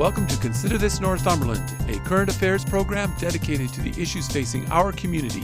welcome 0.00 0.26
to 0.26 0.38
Consider 0.38 0.78
This 0.78 0.98
Northumberland, 0.98 1.76
a 1.90 1.98
current 2.08 2.30
affairs 2.30 2.64
program 2.64 3.12
dedicated 3.18 3.70
to 3.74 3.82
the 3.82 3.90
issues 4.00 4.26
facing 4.26 4.66
our 4.70 4.92
community. 4.92 5.42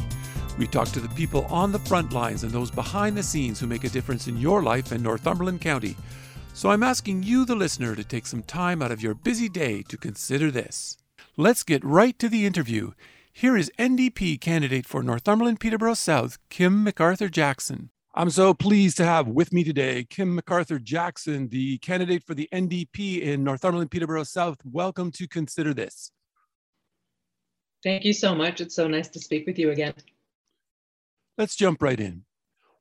We 0.56 0.66
talk 0.66 0.88
to 0.92 0.98
the 0.98 1.10
people 1.10 1.44
on 1.50 1.72
the 1.72 1.78
front 1.80 2.14
lines 2.14 2.42
and 2.42 2.50
those 2.50 2.70
behind 2.70 3.18
the 3.18 3.22
scenes 3.22 3.60
who 3.60 3.66
make 3.66 3.84
a 3.84 3.90
difference 3.90 4.28
in 4.28 4.38
your 4.38 4.62
life 4.62 4.92
in 4.92 5.02
Northumberland 5.02 5.60
County. 5.60 5.94
So 6.54 6.70
I'm 6.70 6.82
asking 6.82 7.22
you, 7.22 7.44
the 7.44 7.54
listener, 7.54 7.94
to 7.96 8.02
take 8.02 8.26
some 8.26 8.42
time 8.42 8.80
out 8.80 8.90
of 8.90 9.02
your 9.02 9.12
busy 9.12 9.50
day 9.50 9.82
to 9.90 9.98
consider 9.98 10.50
this. 10.50 10.96
Let's 11.36 11.62
get 11.62 11.84
right 11.84 12.18
to 12.18 12.26
the 12.26 12.46
interview. 12.46 12.92
Here 13.34 13.58
is 13.58 13.70
NDP 13.78 14.40
candidate 14.40 14.86
for 14.86 15.02
Northumberland 15.02 15.60
Peterborough 15.60 15.92
South, 15.92 16.38
Kim 16.48 16.82
McArthur 16.82 17.30
Jackson. 17.30 17.90
I'm 18.18 18.30
so 18.30 18.54
pleased 18.54 18.96
to 18.96 19.04
have 19.04 19.28
with 19.28 19.52
me 19.52 19.62
today 19.62 20.06
Kim 20.08 20.40
McArthur 20.40 20.82
Jackson, 20.82 21.48
the 21.48 21.76
candidate 21.78 22.24
for 22.24 22.32
the 22.32 22.48
NDP 22.50 23.20
in 23.20 23.44
Northumberland 23.44 23.90
Peterborough 23.90 24.24
South. 24.24 24.56
Welcome 24.64 25.10
to 25.12 25.28
Consider 25.28 25.74
This. 25.74 26.12
Thank 27.84 28.06
you 28.06 28.14
so 28.14 28.34
much. 28.34 28.62
It's 28.62 28.74
so 28.74 28.88
nice 28.88 29.08
to 29.08 29.20
speak 29.20 29.46
with 29.46 29.58
you 29.58 29.70
again. 29.70 29.92
Let's 31.36 31.56
jump 31.56 31.82
right 31.82 32.00
in. 32.00 32.24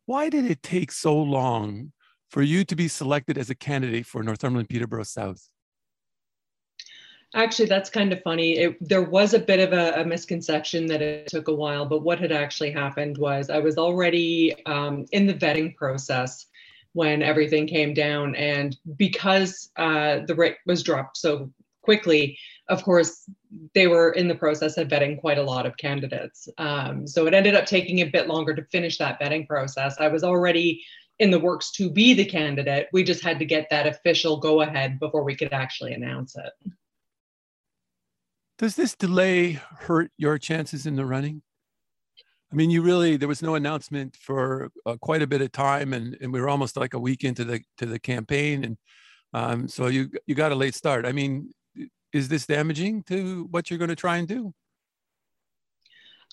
Why 0.05 0.29
did 0.29 0.49
it 0.49 0.63
take 0.63 0.93
so 0.93 1.17
long 1.17 1.91
for 2.29 2.41
you 2.41 2.63
to 2.63 2.73
be 2.73 2.87
selected 2.87 3.37
as 3.37 3.49
a 3.49 3.55
candidate 3.55 4.05
for 4.05 4.23
Northumberland 4.23 4.69
Peterborough 4.69 5.03
South? 5.03 5.49
Actually, 7.35 7.67
that's 7.67 7.89
kind 7.89 8.13
of 8.13 8.23
funny. 8.23 8.57
It, 8.57 8.77
there 8.79 9.01
was 9.01 9.33
a 9.33 9.39
bit 9.39 9.59
of 9.59 9.73
a, 9.73 10.01
a, 10.01 10.05
misconception 10.05 10.85
that 10.85 11.01
it 11.01 11.27
took 11.27 11.49
a 11.49 11.53
while, 11.53 11.85
but 11.85 12.01
what 12.01 12.17
had 12.17 12.31
actually 12.31 12.71
happened 12.71 13.17
was 13.17 13.49
I 13.49 13.59
was 13.59 13.77
already 13.77 14.55
um, 14.65 15.05
in 15.11 15.27
the 15.27 15.33
vetting 15.33 15.75
process 15.75 16.45
when 16.93 17.21
everything 17.21 17.67
came 17.67 17.93
down. 17.93 18.35
And 18.35 18.77
because 18.95 19.69
uh, 19.75 20.19
the 20.25 20.33
writ 20.33 20.55
was 20.65 20.81
dropped 20.81 21.17
so 21.17 21.51
quickly, 21.81 22.37
of 22.69 22.81
course, 22.83 23.29
they 23.73 23.87
were 23.87 24.11
in 24.11 24.29
the 24.29 24.35
process 24.35 24.77
of 24.77 24.87
vetting 24.87 25.19
quite 25.19 25.37
a 25.37 25.43
lot 25.43 25.65
of 25.65 25.75
candidates. 25.75 26.47
Um, 26.57 27.05
so 27.05 27.27
it 27.27 27.33
ended 27.33 27.53
up 27.53 27.65
taking 27.65 27.99
a 27.99 28.05
bit 28.05 28.29
longer 28.29 28.55
to 28.55 28.63
finish 28.63 28.97
that 28.99 29.19
vetting 29.19 29.45
process. 29.45 29.97
I 29.99 30.07
was 30.07 30.23
already 30.23 30.85
in 31.19 31.31
the 31.31 31.39
works 31.39 31.69
to 31.71 31.89
be 31.89 32.13
the 32.13 32.23
candidate. 32.23 32.87
We 32.93 33.03
just 33.03 33.23
had 33.23 33.39
to 33.39 33.45
get 33.45 33.69
that 33.71 33.87
official 33.87 34.37
go 34.37 34.61
ahead 34.61 35.01
before 35.01 35.25
we 35.25 35.35
could 35.35 35.51
actually 35.51 35.93
announce 35.93 36.37
it. 36.37 36.71
Does 38.57 38.75
this 38.75 38.95
delay 38.95 39.59
hurt 39.79 40.11
your 40.17 40.37
chances 40.37 40.85
in 40.85 40.95
the 40.95 41.05
running? 41.05 41.41
I 42.51 42.55
mean, 42.55 42.69
you 42.69 42.81
really 42.81 43.17
there 43.17 43.27
was 43.27 43.41
no 43.41 43.55
announcement 43.55 44.15
for 44.15 44.69
uh, 44.85 44.95
quite 45.01 45.21
a 45.21 45.27
bit 45.27 45.41
of 45.41 45.51
time, 45.51 45.93
and, 45.93 46.15
and 46.21 46.31
we 46.31 46.39
were 46.39 46.47
almost 46.47 46.77
like 46.77 46.93
a 46.93 46.99
week 46.99 47.23
into 47.23 47.43
the 47.43 47.61
to 47.77 47.85
the 47.85 47.99
campaign, 47.99 48.63
and 48.63 48.77
um, 49.33 49.67
so 49.67 49.87
you 49.87 50.09
you 50.25 50.35
got 50.35 50.53
a 50.53 50.55
late 50.55 50.75
start. 50.75 51.05
I 51.05 51.11
mean, 51.11 51.51
is 52.13 52.29
this 52.29 52.45
damaging 52.45 53.03
to 53.03 53.47
what 53.51 53.69
you're 53.69 53.79
going 53.79 53.89
to 53.89 53.95
try 53.95 54.17
and 54.17 54.27
do? 54.27 54.53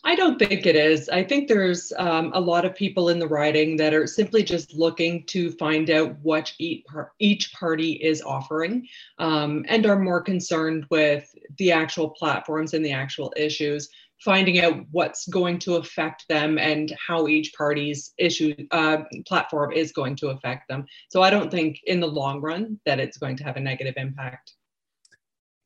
I 0.05 0.17
don't 0.17 0.37
think 0.37 0.67
it 0.67 0.75
is. 0.75 1.09
I 1.09 1.23
think 1.23 1.47
there's 1.47 1.93
um, 1.97 2.33
a 2.35 2.41
lot 2.41 2.65
of 2.65 2.75
people 2.75 3.09
in 3.11 3.21
the 3.21 3.29
riding 3.29 3.77
that 3.77 3.95
are 3.95 4.07
simply 4.09 4.43
just 4.43 4.75
looking 4.75 5.25
to 5.27 5.53
find 5.53 5.89
out 5.91 6.17
what 6.23 6.53
each, 6.59 6.85
par- 6.87 7.13
each 7.21 7.53
party 7.53 7.93
is 7.93 8.21
offering 8.21 8.89
um, 9.19 9.65
and 9.69 9.87
are 9.87 9.99
more 9.99 10.21
concerned 10.21 10.87
with 10.91 11.33
the 11.57 11.71
actual 11.71 12.11
platforms 12.11 12.75
and 12.75 12.85
the 12.85 12.91
actual 12.91 13.33
issues, 13.37 13.89
finding 14.19 14.59
out 14.61 14.85
what's 14.91 15.29
going 15.29 15.61
to 15.61 15.77
affect 15.77 16.27
them 16.29 16.59
and 16.59 16.93
how 17.07 17.29
each 17.29 17.55
party's 17.55 18.13
issue 18.19 18.55
uh, 18.73 18.99
platform 19.25 19.71
is 19.71 19.93
going 19.93 20.17
to 20.17 20.31
affect 20.31 20.67
them. 20.67 20.85
So 21.11 21.23
I 21.23 21.31
don't 21.31 21.51
think 21.51 21.79
in 21.85 22.01
the 22.01 22.09
long 22.09 22.41
run 22.41 22.81
that 22.87 22.99
it's 22.99 23.19
going 23.19 23.37
to 23.37 23.45
have 23.45 23.57
a 23.57 23.61
negative 23.61 23.95
impact. 23.97 24.55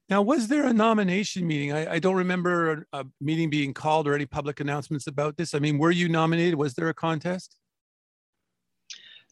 Now, 0.08 0.22
was 0.22 0.46
there 0.46 0.66
a 0.66 0.72
nomination 0.72 1.46
meeting? 1.46 1.72
I, 1.72 1.94
I, 1.94 1.98
don't 1.98 2.14
remember 2.14 2.86
a, 2.92 3.00
a, 3.00 3.04
meeting 3.20 3.50
being 3.50 3.74
called 3.74 4.06
or 4.06 4.14
any 4.14 4.26
public 4.26 4.60
announcements 4.60 5.08
about 5.08 5.36
this. 5.36 5.52
I 5.52 5.58
mean, 5.58 5.78
were 5.78 5.90
you 5.90 6.08
nominated? 6.08 6.54
Was 6.54 6.74
there 6.74 6.88
a 6.88 6.94
contest? 6.94 7.56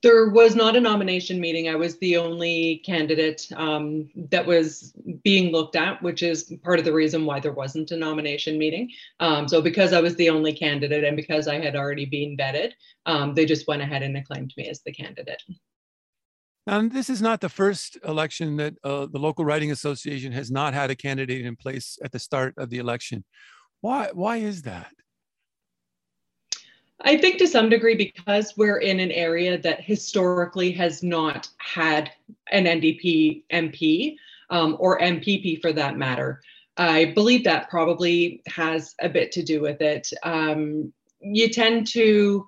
There 0.03 0.29
was 0.31 0.55
not 0.55 0.77
a 0.77 0.81
nomination 0.81 1.41
meeting. 1.41 1.69
I 1.69 1.77
was 1.77 1.97
the 1.99 2.17
only 2.19 2.83
candidate 2.85 3.47
um, 3.57 4.11
that 4.31 4.45
was 4.45 4.93
being 5.23 5.51
looked 5.51 5.77
at, 5.77 6.03
which 6.03 6.23
is 6.23 6.53
part 6.63 6.79
of 6.79 6.85
the 6.85 6.93
reason 6.93 7.25
why 7.25 7.41
there 7.41 7.53
wasn't 7.53 7.93
a 7.93 7.97
nomination 7.97 8.59
meeting. 8.59 8.91
Um, 9.21 9.49
so, 9.49 9.63
because 9.63 9.95
I 9.95 10.01
was 10.01 10.15
the 10.17 10.29
only 10.29 10.53
candidate 10.53 11.05
and 11.05 11.17
because 11.17 11.49
I 11.49 11.59
had 11.59 11.75
already 11.75 12.05
been 12.05 12.37
vetted, 12.37 12.73
um, 13.07 13.33
they 13.35 13.47
just 13.47 13.67
went 13.67 13.81
ahead 13.81 14.03
and 14.03 14.17
acclaimed 14.17 14.53
me 14.59 14.69
as 14.69 14.83
the 14.83 14.93
candidate. 14.93 15.43
And 16.67 16.91
this 16.91 17.11
is 17.11 17.21
not 17.21 17.41
the 17.41 17.49
first 17.49 17.99
election 18.05 18.57
that 18.57 18.75
uh, 18.83 19.07
the 19.07 19.19
local 19.19 19.45
riding 19.45 19.71
association 19.71 20.33
has 20.33 20.51
not 20.51 20.73
had 20.73 20.91
a 20.91 20.97
candidate 20.97 21.45
in 21.45 21.57
place 21.57 21.99
at 22.03 22.13
the 22.13 22.19
start 22.19 22.55
of 22.57 22.71
the 22.71 22.79
election. 22.79 23.25
Why? 23.83 24.09
Why 24.15 24.39
is 24.39 24.63
that? 24.63 24.93
I 27.01 27.19
think 27.19 27.39
to 27.39 27.47
some 27.47 27.69
degree 27.69 27.97
because 27.97 28.57
we're 28.57 28.79
in 28.79 28.99
an 28.99 29.11
area 29.11 29.59
that 29.59 29.83
historically 29.83 30.73
has 30.73 31.03
not 31.03 31.49
had 31.59 32.11
an 32.51 32.65
NDP 32.65 33.43
MP 33.53 34.17
um, 34.49 34.77
or 34.79 34.99
MPP 35.01 35.61
for 35.61 35.73
that 35.73 35.99
matter. 35.99 36.41
I 36.79 37.13
believe 37.15 37.45
that 37.45 37.69
probably 37.69 38.43
has 38.47 38.95
a 39.01 39.09
bit 39.09 39.33
to 39.33 39.43
do 39.43 39.61
with 39.61 39.83
it. 39.83 40.11
Um, 40.23 40.93
you 41.21 41.49
tend 41.51 41.87
to 41.89 42.47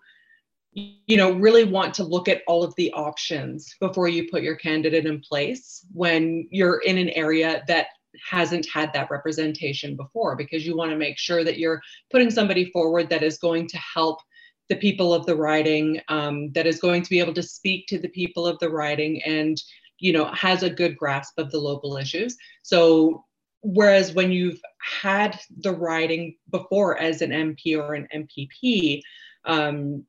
you 0.76 1.16
know 1.16 1.32
really 1.32 1.64
want 1.64 1.94
to 1.94 2.04
look 2.04 2.28
at 2.28 2.42
all 2.47 2.62
of 2.62 2.75
the 2.76 2.92
options 2.92 3.75
before 3.81 4.09
you 4.09 4.28
put 4.31 4.42
your 4.42 4.56
candidate 4.56 5.06
in 5.06 5.20
place 5.20 5.87
when 5.92 6.47
you're 6.50 6.81
in 6.81 6.98
an 6.98 7.09
area 7.10 7.64
that 7.66 7.87
hasn't 8.28 8.66
had 8.72 8.92
that 8.92 9.10
representation 9.10 9.97
before 9.97 10.37
because 10.37 10.66
you 10.66 10.76
want 10.76 10.91
to 10.91 10.97
make 10.97 11.19
sure 11.19 11.44
that 11.44 11.59
you're 11.59 11.81
putting 12.10 12.31
somebody 12.31 12.70
forward 12.70 13.09
that 13.09 13.22
is 13.22 13.38
going 13.38 13.66
to 13.66 13.78
help 13.78 14.20
the 14.69 14.76
people 14.76 15.14
of 15.14 15.25
the 15.26 15.37
riding 15.37 16.00
um, 16.09 16.53
that 16.53 16.66
is 16.66 16.81
going 16.81 17.03
to 17.03 17.10
be 17.10 17.20
able 17.20 17.34
to 17.34 17.43
speak 17.43 17.87
to 17.87 17.98
the 17.98 18.08
people 18.08 18.47
of 18.47 18.58
the 18.58 18.69
riding 18.69 19.22
and 19.22 19.62
you 19.98 20.12
know 20.12 20.26
has 20.26 20.62
a 20.62 20.70
good 20.70 20.97
grasp 20.97 21.38
of 21.38 21.50
the 21.50 21.58
local 21.58 21.97
issues. 21.97 22.37
So 22.62 23.25
whereas 23.62 24.12
when 24.12 24.31
you've 24.31 24.60
had 24.78 25.38
the 25.60 25.72
riding 25.72 26.37
before 26.50 26.98
as 26.98 27.22
an 27.22 27.31
mp 27.31 27.78
or 27.78 27.94
an 27.94 28.06
mpp 28.14 29.00
um, 29.47 30.04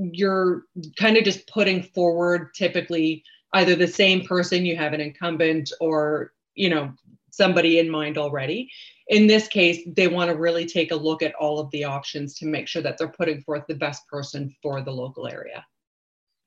you're 0.00 0.64
kind 0.98 1.16
of 1.16 1.24
just 1.24 1.46
putting 1.46 1.82
forward 1.82 2.54
typically 2.54 3.22
either 3.54 3.74
the 3.74 3.86
same 3.86 4.24
person 4.24 4.64
you 4.64 4.76
have 4.76 4.92
an 4.92 5.00
incumbent 5.00 5.70
or 5.80 6.32
you 6.54 6.70
know 6.70 6.92
somebody 7.30 7.78
in 7.78 7.88
mind 7.88 8.18
already. 8.18 8.70
In 9.08 9.26
this 9.26 9.48
case 9.48 9.80
they 9.86 10.08
want 10.08 10.30
to 10.30 10.36
really 10.36 10.66
take 10.66 10.90
a 10.90 10.96
look 10.96 11.22
at 11.22 11.34
all 11.34 11.58
of 11.58 11.70
the 11.70 11.84
options 11.84 12.34
to 12.38 12.46
make 12.46 12.66
sure 12.66 12.82
that 12.82 12.96
they're 12.98 13.08
putting 13.08 13.42
forth 13.42 13.64
the 13.68 13.74
best 13.74 14.06
person 14.08 14.54
for 14.62 14.82
the 14.82 14.90
local 14.90 15.26
area. 15.26 15.64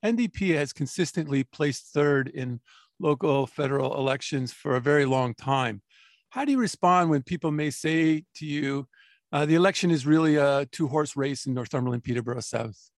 Ndp 0.03 0.55
has 0.55 0.73
consistently 0.73 1.43
placed 1.43 1.93
third 1.93 2.29
in 2.29 2.59
local 2.99 3.47
federal 3.47 3.95
elections 3.97 4.51
for 4.51 4.75
a 4.75 4.81
very 4.81 5.05
long 5.05 5.33
time. 5.33 5.81
How 6.29 6.45
do 6.45 6.51
you 6.51 6.59
respond 6.59 7.09
when 7.09 7.21
people 7.21 7.51
may 7.51 7.69
say 7.69 8.25
to 8.35 8.45
you 8.45 8.88
uh, 9.31 9.45
the 9.47 9.56
election 9.56 9.89
is 9.89 10.06
really 10.06 10.35
a 10.35 10.67
two 10.71 10.88
horse 10.88 11.15
race 11.15 11.45
in 11.45 11.53
northumberland 11.53 12.03
peterborough 12.03 12.39
south 12.39 12.91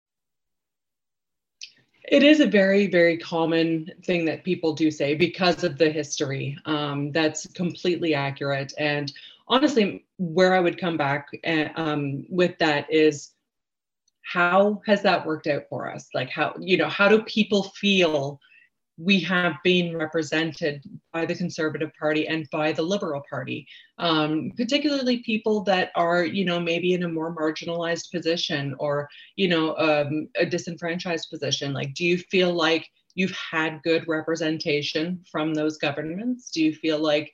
it 2.09 2.23
is 2.23 2.41
a 2.41 2.47
very, 2.47 2.87
very 2.87 3.17
common 3.17 3.91
thing 4.05 4.25
that 4.27 4.45
people 4.45 4.73
do 4.73 4.91
say 4.91 5.15
because 5.15 5.65
of 5.65 5.79
the 5.79 5.91
history. 5.91 6.57
Um, 6.67 7.13
that's 7.13 7.47
completely 7.49 8.15
accurate. 8.15 8.73
And 8.79 9.13
honestly, 9.49 10.05
where 10.19 10.55
I 10.55 10.61
would 10.61 10.79
come 10.79 10.97
back 10.97 11.29
eh, 11.45 11.69
um, 11.77 12.27
with 12.29 12.59
that 12.59 12.91
is 12.93 13.33
how 14.23 14.83
has 14.87 15.03
that 15.03 15.27
worked 15.27 15.47
out 15.47 15.65
for 15.69 15.91
us? 15.91 16.09
Like, 16.15 16.31
how, 16.31 16.55
you 16.59 16.77
know, 16.77 16.89
how 16.89 17.09
do 17.09 17.23
people 17.23 17.65
feel 17.75 18.41
we 18.97 19.19
have 19.21 19.55
been 19.65 19.97
represented 19.97 20.85
by 21.13 21.27
the 21.27 21.35
Conservative 21.35 21.91
Party 21.99 22.29
and 22.29 22.49
by 22.51 22.73
the 22.73 22.83
Liberal 22.83 23.23
Party, 23.29 23.67
um, 23.99 24.53
particularly 24.57 25.19
people 25.19 25.63
that 25.65 25.91
are, 25.97 26.25
you 26.25 26.45
know, 26.45 26.61
maybe 26.61 26.95
in 26.95 27.03
a 27.03 27.09
more 27.09 27.35
marginalized 27.35 28.13
position 28.13 28.75
or, 28.79 29.09
you 29.37 29.49
know, 29.49 29.77
um, 29.79 30.29
a 30.37 30.47
disenfranchised 30.47 31.29
position. 31.29 31.73
Like, 31.73 31.95
do 31.95 32.05
you 32.05 32.19
feel 32.19 32.53
like 32.53 32.89
you've 33.17 33.37
had 33.51 33.83
good 33.83 34.07
representation 34.07 35.25
from 35.31 35.55
those 35.55 35.77
governments? 35.77 36.51
Do 36.51 36.63
you 36.63 36.75
feel 36.75 36.99
like 36.99 37.33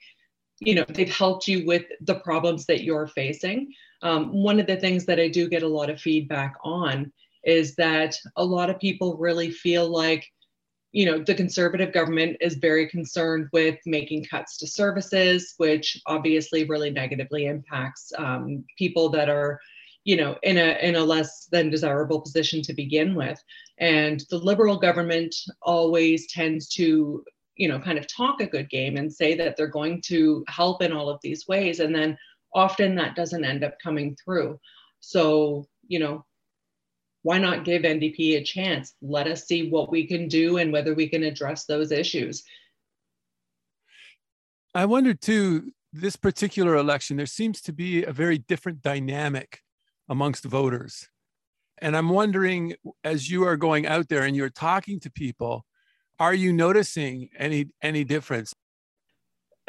you 0.63 0.75
know 0.75 0.85
they've 0.91 1.15
helped 1.15 1.49
you 1.49 1.65
with 1.67 1.85
the 2.03 2.17
problems 2.17 2.67
that 2.67 2.83
you're 2.83 3.07
facing 3.07 3.73
um, 4.03 4.31
one 4.31 4.61
of 4.61 4.67
the 4.67 4.77
things 4.77 5.07
that 5.07 5.19
i 5.19 5.27
do 5.27 5.49
get 5.49 5.63
a 5.63 5.69
lot 5.69 5.89
of 5.89 5.99
feedback 5.99 6.55
on 6.63 7.11
is 7.45 7.75
that 7.77 8.15
a 8.37 8.45
lot 8.45 8.69
of 8.69 8.79
people 8.79 9.17
really 9.17 9.51
feel 9.51 9.89
like 9.89 10.31
you 10.93 11.07
know 11.07 11.23
the 11.23 11.35
conservative 11.35 11.93
government 11.93 12.37
is 12.41 12.55
very 12.55 12.89
concerned 12.89 13.49
with 13.53 13.79
making 13.87 14.25
cuts 14.25 14.57
to 14.59 14.67
services 14.67 15.55
which 15.59 16.01
obviously 16.07 16.65
really 16.65 16.91
negatively 16.91 17.47
impacts 17.47 18.13
um, 18.19 18.65
people 18.77 19.09
that 19.09 19.29
are 19.29 19.61
you 20.05 20.17
know 20.17 20.37
in 20.43 20.57
a 20.57 20.79
in 20.83 20.97
a 20.97 21.05
less 21.05 21.47
than 21.51 21.71
desirable 21.71 22.21
position 22.21 22.63
to 22.63 22.73
begin 22.73 23.15
with. 23.15 23.43
And 23.79 24.23
the 24.31 24.39
liberal 24.39 24.79
government 24.79 25.35
always 25.63 26.31
tends 26.33 26.69
to 26.75 27.25
you 27.57 27.69
know 27.69 27.79
kind 27.79 27.99
of 27.99 28.07
talk 28.07 28.41
a 28.41 28.47
good 28.47 28.71
game 28.71 28.97
and 28.97 29.13
say 29.13 29.35
that 29.37 29.57
they're 29.57 29.67
going 29.67 30.03
to 30.07 30.45
help 30.49 30.83
in 30.83 30.93
all 30.93 31.09
of 31.09 31.21
these 31.23 31.47
ways 31.49 31.81
and 31.81 31.95
then 31.95 32.17
often 32.55 32.97
that 32.97 33.15
doesn't 33.15 33.45
end 33.45 33.63
up 33.63 33.75
coming 33.83 34.17
through. 34.25 34.59
So 35.01 35.67
you 35.87 35.99
know 35.99 36.25
why 37.23 37.39
not 37.39 37.65
give 37.65 37.83
NDP 37.83 38.37
a 38.37 38.43
chance? 38.43 38.95
Let 39.03 39.27
us 39.27 39.47
see 39.47 39.69
what 39.69 39.91
we 39.91 40.07
can 40.07 40.29
do 40.29 40.57
and 40.59 40.73
whether 40.73 40.95
we 40.95 41.09
can 41.09 41.23
address 41.23 41.65
those 41.65 41.93
issues. 41.93 42.45
I 44.75 44.87
wonder 44.87 45.15
too, 45.15 45.73
this 45.93 46.17
particular 46.17 46.77
election, 46.77 47.17
there 47.17 47.27
seems 47.27 47.61
to 47.63 47.73
be 47.73 48.05
a 48.05 48.13
very 48.13 48.39
different 48.39 48.83
dynamic 48.83 49.61
amongst 50.09 50.45
voters. 50.45 51.09
And 51.79 51.97
I'm 51.97 52.11
wondering, 52.11 52.75
as 53.05 53.31
you 53.31 53.45
are 53.45 53.57
going 53.57 53.87
out 53.87 54.09
there 54.09 54.23
and 54.23 54.37
you're 54.37 54.51
talking 54.51 55.01
to 55.01 55.11
people, 55.11 55.65
are 56.19 56.35
you 56.35 56.53
noticing 56.53 57.31
any 57.39 57.71
any 57.83 58.05
difference? 58.05 58.55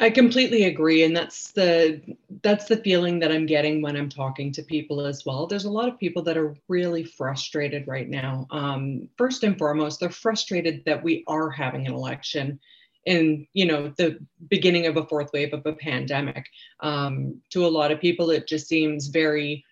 I 0.02 0.10
completely 0.10 0.64
agree, 0.64 1.04
and 1.04 1.16
that's 1.16 1.52
the 1.52 2.02
that's 2.42 2.64
the 2.64 2.78
feeling 2.78 3.20
that 3.20 3.30
I'm 3.30 3.46
getting 3.46 3.80
when 3.80 3.96
I'm 3.96 4.08
talking 4.08 4.50
to 4.50 4.62
people 4.64 5.06
as 5.06 5.24
well. 5.24 5.46
There's 5.46 5.64
a 5.64 5.70
lot 5.70 5.88
of 5.88 5.96
people 5.96 6.22
that 6.24 6.36
are 6.36 6.56
really 6.66 7.04
frustrated 7.04 7.86
right 7.86 8.08
now. 8.08 8.48
Um, 8.50 9.08
first 9.16 9.44
and 9.44 9.56
foremost, 9.56 10.00
they're 10.00 10.10
frustrated 10.10 10.82
that 10.86 11.04
we 11.04 11.22
are 11.28 11.50
having 11.50 11.86
an 11.86 11.94
election 11.94 12.58
in 13.06 13.46
you 13.52 13.64
know 13.64 13.92
the 13.96 14.18
beginning 14.48 14.86
of 14.86 14.96
a 14.96 15.06
fourth 15.06 15.30
wave 15.32 15.54
of 15.54 15.64
a 15.66 15.72
pandemic. 15.72 16.46
Um, 16.80 17.40
to 17.50 17.64
a 17.64 17.68
lot 17.68 17.92
of 17.92 18.00
people, 18.00 18.30
it 18.30 18.48
just 18.48 18.66
seems 18.66 19.06
very 19.06 19.64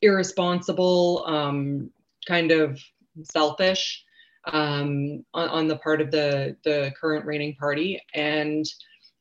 irresponsible, 0.00 1.24
um, 1.26 1.90
kind 2.24 2.52
of 2.52 2.80
selfish 3.24 4.04
um, 4.44 5.24
on, 5.34 5.48
on 5.48 5.66
the 5.66 5.78
part 5.78 6.00
of 6.00 6.12
the 6.12 6.56
the 6.62 6.92
current 7.00 7.26
reigning 7.26 7.56
party 7.56 8.00
and 8.14 8.64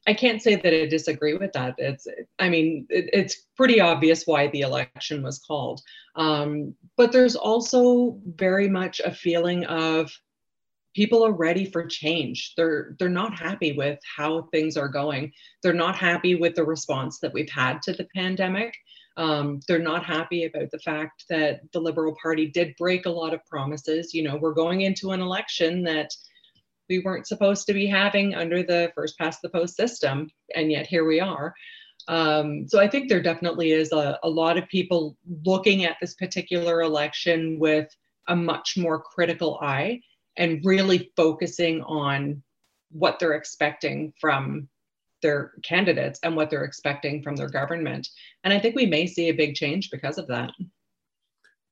I 0.07 0.13
can't 0.13 0.42
say 0.42 0.56
that 0.56 0.74
I 0.74 0.88
disagree 0.88 1.36
with 1.36 1.53
that. 1.53 1.75
It's, 1.77 2.07
I 2.39 2.50
mean, 2.50 2.88
it, 2.89 3.09
it's 3.13 3.36
pretty 3.56 3.80
obvious 3.80 4.25
why 4.25 4.48
the 4.48 4.62
election 4.62 5.21
was 5.21 5.39
called. 5.39 5.81
Um, 6.15 6.74
but 6.98 7.12
there's 7.12 7.36
also 7.36 8.19
very 8.25 8.68
much 8.68 9.00
a 9.00 9.13
feeling 9.13 9.65
of 9.65 10.12
people 10.95 11.25
are 11.25 11.31
ready 11.31 11.65
for 11.65 11.86
change. 11.86 12.53
They're 12.57 12.95
they're 13.00 13.09
not 13.09 13.38
happy 13.38 13.74
with 13.74 14.00
how 14.18 14.44
things 14.51 14.75
are 14.75 14.89
going. 14.89 15.31
They're 15.62 15.74
not 15.74 15.95
happy 15.95 16.36
with 16.36 16.56
the 16.56 16.65
response 16.65 17.19
that 17.19 17.33
we've 17.33 17.50
had 17.50 17.81
to 17.83 17.94
the 17.94 18.07
pandemic. 18.15 18.75
Um, 19.18 19.59
they're 19.68 19.80
not 19.80 20.06
happy 20.06 20.45
about 20.45 20.71
the 20.71 20.80
fact 20.80 21.25
that 21.30 21.62
the 21.74 21.80
Liberal 21.80 22.15
Party 22.21 22.48
did 22.48 22.75
break 22.77 23.06
a 23.06 23.09
lot 23.09 23.33
of 23.33 23.45
promises. 23.45 24.13
You 24.13 24.24
know, 24.24 24.38
we're 24.38 24.53
going 24.53 24.81
into 24.81 25.12
an 25.12 25.21
election 25.21 25.83
that 25.83 26.09
we 26.89 26.99
weren't 26.99 27.27
supposed 27.27 27.67
to 27.67 27.73
be 27.73 27.87
having 27.87 28.35
under 28.35 28.63
the 28.63 28.91
first 28.95 29.17
past 29.17 29.41
the 29.41 29.49
post 29.49 29.75
system, 29.75 30.29
and 30.55 30.71
yet 30.71 30.87
here 30.87 31.05
we 31.05 31.19
are. 31.19 31.53
Um, 32.07 32.67
so 32.67 32.79
I 32.79 32.87
think 32.87 33.09
there 33.09 33.21
definitely 33.21 33.71
is 33.71 33.91
a, 33.91 34.19
a 34.23 34.29
lot 34.29 34.57
of 34.57 34.67
people 34.67 35.17
looking 35.45 35.85
at 35.85 35.97
this 36.01 36.15
particular 36.15 36.81
election 36.81 37.59
with 37.59 37.95
a 38.27 38.35
much 38.35 38.75
more 38.77 39.01
critical 39.01 39.59
eye 39.61 40.01
and 40.37 40.63
really 40.65 41.11
focusing 41.15 41.81
on 41.83 42.41
what 42.91 43.19
they're 43.19 43.33
expecting 43.33 44.13
from 44.19 44.67
their 45.21 45.53
candidates 45.63 46.19
and 46.23 46.35
what 46.35 46.49
they're 46.49 46.63
expecting 46.63 47.21
from 47.21 47.35
their 47.35 47.49
government. 47.49 48.07
And 48.43 48.53
I 48.53 48.59
think 48.59 48.75
we 48.75 48.85
may 48.85 49.05
see 49.07 49.29
a 49.29 49.33
big 49.33 49.55
change 49.55 49.91
because 49.91 50.17
of 50.17 50.27
that. 50.27 50.51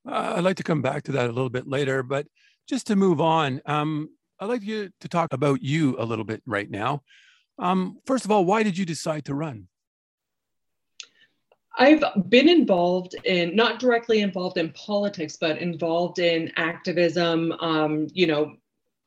Uh, 0.07 0.35
I'd 0.37 0.43
like 0.43 0.57
to 0.57 0.63
come 0.63 0.81
back 0.81 1.03
to 1.03 1.11
that 1.13 1.25
a 1.25 1.33
little 1.33 1.49
bit 1.49 1.67
later, 1.67 2.03
but 2.03 2.27
just 2.67 2.87
to 2.87 2.95
move 2.95 3.19
on, 3.19 3.61
um, 3.65 4.09
I'd 4.39 4.45
like 4.45 4.63
you 4.63 4.89
to 5.01 5.07
talk 5.09 5.33
about 5.33 5.61
you 5.61 5.97
a 5.99 6.05
little 6.05 6.23
bit 6.23 6.41
right 6.45 6.69
now. 6.69 7.03
Um, 7.57 7.99
first 8.05 8.23
of 8.25 8.31
all, 8.31 8.45
why 8.45 8.63
did 8.63 8.77
you 8.77 8.85
decide 8.85 9.25
to 9.25 9.33
run? 9.33 9.67
I've 11.77 12.03
been 12.29 12.49
involved 12.49 13.15
in, 13.25 13.55
not 13.55 13.79
directly 13.79 14.21
involved 14.21 14.57
in 14.57 14.71
politics, 14.71 15.37
but 15.39 15.59
involved 15.59 16.19
in 16.19 16.51
activism. 16.55 17.51
Um, 17.53 18.07
you 18.13 18.27
know, 18.27 18.55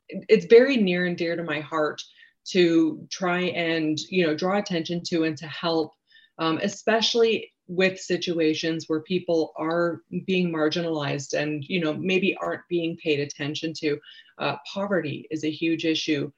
it's 0.09 0.45
very 0.45 0.77
near 0.77 1.05
and 1.05 1.17
dear 1.17 1.35
to 1.35 1.43
my 1.43 1.59
heart 1.59 2.01
to 2.49 3.07
try 3.09 3.41
and, 3.41 3.99
you 4.09 4.25
know, 4.25 4.35
draw 4.35 4.57
attention 4.57 5.01
to 5.05 5.23
and 5.23 5.37
to 5.37 5.47
help, 5.47 5.93
um, 6.39 6.59
especially 6.61 7.52
with 7.67 7.99
situations 7.99 8.85
where 8.87 8.99
people 9.01 9.53
are 9.57 10.01
being 10.25 10.51
marginalized 10.51 11.33
and 11.33 11.63
you 11.67 11.79
know 11.79 11.93
maybe 11.93 12.35
aren't 12.37 12.67
being 12.69 12.97
paid 12.97 13.19
attention 13.19 13.73
to. 13.73 13.99
Uh, 14.37 14.55
poverty 14.71 15.27
is 15.31 15.43
a 15.43 15.51
huge 15.51 15.85
issue. 15.85 16.31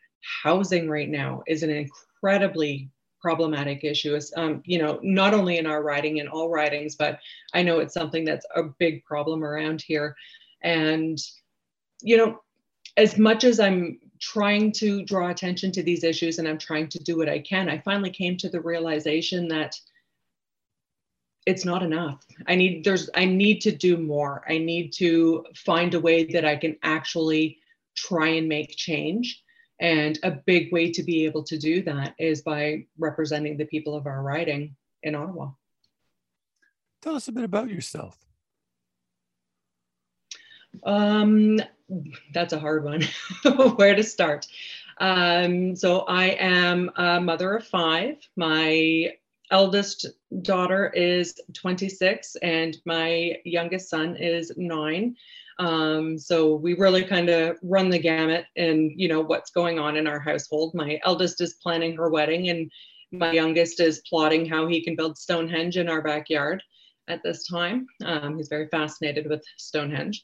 Housing 0.43 0.89
right 0.89 1.09
now 1.09 1.43
is 1.47 1.63
an 1.63 1.69
incredibly 1.69 2.89
problematic 3.19 3.83
issue. 3.83 4.19
Um, 4.35 4.61
you 4.65 4.77
know 4.77 4.99
not 5.01 5.33
only 5.33 5.57
in 5.57 5.65
our 5.65 5.81
riding 5.81 6.17
in 6.17 6.27
all 6.27 6.49
ridings 6.49 6.95
but 6.95 7.19
i 7.53 7.63
know 7.63 7.79
it's 7.79 7.93
something 7.93 8.23
that's 8.23 8.45
a 8.55 8.63
big 8.63 9.03
problem 9.03 9.43
around 9.43 9.81
here. 9.81 10.15
And 10.61 11.17
you 12.01 12.17
know 12.17 12.39
as 12.97 13.17
much 13.17 13.43
as 13.43 13.59
i'm 13.59 13.99
trying 14.19 14.71
to 14.71 15.03
draw 15.03 15.29
attention 15.29 15.71
to 15.71 15.83
these 15.83 16.03
issues 16.03 16.39
and 16.39 16.47
i'm 16.47 16.57
trying 16.57 16.87
to 16.87 16.99
do 16.99 17.17
what 17.17 17.29
i 17.29 17.39
can 17.39 17.69
i 17.69 17.77
finally 17.79 18.09
came 18.09 18.37
to 18.37 18.49
the 18.49 18.61
realization 18.61 19.47
that 19.47 19.75
it's 21.45 21.65
not 21.65 21.83
enough. 21.83 22.25
I 22.47 22.55
need 22.55 22.83
there's 22.83 23.09
i 23.15 23.25
need 23.25 23.61
to 23.61 23.71
do 23.71 23.97
more. 23.97 24.43
I 24.47 24.57
need 24.57 24.91
to 24.93 25.45
find 25.55 25.93
a 25.93 25.99
way 25.99 26.25
that 26.25 26.45
i 26.45 26.55
can 26.55 26.77
actually 26.83 27.59
try 27.95 28.29
and 28.29 28.47
make 28.49 28.75
change. 28.75 29.43
And 29.79 30.17
a 30.23 30.31
big 30.31 30.71
way 30.71 30.91
to 30.91 31.03
be 31.03 31.25
able 31.25 31.43
to 31.43 31.57
do 31.57 31.83
that 31.83 32.15
is 32.17 32.41
by 32.41 32.85
representing 32.97 33.57
the 33.57 33.65
people 33.65 33.95
of 33.95 34.07
our 34.07 34.21
riding 34.21 34.75
in 35.03 35.15
ottawa. 35.15 35.51
Tell 37.01 37.15
us 37.15 37.27
a 37.27 37.31
bit 37.31 37.43
about 37.43 37.69
yourself. 37.69 38.17
Um 40.83 41.59
that's 42.33 42.53
a 42.53 42.59
hard 42.59 42.83
one. 42.83 43.03
Where 43.75 43.95
to 43.95 44.03
start? 44.03 44.47
Um, 44.97 45.75
so 45.75 45.99
i 46.07 46.27
am 46.39 46.89
a 46.95 47.19
mother 47.19 47.55
of 47.55 47.67
five. 47.67 48.17
My 48.35 49.11
eldest 49.51 50.07
daughter 50.41 50.91
is 50.95 51.39
26 51.53 52.35
and 52.37 52.77
my 52.85 53.37
youngest 53.45 53.89
son 53.89 54.15
is 54.17 54.51
nine. 54.57 55.15
Um, 55.59 56.17
so 56.17 56.55
we 56.55 56.73
really 56.73 57.03
kind 57.03 57.29
of 57.29 57.57
run 57.61 57.89
the 57.89 57.99
gamut 57.99 58.45
and 58.57 58.91
you 58.95 59.07
know 59.07 59.21
what's 59.21 59.51
going 59.51 59.79
on 59.79 59.95
in 59.95 60.07
our 60.07 60.19
household. 60.19 60.73
My 60.73 60.99
eldest 61.03 61.41
is 61.41 61.55
planning 61.63 61.95
her 61.95 62.09
wedding 62.09 62.49
and 62.49 62.71
my 63.11 63.31
youngest 63.31 63.79
is 63.79 64.01
plotting 64.09 64.45
how 64.45 64.67
he 64.67 64.83
can 64.83 64.95
build 64.95 65.17
Stonehenge 65.17 65.77
in 65.77 65.87
our 65.87 66.01
backyard 66.01 66.61
at 67.07 67.21
this 67.23 67.47
time. 67.47 67.87
Um, 68.03 68.37
he's 68.37 68.49
very 68.49 68.67
fascinated 68.67 69.29
with 69.29 69.43
Stonehenge. 69.57 70.23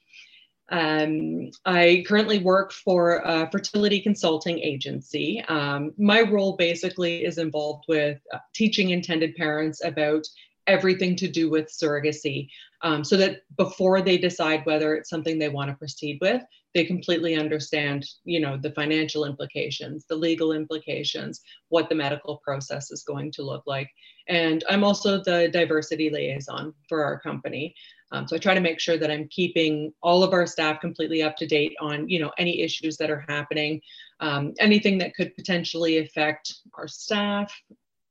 Um, 0.70 1.50
I 1.66 2.04
currently 2.08 2.40
work 2.40 2.72
for 2.72 3.18
a 3.26 3.50
fertility 3.52 4.00
consulting 4.00 4.60
agency. 4.60 5.44
Um, 5.50 5.94
my 5.98 6.22
role 6.22 6.56
basically 6.56 7.26
is 7.26 7.38
involved 7.38 7.86
with 7.90 8.20
uh, 8.34 8.38
teaching 8.54 8.92
intended 8.92 9.36
parents 9.36 9.84
about 9.84 10.26
everything 10.68 11.16
to 11.18 11.28
do 11.28 11.50
with 11.50 11.68
surrogacy 11.68 12.48
um, 12.84 13.04
so 13.04 13.18
that 13.18 13.42
before 13.58 14.02
they 14.02 14.18
decide 14.18 14.66
whether 14.66 14.96
it's 14.96 15.10
something 15.10 15.38
they 15.38 15.50
want 15.50 15.70
to 15.70 15.76
proceed 15.76 16.18
with 16.22 16.42
they 16.74 16.86
completely 16.86 17.36
understand 17.36 18.06
you 18.24 18.40
know 18.40 18.58
the 18.58 18.72
financial 18.72 19.26
implications 19.26 20.06
the 20.08 20.16
legal 20.16 20.52
implications 20.52 21.42
what 21.70 21.90
the 21.90 21.96
medical 21.96 22.38
process 22.38 22.92
is 22.92 23.04
going 23.04 23.32
to 23.32 23.44
look 23.44 23.64
like 23.66 23.90
and 24.28 24.64
i'm 24.70 24.84
also 24.84 25.22
the 25.24 25.50
diversity 25.52 26.10
liaison 26.10 26.74
for 26.88 27.04
our 27.04 27.20
company 27.20 27.74
um, 28.12 28.28
so 28.28 28.36
I 28.36 28.40
try 28.40 28.54
to 28.54 28.60
make 28.60 28.80
sure 28.80 28.98
that 28.98 29.10
I'm 29.10 29.28
keeping 29.30 29.94
all 30.02 30.24
of 30.24 30.34
our 30.34 30.46
staff 30.46 30.82
completely 30.82 31.24
up 31.24 31.38
to 31.38 31.48
date 31.48 31.74
on, 31.80 32.10
you 32.10 32.20
know, 32.20 32.32
any 32.38 32.62
issues 32.62 32.98
that 32.98 33.10
are 33.10 33.26
happening, 33.28 33.82
um, 34.20 34.54
anything 34.60 34.98
that 34.98 35.16
could 35.16 35.36
potentially 35.36 36.00
affect 36.00 36.54
our 36.78 36.88
staff, 36.88 37.54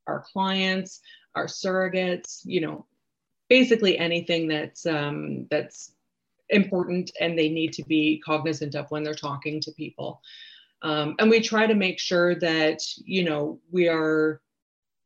our 0.07 0.25
clients, 0.33 1.01
our 1.35 1.47
surrogates, 1.47 2.41
you 2.45 2.61
know, 2.61 2.87
basically 3.49 3.99
anything 3.99 4.49
that's 4.49 4.87
um, 4.87 5.47
that's 5.51 5.93
important 6.49 7.11
and 7.21 7.39
they 7.39 7.49
need 7.49 7.73
to 7.75 7.85
be 7.85 8.21
cognizant 8.25 8.75
of 8.75 8.91
when 8.91 9.03
they're 9.03 9.15
talking 9.15 9.61
to 9.61 9.73
people. 9.73 10.21
Um, 10.83 11.15
and 11.19 11.31
we 11.31 11.41
try 11.41 11.67
to 11.67 11.75
make 11.75 11.99
sure 11.99 12.35
that, 12.37 12.81
you 13.05 13.25
know, 13.25 13.61
we 13.71 13.87
are 13.87 14.41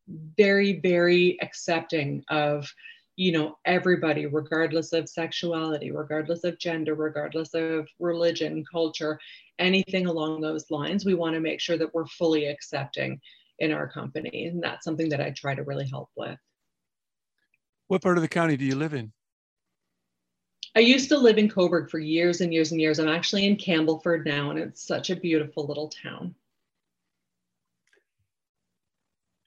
very, 0.09 0.81
very 0.81 1.39
accepting 1.43 2.25
of 2.29 2.73
you 3.17 3.33
know 3.33 3.57
everybody 3.65 4.27
regardless 4.27 4.93
of 4.93 5.09
sexuality 5.09 5.91
regardless 5.91 6.45
of 6.45 6.59
gender 6.59 6.95
regardless 6.95 7.55
of 7.55 7.89
religion 7.99 8.65
culture 8.71 9.19
anything 9.59 10.07
along 10.07 10.41
those 10.41 10.71
lines 10.71 11.05
we 11.05 11.15
want 11.15 11.35
to 11.35 11.41
make 11.41 11.61
sure 11.61 11.79
that 11.79 11.93
we're 11.95 12.07
fully 12.07 12.47
accepting 12.47 13.21
in 13.61 13.73
our 13.73 13.89
company 13.89 14.47
and 14.47 14.63
that's 14.63 14.85
something 14.85 15.09
that 15.09 15.21
i 15.21 15.31
try 15.31 15.55
to 15.55 15.63
really 15.63 15.89
help 15.89 16.11
with 16.17 16.39
what 17.87 18.03
part 18.03 18.19
of 18.19 18.23
the 18.23 18.29
county 18.29 18.57
do 18.57 18.65
you 18.65 18.75
live 18.75 18.95
in 18.95 19.13
I 20.77 20.81
used 20.81 21.09
to 21.11 21.19
live 21.19 21.39
in 21.39 21.49
Cobourg 21.49 21.89
for 21.89 22.01
years 22.01 22.41
and 22.41 22.53
years 22.53 22.73
and 22.73 22.81
years. 22.81 22.99
I'm 22.99 23.07
actually 23.07 23.47
in 23.47 23.57
Campbellford 23.57 24.27
now, 24.27 24.51
and 24.51 24.59
it's 24.59 24.85
such 24.85 25.09
a 25.11 25.15
beautiful 25.15 25.67
little 25.69 25.89
town. 25.89 26.35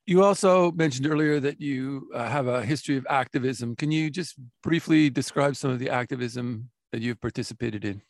You 0.07 0.23
also 0.23 0.71
mentioned 0.71 1.05
earlier 1.05 1.41
that 1.41 1.59
you 1.59 2.09
uh, 2.13 2.29
have 2.29 2.47
a 2.47 2.63
history 2.63 2.95
of 2.95 3.05
activism. 3.09 3.75
Can 3.75 3.91
you 3.91 4.09
just 4.09 4.35
briefly 4.63 5.09
describe 5.09 5.57
some 5.57 5.69
of 5.69 5.79
the 5.79 5.89
activism 5.89 6.69
that 6.93 7.01
you've 7.01 7.19
participated 7.19 7.83
in? 7.83 8.01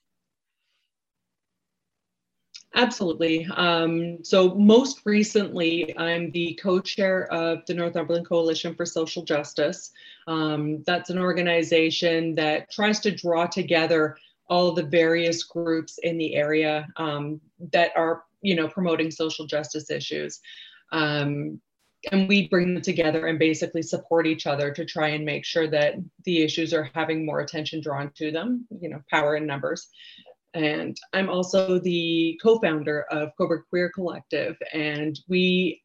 Absolutely. 2.75 3.47
Um, 3.55 4.23
so, 4.23 4.53
most 4.53 5.01
recently, 5.05 5.97
I'm 5.97 6.29
the 6.29 6.53
co 6.61 6.79
chair 6.79 7.25
of 7.33 7.65
the 7.65 7.73
Northumberland 7.73 8.27
Coalition 8.27 8.75
for 8.75 8.85
Social 8.85 9.23
Justice. 9.23 9.91
Um, 10.27 10.83
that's 10.85 11.09
an 11.09 11.17
organization 11.17 12.35
that 12.35 12.69
tries 12.69 12.99
to 12.99 13.11
draw 13.11 13.47
together 13.47 14.17
all 14.47 14.71
the 14.71 14.83
various 14.83 15.43
groups 15.43 15.97
in 16.03 16.19
the 16.19 16.35
area 16.35 16.87
um, 16.97 17.41
that 17.73 17.89
are, 17.95 18.25
you 18.41 18.55
know, 18.55 18.67
promoting 18.67 19.09
social 19.09 19.47
justice 19.47 19.89
issues. 19.89 20.39
Um, 20.91 21.59
and 22.11 22.27
we 22.27 22.47
bring 22.47 22.73
them 22.73 22.83
together 22.83 23.27
and 23.27 23.39
basically 23.39 23.81
support 23.81 24.27
each 24.27 24.47
other 24.47 24.71
to 24.71 24.85
try 24.85 25.09
and 25.09 25.25
make 25.25 25.45
sure 25.45 25.67
that 25.67 25.95
the 26.25 26.43
issues 26.43 26.73
are 26.73 26.89
having 26.93 27.25
more 27.25 27.39
attention 27.39 27.81
drawn 27.81 28.11
to 28.15 28.31
them, 28.31 28.67
you 28.79 28.89
know, 28.89 29.01
power 29.09 29.35
in 29.35 29.45
numbers. 29.45 29.87
And 30.53 30.97
I'm 31.13 31.29
also 31.29 31.79
the 31.79 32.39
co 32.41 32.59
founder 32.59 33.05
of 33.11 33.29
Cobourg 33.39 33.63
Queer 33.69 33.91
Collective. 33.93 34.55
And 34.73 35.19
we, 35.27 35.81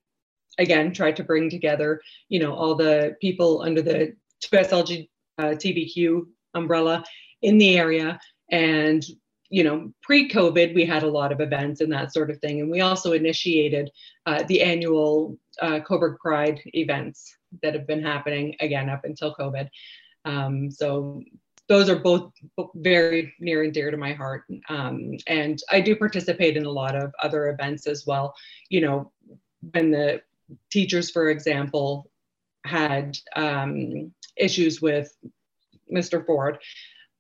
again, 0.59 0.93
try 0.93 1.13
to 1.13 1.25
bring 1.25 1.51
together, 1.51 2.01
you 2.29 2.41
know, 2.41 2.55
all 2.55 2.75
the 2.75 3.17
people 3.21 3.63
under 3.63 3.83
the 3.83 4.15
2SLG 4.45 5.09
uh, 5.39 5.45
TBQ 5.45 6.23
umbrella 6.55 7.05
in 7.43 7.59
the 7.59 7.77
area. 7.77 8.19
And, 8.51 9.03
you 9.53 9.63
know, 9.63 9.93
pre 10.01 10.31
COVID, 10.31 10.75
we 10.75 10.87
had 10.87 11.03
a 11.03 11.11
lot 11.11 11.31
of 11.31 11.43
events 11.43 11.83
and 11.83 11.93
that 11.93 12.11
sort 12.11 12.31
of 12.31 12.39
thing. 12.39 12.63
And 12.63 12.71
we 12.71 12.81
also 12.81 13.13
initiated 13.13 13.91
uh, 14.25 14.43
the 14.45 14.63
annual 14.63 15.37
uh, 15.61 15.81
Cobourg 15.87 16.17
Pride 16.19 16.59
events 16.73 17.37
that 17.63 17.75
have 17.75 17.87
been 17.87 18.03
happening 18.03 18.57
again 18.61 18.89
up 18.89 19.05
until 19.05 19.35
COVID. 19.35 19.69
Um, 20.25 20.71
so 20.71 21.23
those 21.69 21.91
are 21.91 21.99
both 21.99 22.33
very 22.77 23.35
near 23.41 23.63
and 23.63 23.75
dear 23.75 23.91
to 23.91 23.97
my 23.99 24.15
heart. 24.15 24.45
Um, 24.71 25.19
and 25.27 25.63
I 25.71 25.83
do 25.83 25.97
participate 25.97 26.57
in 26.57 26.65
a 26.65 26.71
lot 26.71 26.97
of 26.97 27.13
other 27.23 27.51
events 27.51 27.87
as 27.87 28.07
well. 28.07 28.35
You 28.71 28.81
know, 28.81 29.13
when 29.73 29.91
the 29.91 30.23
teachers, 30.71 31.11
for 31.11 31.29
example, 31.29 32.11
had 32.65 33.19
um, 33.37 34.15
issues 34.35 34.81
with 34.81 35.15
Mr. 35.93 36.25
Ford, 36.25 36.59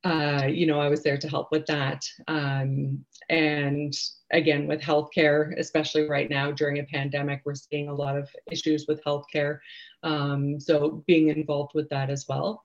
uh, 0.04 0.46
you 0.46 0.66
know, 0.66 0.80
I 0.80 0.88
was 0.88 1.02
there 1.02 1.18
to 1.18 1.28
help 1.28 1.48
with 1.52 1.66
that. 1.66 2.04
Um, 2.28 3.04
and 3.28 3.94
again, 4.32 4.66
with 4.66 4.80
healthcare, 4.80 5.56
especially 5.58 6.08
right 6.08 6.28
now 6.28 6.50
during 6.50 6.78
a 6.78 6.84
pandemic, 6.84 7.42
we're 7.44 7.54
seeing 7.54 7.88
a 7.88 7.94
lot 7.94 8.16
of 8.16 8.28
issues 8.50 8.86
with 8.88 9.02
healthcare. 9.04 9.58
Um, 10.02 10.58
so 10.58 11.04
being 11.06 11.28
involved 11.28 11.72
with 11.74 11.88
that 11.90 12.10
as 12.10 12.26
well 12.28 12.64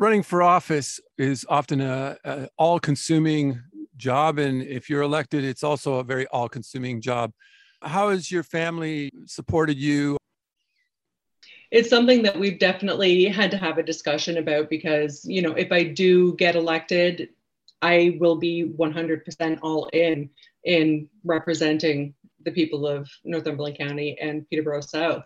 running 0.00 0.22
for 0.22 0.42
office 0.42 0.98
is 1.18 1.44
often 1.48 1.82
a, 1.82 2.16
a 2.24 2.48
all-consuming 2.56 3.62
job, 3.98 4.38
and 4.38 4.62
if 4.62 4.88
you're 4.88 5.02
elected, 5.02 5.44
it's 5.44 5.62
also 5.62 5.96
a 5.96 6.02
very 6.02 6.26
all-consuming 6.28 7.02
job. 7.02 7.32
How 7.82 8.08
has 8.08 8.30
your 8.30 8.42
family 8.42 9.10
supported 9.26 9.76
you? 9.76 10.16
It's 11.70 11.90
something 11.90 12.22
that 12.22 12.38
we've 12.38 12.58
definitely 12.58 13.26
had 13.26 13.50
to 13.52 13.56
have 13.56 13.78
a 13.78 13.82
discussion 13.82 14.38
about 14.38 14.68
because, 14.68 15.24
you 15.24 15.42
know, 15.42 15.52
if 15.52 15.70
I 15.70 15.84
do 15.84 16.34
get 16.34 16.56
elected, 16.56 17.28
I 17.82 18.16
will 18.20 18.36
be 18.36 18.64
100% 18.64 19.58
all 19.62 19.86
in 19.92 20.30
in 20.64 21.08
representing 21.24 22.14
the 22.44 22.50
people 22.50 22.86
of 22.86 23.08
Northumberland 23.24 23.78
County 23.78 24.18
and 24.20 24.48
Peterborough 24.50 24.80
South. 24.80 25.24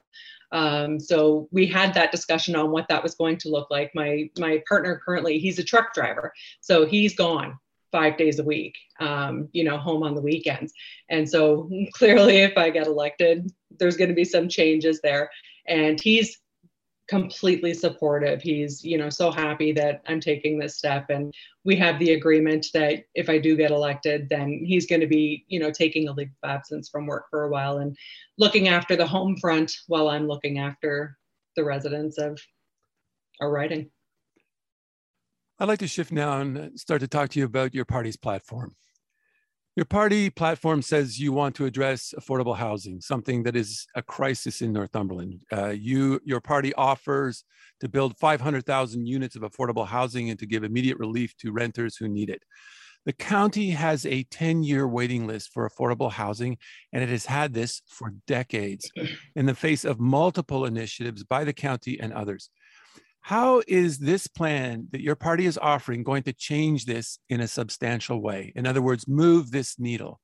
Um, 0.53 1.01
so 1.01 1.49
we 1.51 1.67
had 1.67 1.95
that 1.95 2.13
discussion 2.13 2.55
on 2.55 2.71
what 2.71 2.87
that 2.89 3.03
was 3.03 3.15
going 3.17 3.39
to 3.39 3.49
look 3.49 3.71
like. 3.71 3.93
My 3.95 4.31
my 4.39 4.63
partner 4.69 5.01
currently 5.05 5.39
he's 5.39 5.59
a 5.59 5.65
truck 5.65 5.93
driver, 5.95 6.33
so 6.61 6.87
he's 6.87 7.17
gone 7.17 7.59
five 7.91 8.17
days 8.17 8.39
a 8.39 8.45
week, 8.45 8.77
um, 9.01 9.49
you 9.53 9.65
know, 9.65 9.79
home 9.79 10.03
on 10.03 10.15
the 10.15 10.21
weekends. 10.21 10.73
And 11.09 11.29
so 11.29 11.71
clearly, 11.95 12.39
if 12.39 12.57
I 12.57 12.71
get 12.71 12.87
elected, 12.87 13.51
there's 13.79 13.97
going 13.97 14.11
to 14.11 14.15
be 14.15 14.25
some 14.25 14.49
changes 14.49 15.01
there. 15.01 15.31
And 15.67 16.01
he's 16.01 16.39
completely 17.09 17.75
supportive. 17.75 18.41
He's, 18.41 18.83
you 18.83 18.97
know, 18.97 19.11
so 19.11 19.31
happy 19.31 19.73
that 19.73 20.03
I'm 20.07 20.21
taking 20.21 20.59
this 20.59 20.77
step. 20.79 21.11
And 21.11 21.33
we 21.65 21.77
have 21.77 21.99
the 21.99 22.13
agreement 22.13 22.67
that 22.73 23.05
if 23.15 23.29
I 23.29 23.39
do 23.39 23.57
get 23.57 23.71
elected, 23.71 24.29
then 24.31 24.63
he's 24.65 24.87
going 24.87 25.03
to 25.03 25.07
be, 25.07 25.45
you 25.49 25.61
know, 25.61 25.71
taking 25.71 26.09
a 26.09 26.13
leave 26.13 26.31
of 26.43 26.51
absence 26.51 26.89
from 26.89 27.07
work 27.07 27.27
for 27.31 27.45
a 27.45 27.51
while 27.51 27.79
and 27.79 27.97
looking 28.39 28.69
after 28.69 28.97
the 28.97 29.07
home 29.07 29.37
front 29.37 29.73
while 29.87 30.09
I'm 30.09 30.27
looking 30.27 30.59
after 30.59 31.17
the 31.57 31.65
residents 31.65 32.19
of 32.19 32.39
our 33.41 33.51
riding. 33.51 33.91
I'd 35.59 35.69
like 35.69 35.79
to 35.81 35.87
shift 35.87 36.11
now 36.11 36.41
and 36.41 36.79
start 36.81 37.01
to 37.01 37.09
talk 37.09 37.31
to 37.31 37.39
you 37.39 37.45
about 37.45 37.75
your 37.75 37.85
party's 37.85 38.17
platform. 38.17 38.75
Your 39.77 39.87
party 39.87 40.31
platform 40.31 40.83
says 40.83 41.19
you 41.19 41.33
want 41.33 41.57
to 41.57 41.65
address 41.65 42.15
affordable 42.17 42.57
housing, 42.57 43.01
something 43.01 43.43
that 43.43 43.57
is 43.57 43.89
a 43.97 44.03
crisis 44.03 44.63
in 44.63 44.73
Northumberland. 44.73 45.41
Uh, 45.53 45.71
you, 45.71 46.21
your 46.25 46.41
party 46.41 46.73
offers 46.75 47.43
to 47.81 47.89
build 47.89 48.17
500,000 48.19 49.05
units 49.05 49.35
of 49.35 49.43
affordable 49.43 49.85
housing 49.85 50.31
and 50.31 50.39
to 50.39 50.47
give 50.47 50.63
immediate 50.63 50.99
relief 50.99 51.37
to 51.39 51.51
renters 51.51 51.97
who 51.97 52.07
need 52.07 52.31
it. 52.31 52.41
The 53.05 53.13
county 53.13 53.71
has 53.71 54.07
a 54.07 54.23
10 54.23 54.63
year 54.63 54.87
waiting 54.87 55.27
list 55.27 55.53
for 55.53 55.69
affordable 55.69 56.13
housing, 56.13 56.57
and 56.93 57.03
it 57.03 57.09
has 57.09 57.27
had 57.27 57.53
this 57.53 57.83
for 57.89 58.15
decades 58.29 58.91
in 59.35 59.47
the 59.47 59.55
face 59.57 59.85
of 59.85 59.99
multiple 59.99 60.67
initiatives 60.67 61.25
by 61.25 61.43
the 61.43 61.53
county 61.53 61.99
and 61.99 62.13
others. 62.13 62.49
How 63.25 63.63
is 63.67 64.01
this 64.01 64.27
plan 64.27 64.89
that 64.91 65.01
your 65.01 65.15
party 65.15 65.47
is 65.47 65.57
offering 65.57 66.03
going 66.03 66.25
to 66.25 66.33
change 66.35 66.85
this 66.85 67.19
in 67.31 67.41
a 67.41 67.49
substantial 67.49 68.21
way? 68.21 68.53
In 68.55 68.67
other 68.67 68.83
words, 68.83 69.09
move 69.09 69.51
this 69.51 69.79
needle? 69.79 70.21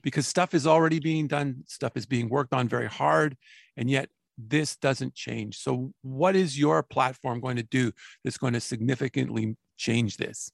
Because 0.00 0.28
stuff 0.28 0.54
is 0.54 0.64
already 0.64 1.00
being 1.00 1.26
done, 1.26 1.64
stuff 1.66 1.96
is 1.96 2.06
being 2.06 2.28
worked 2.28 2.52
on 2.52 2.68
very 2.68 2.86
hard, 2.86 3.36
and 3.76 3.90
yet 3.90 4.10
this 4.38 4.76
doesn't 4.76 5.12
change. 5.12 5.58
So, 5.58 5.92
what 6.02 6.36
is 6.36 6.56
your 6.56 6.84
platform 6.84 7.40
going 7.40 7.56
to 7.56 7.64
do 7.64 7.90
that's 8.22 8.38
going 8.38 8.52
to 8.52 8.60
significantly 8.60 9.56
change 9.76 10.16
this? 10.16 10.48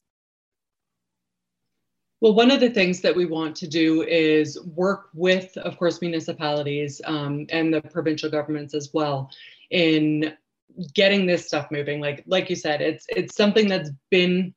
Well, 2.22 2.32
one 2.32 2.50
of 2.50 2.60
the 2.60 2.70
things 2.70 3.02
that 3.02 3.14
we 3.14 3.26
want 3.26 3.54
to 3.56 3.68
do 3.68 4.00
is 4.04 4.58
work 4.64 5.10
with, 5.12 5.54
of 5.58 5.76
course, 5.76 6.00
municipalities 6.00 7.02
um, 7.04 7.44
and 7.50 7.74
the 7.74 7.82
provincial 7.82 8.30
governments 8.30 8.72
as 8.72 8.94
well 8.94 9.30
in 9.70 10.32
getting 10.94 11.26
this 11.26 11.46
stuff 11.46 11.66
moving 11.70 12.00
like 12.00 12.22
like 12.26 12.48
you 12.48 12.56
said 12.56 12.80
it's 12.80 13.04
it's 13.08 13.36
something 13.36 13.68
that's 13.68 13.90
been 14.10 14.54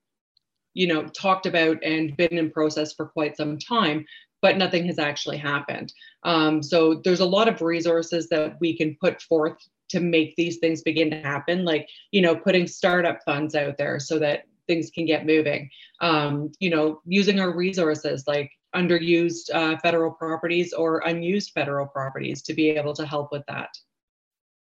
you 0.73 0.87
know 0.87 1.05
talked 1.07 1.45
about 1.45 1.77
and 1.83 2.15
been 2.17 2.37
in 2.37 2.51
process 2.51 2.93
for 2.93 3.07
quite 3.07 3.35
some 3.35 3.57
time 3.57 4.05
but 4.45 4.57
nothing 4.57 4.85
has 4.85 4.99
actually 4.99 5.37
happened. 5.37 5.91
Um, 6.21 6.61
so 6.61 7.01
there's 7.03 7.19
a 7.19 7.25
lot 7.25 7.47
of 7.47 7.63
resources 7.63 8.29
that 8.29 8.57
we 8.59 8.77
can 8.77 8.95
put 9.01 9.19
forth 9.23 9.57
to 9.89 9.99
make 9.99 10.35
these 10.35 10.59
things 10.59 10.83
begin 10.83 11.09
to 11.09 11.21
happen 11.21 11.65
like 11.65 11.89
you 12.11 12.21
know 12.21 12.35
putting 12.35 12.67
startup 12.67 13.19
funds 13.25 13.55
out 13.55 13.77
there 13.77 13.99
so 13.99 14.19
that 14.19 14.43
things 14.67 14.91
can 14.91 15.07
get 15.07 15.25
moving. 15.25 15.67
Um, 15.99 16.51
you 16.59 16.69
know 16.69 17.01
using 17.05 17.39
our 17.39 17.55
resources 17.55 18.25
like 18.27 18.51
underused 18.75 19.49
uh, 19.51 19.77
federal 19.77 20.11
properties 20.11 20.73
or 20.73 20.99
unused 20.99 21.51
federal 21.55 21.87
properties 21.87 22.43
to 22.43 22.53
be 22.53 22.69
able 22.69 22.93
to 22.93 23.05
help 23.05 23.31
with 23.31 23.43
that 23.47 23.69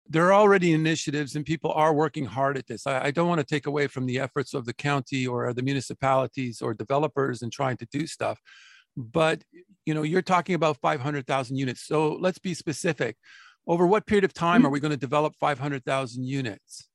there 0.08 0.28
are 0.28 0.34
already 0.34 0.74
initiatives 0.74 1.36
and 1.36 1.46
people 1.46 1.72
are 1.72 1.94
working 1.94 2.26
hard 2.26 2.58
at 2.58 2.68
this. 2.68 2.86
I, 2.86 3.06
I, 3.06 3.12
don't 3.12 3.28
want 3.28 3.40
to 3.40 3.46
take 3.46 3.66
away 3.66 3.88
from 3.88 4.06
the 4.06 4.20
efforts 4.20 4.54
of 4.54 4.66
the 4.66 4.74
county 4.74 5.26
or 5.26 5.52
the 5.52 5.64
municipalities 5.64 6.62
or 6.62 6.74
developers 6.76 7.42
and 7.42 7.52
trying 7.52 7.78
to 7.78 7.88
do 7.92 8.06
stuff. 8.06 8.40
But 8.96 9.44
you 9.86 9.94
know, 9.94 10.04
you're 10.04 10.22
talking 10.22 10.56
about 10.56 10.78
500,000 10.78 11.58
units. 11.58 11.86
So 11.86 12.14
let's 12.14 12.40
be 12.40 12.54
specific. 12.54 13.18
Over 13.68 13.88
what 13.88 14.06
period 14.06 14.24
of 14.24 14.34
time 14.34 14.60
mm-hmm. 14.60 14.68
are 14.68 14.70
we 14.70 14.80
going 14.80 14.92
to 14.92 14.98
develop 14.98 15.36
500,000 15.40 16.24
units? 16.24 16.88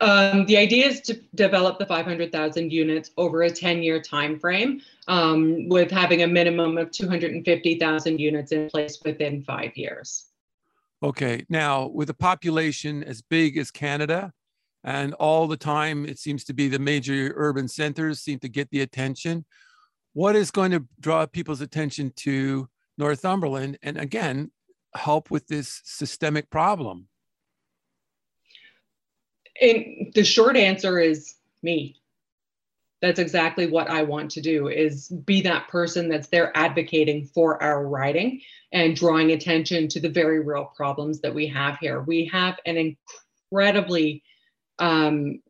Um, 0.00 0.46
the 0.46 0.56
idea 0.56 0.86
is 0.86 1.00
to 1.02 1.20
develop 1.34 1.78
the 1.78 1.86
500,000 1.86 2.72
units 2.72 3.10
over 3.16 3.42
a 3.42 3.50
10-year 3.50 4.00
time 4.00 4.38
frame, 4.38 4.80
um, 5.08 5.68
with 5.68 5.90
having 5.90 6.22
a 6.22 6.26
minimum 6.26 6.78
of 6.78 6.90
250,000 6.90 8.18
units 8.18 8.52
in 8.52 8.70
place 8.70 9.00
within 9.04 9.42
five 9.42 9.76
years. 9.76 10.29
Okay, 11.02 11.46
now 11.48 11.86
with 11.86 12.10
a 12.10 12.14
population 12.14 13.02
as 13.02 13.22
big 13.22 13.56
as 13.56 13.70
Canada, 13.70 14.32
and 14.84 15.14
all 15.14 15.46
the 15.46 15.56
time 15.56 16.04
it 16.04 16.18
seems 16.18 16.44
to 16.44 16.52
be 16.52 16.68
the 16.68 16.78
major 16.78 17.32
urban 17.36 17.68
centers 17.68 18.20
seem 18.20 18.38
to 18.40 18.48
get 18.48 18.70
the 18.70 18.80
attention. 18.80 19.44
What 20.12 20.36
is 20.36 20.50
going 20.50 20.72
to 20.72 20.84
draw 20.98 21.24
people's 21.26 21.60
attention 21.60 22.12
to 22.16 22.68
Northumberland 22.98 23.78
and 23.82 23.96
again 23.96 24.50
help 24.94 25.30
with 25.30 25.46
this 25.46 25.80
systemic 25.84 26.50
problem? 26.50 27.08
And 29.60 30.12
the 30.14 30.24
short 30.24 30.56
answer 30.56 30.98
is 30.98 31.34
me. 31.62 31.99
That's 33.02 33.18
exactly 33.18 33.66
what 33.66 33.88
I 33.88 34.02
want 34.02 34.30
to 34.32 34.40
do 34.42 34.68
is 34.68 35.08
be 35.08 35.40
that 35.42 35.68
person 35.68 36.08
that's 36.08 36.28
there 36.28 36.52
advocating 36.54 37.24
for 37.24 37.62
our 37.62 37.86
riding 37.86 38.42
and 38.72 38.94
drawing 38.94 39.32
attention 39.32 39.88
to 39.88 40.00
the 40.00 40.08
very 40.08 40.40
real 40.40 40.70
problems 40.76 41.20
that 41.22 41.34
we 41.34 41.46
have 41.48 41.78
here. 41.78 42.02
We 42.02 42.26
have 42.26 42.58
an 42.66 42.96
incredibly 43.50 44.22
um, 44.78 45.40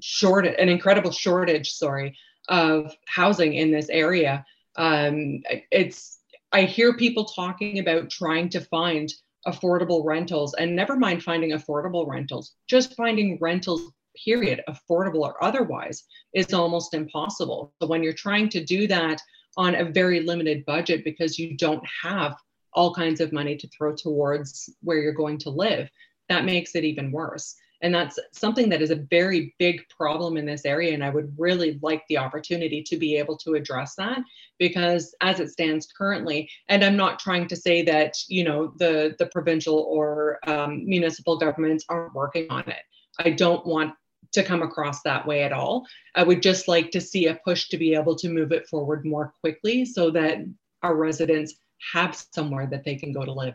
short, 0.00 0.46
an 0.46 0.68
incredible 0.68 1.12
shortage, 1.12 1.72
sorry, 1.72 2.16
of 2.48 2.94
housing 3.06 3.54
in 3.54 3.70
this 3.70 3.88
area. 3.90 4.44
Um, 4.76 5.42
it's 5.70 6.18
I 6.52 6.62
hear 6.62 6.96
people 6.96 7.26
talking 7.26 7.78
about 7.78 8.10
trying 8.10 8.48
to 8.50 8.60
find 8.60 9.12
affordable 9.46 10.04
rentals 10.04 10.54
and 10.54 10.74
never 10.74 10.96
mind 10.96 11.22
finding 11.22 11.50
affordable 11.50 12.06
rentals, 12.06 12.54
just 12.66 12.94
finding 12.94 13.38
rentals, 13.40 13.92
period, 14.24 14.62
affordable 14.68 15.20
or 15.20 15.42
otherwise, 15.42 16.04
is 16.34 16.52
almost 16.52 16.94
impossible. 16.94 17.72
So 17.80 17.88
when 17.88 18.02
you're 18.02 18.12
trying 18.12 18.48
to 18.50 18.64
do 18.64 18.86
that 18.88 19.20
on 19.56 19.74
a 19.74 19.84
very 19.84 20.20
limited 20.20 20.64
budget 20.66 21.04
because 21.04 21.38
you 21.38 21.56
don't 21.56 21.82
have 22.02 22.36
all 22.72 22.94
kinds 22.94 23.20
of 23.20 23.32
money 23.32 23.56
to 23.56 23.68
throw 23.68 23.94
towards 23.94 24.70
where 24.82 24.98
you're 24.98 25.12
going 25.12 25.38
to 25.38 25.50
live, 25.50 25.88
that 26.28 26.44
makes 26.44 26.74
it 26.74 26.84
even 26.84 27.10
worse. 27.10 27.56
And 27.80 27.94
that's 27.94 28.18
something 28.32 28.68
that 28.70 28.82
is 28.82 28.90
a 28.90 29.06
very 29.10 29.54
big 29.58 29.88
problem 29.88 30.36
in 30.36 30.44
this 30.44 30.64
area. 30.64 30.94
And 30.94 31.04
I 31.04 31.10
would 31.10 31.32
really 31.38 31.78
like 31.80 32.02
the 32.08 32.18
opportunity 32.18 32.82
to 32.82 32.96
be 32.96 33.16
able 33.16 33.36
to 33.38 33.54
address 33.54 33.94
that 33.96 34.20
because 34.58 35.14
as 35.20 35.38
it 35.38 35.50
stands 35.50 35.86
currently, 35.86 36.50
and 36.68 36.84
I'm 36.84 36.96
not 36.96 37.20
trying 37.20 37.46
to 37.48 37.56
say 37.56 37.82
that, 37.82 38.14
you 38.26 38.42
know, 38.42 38.72
the, 38.78 39.14
the 39.18 39.26
provincial 39.26 39.86
or 39.88 40.38
um, 40.48 40.84
municipal 40.86 41.38
governments 41.38 41.84
aren't 41.88 42.14
working 42.14 42.48
on 42.50 42.68
it. 42.68 42.82
I 43.20 43.30
don't 43.30 43.64
want 43.64 43.94
to 44.32 44.42
come 44.42 44.62
across 44.62 45.02
that 45.02 45.26
way 45.26 45.42
at 45.42 45.52
all. 45.52 45.86
I 46.14 46.22
would 46.22 46.42
just 46.42 46.68
like 46.68 46.90
to 46.90 47.00
see 47.00 47.26
a 47.26 47.38
push 47.44 47.68
to 47.68 47.78
be 47.78 47.94
able 47.94 48.16
to 48.16 48.28
move 48.28 48.52
it 48.52 48.66
forward 48.68 49.04
more 49.04 49.32
quickly 49.40 49.84
so 49.84 50.10
that 50.10 50.38
our 50.82 50.94
residents 50.94 51.54
have 51.92 52.22
somewhere 52.32 52.66
that 52.66 52.84
they 52.84 52.96
can 52.96 53.12
go 53.12 53.24
to 53.24 53.32
live. 53.32 53.54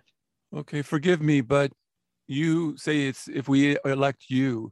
Okay, 0.56 0.82
forgive 0.82 1.22
me, 1.22 1.42
but 1.42 1.72
you 2.28 2.78
say 2.78 3.08
it's 3.08 3.28
if 3.28 3.48
we 3.48 3.78
elect 3.86 4.26
you, 4.30 4.72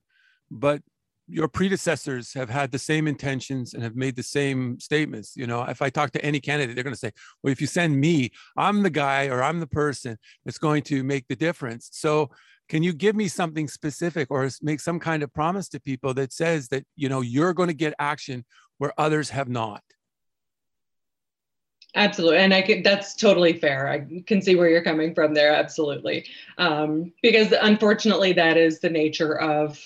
but 0.50 0.82
your 1.28 1.48
predecessors 1.48 2.34
have 2.34 2.50
had 2.50 2.72
the 2.72 2.80
same 2.80 3.08
intentions 3.08 3.74
and 3.74 3.84
have 3.84 3.96
made 3.96 4.16
the 4.16 4.24
same 4.24 4.80
statements. 4.80 5.36
You 5.36 5.48
know, 5.48 5.64
if 5.64 5.82
I 5.82 5.90
talk 5.90 6.12
to 6.12 6.26
any 6.26 6.40
candidate, 6.40 6.76
they're 6.76 6.84
going 6.84 6.94
to 6.94 7.00
say, 7.00 7.12
well, 7.42 7.52
if 7.52 7.62
you 7.62 7.68
send 7.68 8.00
me, 8.00 8.32
I'm 8.58 8.84
the 8.84 8.90
guy 8.90 9.28
or 9.28 9.42
I'm 9.42 9.60
the 9.60 9.68
person 9.68 10.18
that's 10.44 10.58
going 10.58 10.84
to 10.84 11.04
make 11.04 11.28
the 11.28 11.36
difference. 11.36 11.90
So 11.94 12.32
can 12.72 12.84
you 12.84 12.94
give 12.94 13.18
me 13.18 13.28
something 13.28 13.68
specific 13.68 14.32
or 14.32 14.50
make 14.62 14.80
some 14.80 14.98
kind 14.98 15.24
of 15.24 15.34
promise 15.34 15.68
to 15.68 15.78
people 15.78 16.14
that 16.14 16.32
says 16.32 16.70
that, 16.70 16.86
you 16.96 17.10
know, 17.10 17.20
you're 17.20 17.54
going 17.54 17.68
to 17.68 17.76
get 17.76 17.94
action 18.00 18.46
where 18.78 18.94
others 18.98 19.30
have 19.30 19.50
not? 19.50 19.84
Absolutely, 21.96 22.38
and 22.38 22.54
I. 22.54 22.82
That's 22.82 23.14
totally 23.14 23.60
fair. 23.60 23.90
I 23.90 24.24
can 24.26 24.42
see 24.42 24.56
where 24.56 24.70
you're 24.70 24.86
coming 24.86 25.14
from 25.14 25.34
there. 25.34 25.52
Absolutely, 25.52 26.26
um, 26.58 27.12
because 27.22 27.54
unfortunately, 27.62 28.32
that 28.32 28.56
is 28.56 28.80
the 28.80 28.90
nature 28.90 29.38
of 29.38 29.78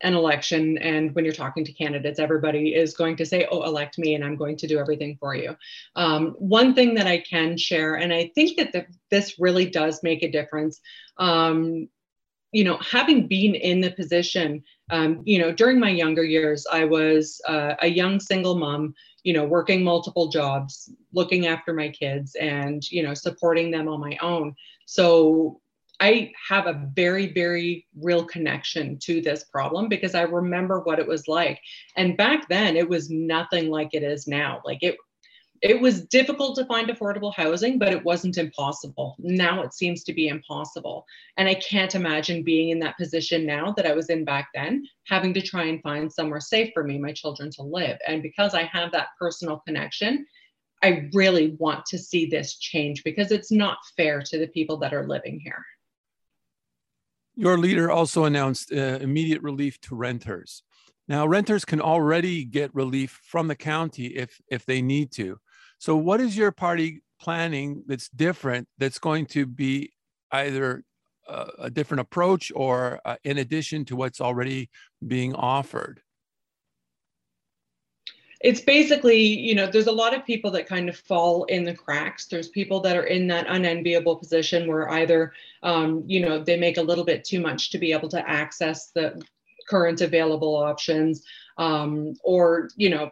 an 0.00 0.14
election. 0.14 0.76
And 0.78 1.14
when 1.14 1.24
you're 1.24 1.32
talking 1.32 1.64
to 1.64 1.72
candidates, 1.72 2.18
everybody 2.18 2.74
is 2.74 2.94
going 2.94 3.14
to 3.18 3.24
say, 3.24 3.46
"Oh, 3.52 3.62
elect 3.62 3.96
me, 3.96 4.16
and 4.16 4.24
I'm 4.24 4.34
going 4.34 4.56
to 4.56 4.66
do 4.66 4.80
everything 4.80 5.16
for 5.20 5.36
you." 5.36 5.56
Um, 5.94 6.34
one 6.40 6.74
thing 6.74 6.94
that 6.94 7.06
I 7.06 7.18
can 7.18 7.56
share, 7.56 7.94
and 7.94 8.12
I 8.12 8.32
think 8.34 8.56
that 8.56 8.72
the, 8.72 8.86
this 9.12 9.38
really 9.38 9.66
does 9.70 10.02
make 10.02 10.24
a 10.24 10.32
difference. 10.32 10.80
Um, 11.18 11.88
you 12.54 12.64
know, 12.64 12.78
having 12.78 13.26
been 13.26 13.54
in 13.54 13.80
the 13.80 13.90
position, 13.90 14.62
um, 14.90 15.22
you 15.24 15.38
know, 15.38 15.52
during 15.52 15.78
my 15.80 15.90
younger 15.90 16.24
years, 16.24 16.64
I 16.70 16.84
was 16.84 17.40
uh, 17.48 17.74
a 17.80 17.88
young 17.88 18.20
single 18.20 18.56
mom 18.56 18.94
you 19.24 19.32
know 19.32 19.44
working 19.44 19.82
multiple 19.82 20.28
jobs 20.28 20.90
looking 21.12 21.46
after 21.46 21.72
my 21.72 21.88
kids 21.88 22.36
and 22.36 22.88
you 22.90 23.02
know 23.02 23.14
supporting 23.14 23.70
them 23.70 23.88
on 23.88 24.00
my 24.00 24.16
own. 24.22 24.54
So 24.86 25.60
i 26.00 26.32
have 26.48 26.66
a 26.66 26.90
very 26.96 27.32
very 27.32 27.86
real 28.00 28.24
connection 28.24 28.98
to 28.98 29.20
this 29.20 29.44
problem 29.44 29.88
because 29.88 30.16
i 30.16 30.22
remember 30.22 30.80
what 30.80 30.98
it 30.98 31.06
was 31.06 31.26
like. 31.28 31.60
And 31.96 32.16
back 32.16 32.48
then 32.48 32.76
it 32.76 32.88
was 32.88 33.10
nothing 33.10 33.70
like 33.70 33.90
it 33.92 34.02
is 34.02 34.26
now. 34.26 34.60
Like 34.64 34.82
it 34.82 34.96
it 35.64 35.80
was 35.80 36.04
difficult 36.04 36.56
to 36.56 36.66
find 36.66 36.90
affordable 36.90 37.34
housing, 37.34 37.78
but 37.78 37.90
it 37.90 38.04
wasn't 38.04 38.36
impossible. 38.36 39.16
Now 39.18 39.62
it 39.62 39.72
seems 39.72 40.04
to 40.04 40.12
be 40.12 40.28
impossible. 40.28 41.06
And 41.38 41.48
I 41.48 41.54
can't 41.54 41.94
imagine 41.94 42.42
being 42.42 42.68
in 42.68 42.78
that 42.80 42.98
position 42.98 43.46
now 43.46 43.72
that 43.78 43.86
I 43.86 43.94
was 43.94 44.10
in 44.10 44.26
back 44.26 44.50
then, 44.54 44.86
having 45.08 45.32
to 45.32 45.40
try 45.40 45.64
and 45.64 45.80
find 45.80 46.12
somewhere 46.12 46.40
safe 46.40 46.70
for 46.74 46.84
me, 46.84 46.98
my 46.98 47.12
children 47.12 47.50
to 47.52 47.62
live. 47.62 47.96
And 48.06 48.22
because 48.22 48.52
I 48.52 48.64
have 48.64 48.92
that 48.92 49.08
personal 49.18 49.62
connection, 49.66 50.26
I 50.82 51.08
really 51.14 51.56
want 51.58 51.86
to 51.86 51.98
see 51.98 52.26
this 52.26 52.58
change 52.58 53.02
because 53.02 53.32
it's 53.32 53.50
not 53.50 53.78
fair 53.96 54.20
to 54.20 54.38
the 54.38 54.48
people 54.48 54.76
that 54.78 54.92
are 54.92 55.08
living 55.08 55.40
here. 55.40 55.64
Your 57.36 57.56
leader 57.56 57.90
also 57.90 58.24
announced 58.24 58.70
uh, 58.70 58.98
immediate 59.00 59.40
relief 59.40 59.80
to 59.80 59.94
renters. 59.94 60.62
Now, 61.08 61.26
renters 61.26 61.64
can 61.64 61.80
already 61.80 62.44
get 62.44 62.74
relief 62.74 63.18
from 63.24 63.48
the 63.48 63.56
county 63.56 64.08
if, 64.08 64.42
if 64.48 64.66
they 64.66 64.82
need 64.82 65.10
to. 65.12 65.40
So, 65.84 65.98
what 65.98 66.18
is 66.18 66.34
your 66.34 66.50
party 66.50 67.02
planning 67.20 67.84
that's 67.86 68.08
different 68.08 68.66
that's 68.78 68.98
going 68.98 69.26
to 69.26 69.44
be 69.44 69.92
either 70.32 70.82
a, 71.28 71.46
a 71.58 71.70
different 71.70 72.00
approach 72.00 72.50
or 72.56 73.02
uh, 73.04 73.16
in 73.22 73.36
addition 73.36 73.84
to 73.84 73.96
what's 73.96 74.18
already 74.18 74.70
being 75.06 75.34
offered? 75.34 76.00
It's 78.40 78.62
basically, 78.62 79.20
you 79.20 79.54
know, 79.54 79.66
there's 79.66 79.86
a 79.86 79.92
lot 79.92 80.14
of 80.14 80.24
people 80.24 80.50
that 80.52 80.66
kind 80.66 80.88
of 80.88 80.96
fall 80.96 81.44
in 81.44 81.64
the 81.64 81.74
cracks. 81.74 82.28
There's 82.28 82.48
people 82.48 82.80
that 82.80 82.96
are 82.96 83.04
in 83.04 83.26
that 83.26 83.44
unenviable 83.46 84.16
position 84.16 84.66
where 84.66 84.88
either, 84.88 85.34
um, 85.62 86.02
you 86.06 86.20
know, 86.20 86.42
they 86.42 86.58
make 86.58 86.78
a 86.78 86.82
little 86.82 87.04
bit 87.04 87.24
too 87.24 87.40
much 87.40 87.68
to 87.72 87.78
be 87.78 87.92
able 87.92 88.08
to 88.08 88.26
access 88.26 88.88
the 88.92 89.22
current 89.68 90.00
available 90.00 90.56
options, 90.56 91.26
um, 91.58 92.14
or, 92.24 92.70
you 92.76 92.88
know, 92.88 93.10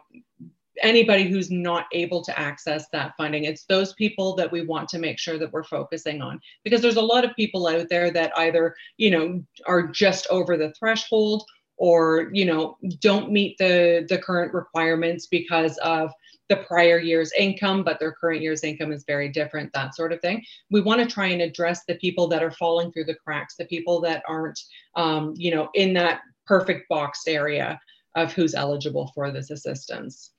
anybody 0.81 1.29
who's 1.29 1.51
not 1.51 1.85
able 1.91 2.23
to 2.23 2.39
access 2.39 2.85
that 2.91 3.13
funding. 3.17 3.43
It's 3.43 3.65
those 3.65 3.93
people 3.93 4.35
that 4.35 4.51
we 4.51 4.65
want 4.65 4.89
to 4.89 4.99
make 4.99 5.19
sure 5.19 5.37
that 5.37 5.51
we're 5.51 5.63
focusing 5.63 6.21
on 6.21 6.39
because 6.63 6.81
there's 6.81 6.95
a 6.95 7.01
lot 7.01 7.25
of 7.25 7.35
people 7.35 7.67
out 7.67 7.87
there 7.89 8.11
that 8.11 8.37
either, 8.37 8.75
you 8.97 9.11
know, 9.11 9.43
are 9.65 9.87
just 9.87 10.27
over 10.29 10.57
the 10.57 10.73
threshold 10.73 11.43
or, 11.77 12.29
you 12.33 12.45
know, 12.45 12.77
don't 12.99 13.31
meet 13.31 13.57
the 13.57 14.05
the 14.09 14.17
current 14.17 14.53
requirements 14.53 15.27
because 15.27 15.77
of 15.79 16.11
the 16.49 16.57
prior 16.57 16.99
year's 16.99 17.31
income, 17.37 17.83
but 17.83 17.99
their 17.99 18.11
current 18.11 18.41
year's 18.41 18.63
income 18.63 18.91
is 18.91 19.05
very 19.05 19.29
different, 19.29 19.71
that 19.73 19.95
sort 19.95 20.11
of 20.11 20.19
thing. 20.21 20.43
We 20.69 20.81
want 20.81 21.01
to 21.01 21.07
try 21.07 21.27
and 21.27 21.41
address 21.41 21.85
the 21.87 21.95
people 21.95 22.27
that 22.27 22.43
are 22.43 22.51
falling 22.51 22.91
through 22.91 23.05
the 23.05 23.15
cracks, 23.15 23.55
the 23.55 23.65
people 23.65 24.01
that 24.01 24.23
aren't, 24.27 24.59
um, 24.95 25.33
you 25.37 25.55
know, 25.55 25.69
in 25.73 25.93
that 25.93 26.21
perfect 26.45 26.89
boxed 26.89 27.27
area 27.27 27.79
of 28.15 28.33
who's 28.33 28.53
eligible 28.53 29.11
for 29.15 29.31
this 29.31 29.49
assistance. 29.49 30.32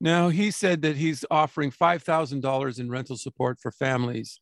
Now, 0.00 0.30
he 0.30 0.50
said 0.50 0.82
that 0.82 0.96
he's 0.96 1.24
offering 1.30 1.70
$5,000 1.70 2.78
in 2.78 2.90
rental 2.90 3.16
support 3.16 3.58
for 3.60 3.70
families 3.70 4.40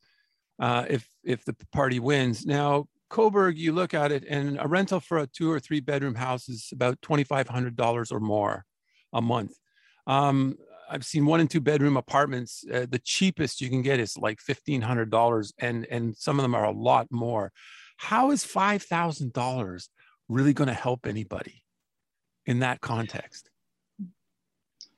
uh, 0.61 0.85
if, 0.89 1.09
if 1.25 1.45
the 1.45 1.57
party 1.73 1.99
wins. 1.99 2.47
Now, 2.47 2.87
Cobourg, 3.11 3.57
you 3.57 3.73
look 3.73 3.95
at 3.95 4.13
it, 4.13 4.25
and 4.29 4.59
a 4.61 4.69
rental 4.69 5.01
for 5.01 5.19
a 5.19 5.27
two 5.27 5.51
or 5.51 5.59
three 5.59 5.81
bedroom 5.81 6.15
house 6.15 6.49
is 6.49 6.69
about 6.73 7.01
$2,500 7.01 8.13
or 8.13 8.21
more 8.21 8.65
a 9.13 9.23
month. 9.23 9.53
Um, 10.07 10.57
I've 10.91 11.05
seen 11.05 11.27
one 11.27 11.41
and 11.41 11.51
two 11.51 11.61
bedroom 11.61 11.97
apartments. 11.97 12.65
Uh, 12.73 12.87
the 12.89 13.01
cheapest 13.01 13.61
you 13.61 13.69
can 13.69 13.83
get 13.83 14.01
is 14.01 14.17
like 14.17 14.39
$1,500, 14.39 15.53
and, 15.59 15.87
and 15.91 16.17
some 16.17 16.39
of 16.39 16.43
them 16.43 16.55
are 16.55 16.65
a 16.65 16.71
lot 16.71 17.09
more. 17.11 17.53
How 17.97 18.31
is 18.31 18.45
$5,000 18.45 19.89
really 20.29 20.53
going 20.53 20.69
to 20.69 20.75
help 20.75 21.07
anybody 21.07 21.65
in 22.47 22.61
that 22.61 22.81
context? 22.81 23.51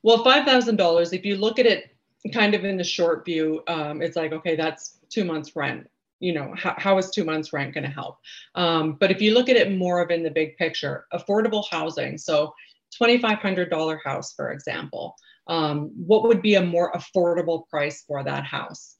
Well, 0.03 0.23
$5,000, 0.23 1.13
if 1.13 1.25
you 1.25 1.37
look 1.37 1.59
at 1.59 1.65
it 1.65 1.95
kind 2.33 2.53
of 2.53 2.65
in 2.65 2.77
the 2.77 2.83
short 2.83 3.25
view, 3.25 3.63
um, 3.67 4.01
it's 4.01 4.15
like, 4.15 4.31
okay, 4.31 4.55
that's 4.55 4.97
two 5.09 5.25
months 5.25 5.55
rent. 5.55 5.87
you 6.21 6.33
know 6.33 6.53
how, 6.55 6.73
how 6.77 6.97
is 6.97 7.09
two 7.09 7.25
months 7.25 7.51
rent 7.51 7.73
going 7.73 7.83
to 7.83 7.89
help 7.89 8.17
um, 8.55 8.93
but 8.99 9.11
if 9.11 9.21
you 9.21 9.33
look 9.33 9.49
at 9.49 9.57
it 9.57 9.77
more 9.77 10.01
of 10.01 10.09
in 10.11 10.23
the 10.23 10.29
big 10.29 10.55
picture 10.57 11.05
affordable 11.13 11.65
housing 11.69 12.17
so 12.17 12.53
$2500 13.01 13.97
house 14.05 14.33
for 14.33 14.51
example 14.51 15.15
um, 15.47 15.91
what 15.95 16.23
would 16.23 16.41
be 16.41 16.55
a 16.55 16.61
more 16.61 16.93
affordable 16.93 17.67
price 17.67 18.03
for 18.07 18.23
that 18.23 18.45
house 18.45 18.95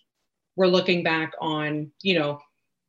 we're 0.56 0.68
looking 0.68 1.04
back 1.04 1.32
on 1.40 1.92
you 2.02 2.18
know 2.20 2.40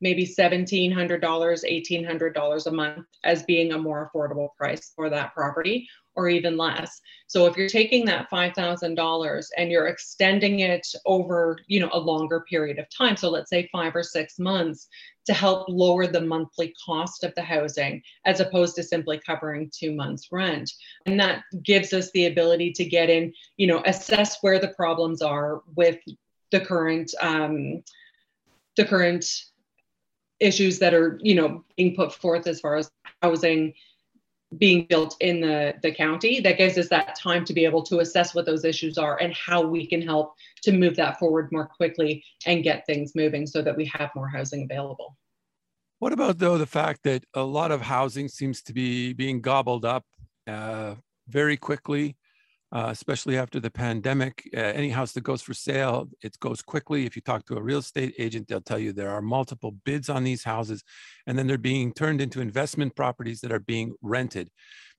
maybe 0.01 0.27
$1,700, 0.27 1.20
$1,800 1.20 2.66
a 2.66 2.70
month 2.72 3.07
as 3.22 3.44
being 3.44 3.72
a 3.72 3.79
more 3.79 4.11
affordable 4.12 4.48
price 4.59 4.92
for 4.96 5.09
that 5.09 5.33
property 5.33 5.88
or 6.14 6.29
even 6.29 6.57
less. 6.57 7.01
So 7.27 7.46
if 7.46 7.57
you're 7.57 7.68
taking 7.68 8.05
that 8.07 8.31
$5,000 8.31 9.46
and 9.57 9.70
you're 9.70 9.87
extending 9.87 10.61
it 10.61 10.87
over, 11.07 11.59
you 11.66 11.81
know, 11.81 11.90
a 11.92 11.98
longer 11.98 12.44
period 12.48 12.79
of 12.79 12.87
time, 12.90 13.16
so 13.16 13.31
let's 13.31 13.51
say 13.51 13.68
5 13.72 13.96
or 13.96 14.03
6 14.03 14.38
months 14.38 14.88
to 15.27 15.33
help 15.33 15.68
lower 15.68 16.07
the 16.07 16.20
monthly 16.20 16.75
cost 16.85 17.25
of 17.25 17.35
the 17.35 17.42
housing 17.42 18.03
as 18.27 18.40
opposed 18.40 18.75
to 18.77 18.83
simply 18.83 19.20
covering 19.25 19.70
2 19.72 19.94
months 19.94 20.29
rent. 20.31 20.70
And 21.07 21.18
that 21.20 21.44
gives 21.62 21.92
us 21.92 22.11
the 22.11 22.27
ability 22.27 22.72
to 22.72 22.85
get 22.85 23.09
in, 23.09 23.33
you 23.57 23.66
know, 23.66 23.83
assess 23.87 24.38
where 24.42 24.59
the 24.59 24.68
problems 24.68 25.22
are 25.22 25.62
with 25.75 25.98
the 26.51 26.61
current 26.61 27.12
um, 27.20 27.83
the 28.77 28.85
current 28.85 29.25
issues 30.38 30.79
that 30.79 30.94
are 30.94 31.18
you 31.22 31.35
know 31.35 31.64
being 31.77 31.94
put 31.96 32.12
forth 32.12 32.46
as 32.46 32.61
far 32.61 32.77
as 32.77 32.90
housing 33.22 33.72
being 34.58 34.86
built 34.86 35.16
in 35.20 35.40
the, 35.40 35.74
the 35.82 35.92
county 35.92 36.40
that 36.40 36.58
gives 36.58 36.76
us 36.76 36.88
that 36.88 37.16
time 37.16 37.44
to 37.44 37.52
be 37.52 37.64
able 37.64 37.82
to 37.82 38.00
assess 38.00 38.34
what 38.34 38.46
those 38.46 38.64
issues 38.64 38.98
are 38.98 39.18
and 39.20 39.32
how 39.34 39.62
we 39.62 39.86
can 39.86 40.02
help 40.02 40.34
to 40.62 40.72
move 40.72 40.96
that 40.96 41.18
forward 41.18 41.50
more 41.52 41.66
quickly 41.66 42.22
and 42.46 42.62
get 42.62 42.84
things 42.86 43.14
moving 43.14 43.46
so 43.46 43.62
that 43.62 43.76
we 43.76 43.84
have 43.86 44.10
more 44.14 44.28
housing 44.28 44.64
available. 44.64 45.16
What 45.98 46.12
about 46.12 46.38
though 46.38 46.58
the 46.58 46.66
fact 46.66 47.04
that 47.04 47.24
a 47.34 47.42
lot 47.42 47.70
of 47.70 47.80
housing 47.80 48.28
seems 48.28 48.62
to 48.62 48.72
be 48.72 49.12
being 49.12 49.40
gobbled 49.40 49.84
up 49.84 50.04
uh, 50.46 50.96
very 51.28 51.56
quickly 51.56 52.16
uh, 52.72 52.88
especially 52.88 53.37
after 53.37 53.61
the 53.61 53.70
pandemic. 53.70 54.48
Uh, 54.56 54.61
any 54.61 54.88
house 54.88 55.12
that 55.12 55.22
goes 55.22 55.42
for 55.42 55.52
sale, 55.52 56.08
it 56.22 56.38
goes 56.40 56.62
quickly. 56.62 57.04
If 57.04 57.14
you 57.14 57.22
talk 57.22 57.44
to 57.46 57.56
a 57.56 57.62
real 57.62 57.78
estate 57.78 58.14
agent, 58.18 58.48
they'll 58.48 58.62
tell 58.62 58.78
you 58.78 58.92
there 58.92 59.11
are 59.11 59.20
multiple 59.20 59.72
bids 59.85 60.08
on 60.08 60.24
these 60.24 60.42
houses, 60.42 60.82
and 61.26 61.38
then 61.38 61.46
they're 61.46 61.58
being 61.58 61.92
turned 61.92 62.22
into 62.22 62.40
investment 62.40 62.96
properties 62.96 63.42
that 63.42 63.52
are 63.52 63.61
being 63.61 63.94
rented. 64.00 64.50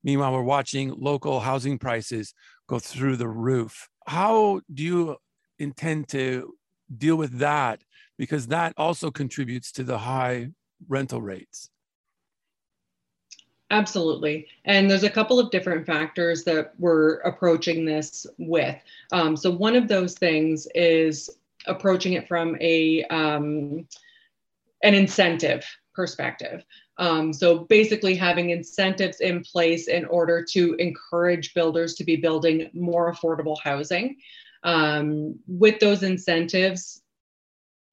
Meanwhile, 0.04 0.34
we're 0.34 0.44
watching 0.44 0.94
local 0.98 1.40
housing 1.40 1.80
prices 1.80 2.34
go 2.68 2.78
through 2.78 3.16
the 3.18 3.28
roof. 3.28 3.90
How 4.06 4.62
do 4.72 4.84
you 4.84 5.18
intend 5.58 6.10
to 6.10 6.54
deal 6.96 7.16
with 7.16 7.40
that? 7.40 7.82
Because 8.18 8.48
that 8.48 8.74
also 8.78 9.10
contributes 9.10 9.72
to 9.74 9.84
the 9.84 9.98
high 9.98 10.50
rental 10.88 11.22
rates. 11.22 11.70
Absolutely. 13.72 14.48
And 14.66 14.90
there's 14.90 15.04
a 15.04 15.10
couple 15.10 15.40
of 15.40 15.50
different 15.50 15.86
factors 15.86 16.44
that 16.44 16.74
we're 16.78 17.16
approaching 17.22 17.86
this 17.86 18.28
with. 18.38 18.76
Um, 19.12 19.36
so, 19.36 19.50
one 19.50 19.76
of 19.76 19.88
those 19.88 20.14
things 20.14 20.68
is 20.76 21.30
approaching 21.66 22.14
it 22.14 22.28
from 22.28 22.56
a 22.62 23.04
um, 23.06 23.88
an 24.84 24.94
incentive 24.94 25.66
perspective. 25.96 26.64
Um, 26.98 27.34
so 27.34 27.60
basically 27.60 28.16
having 28.16 28.52
incentives 28.52 29.20
in 29.20 29.44
place 29.44 29.88
in 29.88 30.06
order 30.06 30.46
to 30.52 30.76
encourage 30.76 31.54
builders 31.54 31.96
to 31.96 32.04
be 32.04 32.18
building 32.18 32.70
more 32.74 33.12
affordable 33.12 33.58
housing. 33.64 34.18
Um, 34.64 35.40
with 35.48 35.80
those 35.80 36.04
incentives, 36.04 37.02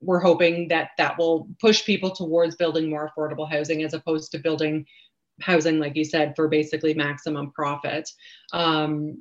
we're 0.02 0.20
hoping 0.20 0.68
that 0.68 0.90
that 0.98 1.18
will 1.18 1.48
push 1.60 1.84
people 1.84 2.10
towards 2.10 2.56
building 2.56 2.88
more 2.90 3.10
affordable 3.10 3.50
housing 3.50 3.82
as 3.82 3.94
opposed 3.94 4.32
to 4.32 4.38
building 4.38 4.86
housing, 5.40 5.78
like 5.78 5.96
you 5.96 6.04
said, 6.04 6.34
for 6.36 6.48
basically 6.48 6.94
maximum 6.94 7.50
profit. 7.52 8.08
Um, 8.52 9.20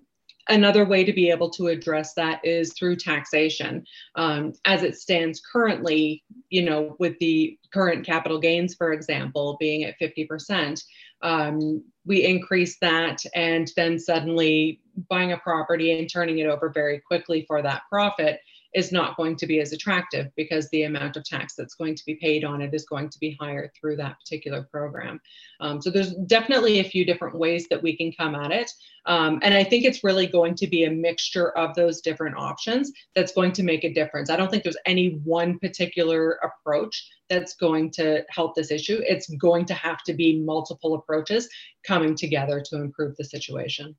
another 0.50 0.84
way 0.86 1.04
to 1.04 1.14
be 1.14 1.30
able 1.30 1.50
to 1.52 1.68
address 1.68 2.14
that 2.16 2.44
is 2.44 2.74
through 2.74 2.96
taxation. 2.96 3.86
Um, 4.16 4.54
as 4.66 4.84
it 4.84 4.98
stands 4.98 5.42
currently, 5.42 6.24
you 6.50 6.64
know, 6.64 6.96
with 7.00 7.18
the 7.20 7.58
current 7.72 8.06
capital 8.06 8.40
gains, 8.40 8.76
for 8.76 8.92
example, 8.92 9.58
being 9.60 9.84
at 9.84 10.00
50%, 10.00 10.84
um, 11.22 11.84
we 12.06 12.26
increase 12.26 12.78
that 12.80 13.24
and 13.36 13.72
then 13.76 14.00
suddenly 14.00 14.82
buying 15.10 15.32
a 15.32 15.38
property 15.38 15.98
and 15.98 16.10
turning 16.12 16.40
it 16.40 16.48
over 16.48 16.70
very 16.70 17.00
quickly 17.00 17.46
for 17.48 17.62
that 17.62 17.84
profit 17.90 18.40
is 18.76 18.92
not 18.92 19.18
going 19.18 19.36
to 19.36 19.48
be 19.48 19.60
as 19.60 19.74
attractive 19.74 20.28
because 20.36 20.70
the 20.70 20.84
amount 20.84 21.18
of 21.18 21.24
tax 21.24 21.56
that's 21.56 21.76
going 21.76 21.96
to 21.96 22.06
be 22.06 22.16
paid 22.16 22.44
on 22.44 22.62
it 22.62 22.74
is 22.74 22.86
going 22.86 23.10
to 23.10 23.20
be 23.20 23.36
higher 23.40 23.72
through 23.80 23.96
that 23.96 24.20
particular 24.20 24.68
program. 24.72 25.20
Um, 25.60 25.82
so 25.82 25.90
there's 25.90 26.14
definitely 26.28 26.80
a 26.80 26.84
few 26.84 27.06
different 27.06 27.38
ways 27.38 27.68
that 27.70 27.82
we 27.82 27.98
can 27.98 28.12
come 28.12 28.36
at 28.36 28.52
it. 28.52 28.72
Um, 29.06 29.40
and 29.42 29.54
I 29.54 29.64
think 29.64 29.86
it's 29.86 30.04
really 30.04 30.28
going 30.28 30.56
to 30.56 30.68
be 30.68 30.84
a 30.84 30.92
mixture 30.92 31.58
of 31.58 31.74
those 31.74 32.02
different 32.02 32.38
options 32.38 32.92
that's 33.16 33.32
going 33.32 33.54
to 33.54 33.64
make 33.64 33.84
a 33.84 33.94
difference. 33.94 34.30
I 34.30 34.36
don't 34.36 34.52
think 34.52 34.64
there's 34.64 34.78
any 34.86 35.20
one 35.24 35.58
particular 35.58 36.40
approach 36.44 37.10
that's 37.30 37.56
going 37.56 37.92
to 37.92 38.24
help 38.30 38.56
this 38.56 38.72
issue. 38.72 39.02
It's 39.06 39.30
going 39.36 39.66
to 39.66 39.74
have 39.74 40.04
to 40.04 40.14
be 40.14 40.40
multiple 40.40 40.96
approaches 40.96 41.50
coming 41.84 42.16
together 42.16 42.62
to 42.70 42.78
improve 42.78 43.16
the 43.18 43.24
situation. 43.24 43.96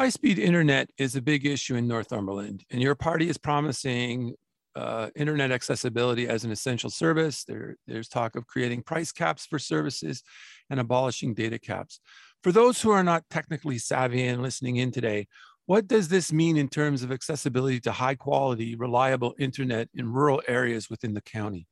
High 0.00 0.08
speed 0.08 0.38
internet 0.38 0.88
is 0.96 1.14
a 1.14 1.20
big 1.20 1.44
issue 1.44 1.74
in 1.74 1.86
Northumberland, 1.86 2.64
and 2.70 2.80
your 2.80 2.94
party 2.94 3.28
is 3.28 3.36
promising 3.36 4.32
uh, 4.74 5.10
internet 5.14 5.52
accessibility 5.52 6.26
as 6.26 6.42
an 6.42 6.50
essential 6.50 6.88
service. 6.88 7.44
There, 7.44 7.76
there's 7.86 8.08
talk 8.08 8.34
of 8.34 8.46
creating 8.46 8.84
price 8.84 9.12
caps 9.12 9.44
for 9.44 9.58
services 9.58 10.22
and 10.70 10.80
abolishing 10.80 11.34
data 11.34 11.58
caps. 11.58 12.00
For 12.42 12.50
those 12.50 12.80
who 12.80 12.90
are 12.92 13.04
not 13.04 13.24
technically 13.28 13.76
savvy 13.76 14.26
and 14.26 14.40
listening 14.40 14.76
in 14.76 14.90
today, 14.90 15.26
what 15.66 15.86
does 15.86 16.08
this 16.08 16.32
mean 16.32 16.56
in 16.56 16.70
terms 16.70 17.02
of 17.02 17.12
accessibility 17.12 17.78
to 17.80 17.92
high 17.92 18.14
quality, 18.14 18.76
reliable 18.76 19.34
internet 19.38 19.90
in 19.92 20.10
rural 20.10 20.40
areas 20.48 20.88
within 20.88 21.12
the 21.12 21.20
county? 21.20 21.66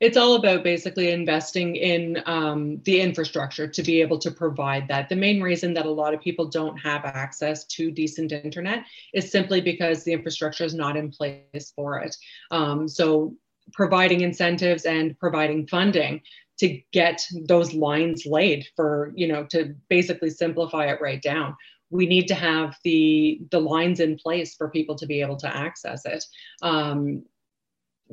It's 0.00 0.16
all 0.16 0.34
about 0.34 0.64
basically 0.64 1.10
investing 1.10 1.76
in 1.76 2.22
um, 2.24 2.80
the 2.84 3.00
infrastructure 3.00 3.68
to 3.68 3.82
be 3.82 4.00
able 4.00 4.18
to 4.18 4.30
provide 4.30 4.88
that. 4.88 5.10
The 5.10 5.16
main 5.16 5.42
reason 5.42 5.74
that 5.74 5.84
a 5.84 5.90
lot 5.90 6.14
of 6.14 6.22
people 6.22 6.48
don't 6.48 6.76
have 6.78 7.04
access 7.04 7.64
to 7.66 7.90
decent 7.90 8.32
internet 8.32 8.84
is 9.12 9.30
simply 9.30 9.60
because 9.60 10.02
the 10.02 10.14
infrastructure 10.14 10.64
is 10.64 10.74
not 10.74 10.96
in 10.96 11.10
place 11.10 11.72
for 11.76 11.98
it. 11.98 12.16
Um, 12.50 12.88
so 12.88 13.34
providing 13.72 14.22
incentives 14.22 14.86
and 14.86 15.18
providing 15.18 15.66
funding 15.66 16.22
to 16.58 16.80
get 16.92 17.22
those 17.46 17.74
lines 17.74 18.24
laid 18.24 18.66
for, 18.76 19.12
you 19.14 19.28
know, 19.28 19.44
to 19.50 19.74
basically 19.88 20.30
simplify 20.30 20.86
it 20.86 21.00
right 21.00 21.20
down 21.20 21.56
we 21.90 22.06
need 22.06 22.28
to 22.28 22.34
have 22.34 22.76
the 22.84 23.40
the 23.50 23.60
lines 23.60 24.00
in 24.00 24.16
place 24.16 24.54
for 24.54 24.70
people 24.70 24.94
to 24.94 25.06
be 25.06 25.20
able 25.20 25.36
to 25.36 25.54
access 25.54 26.06
it 26.06 26.24
um, 26.62 27.24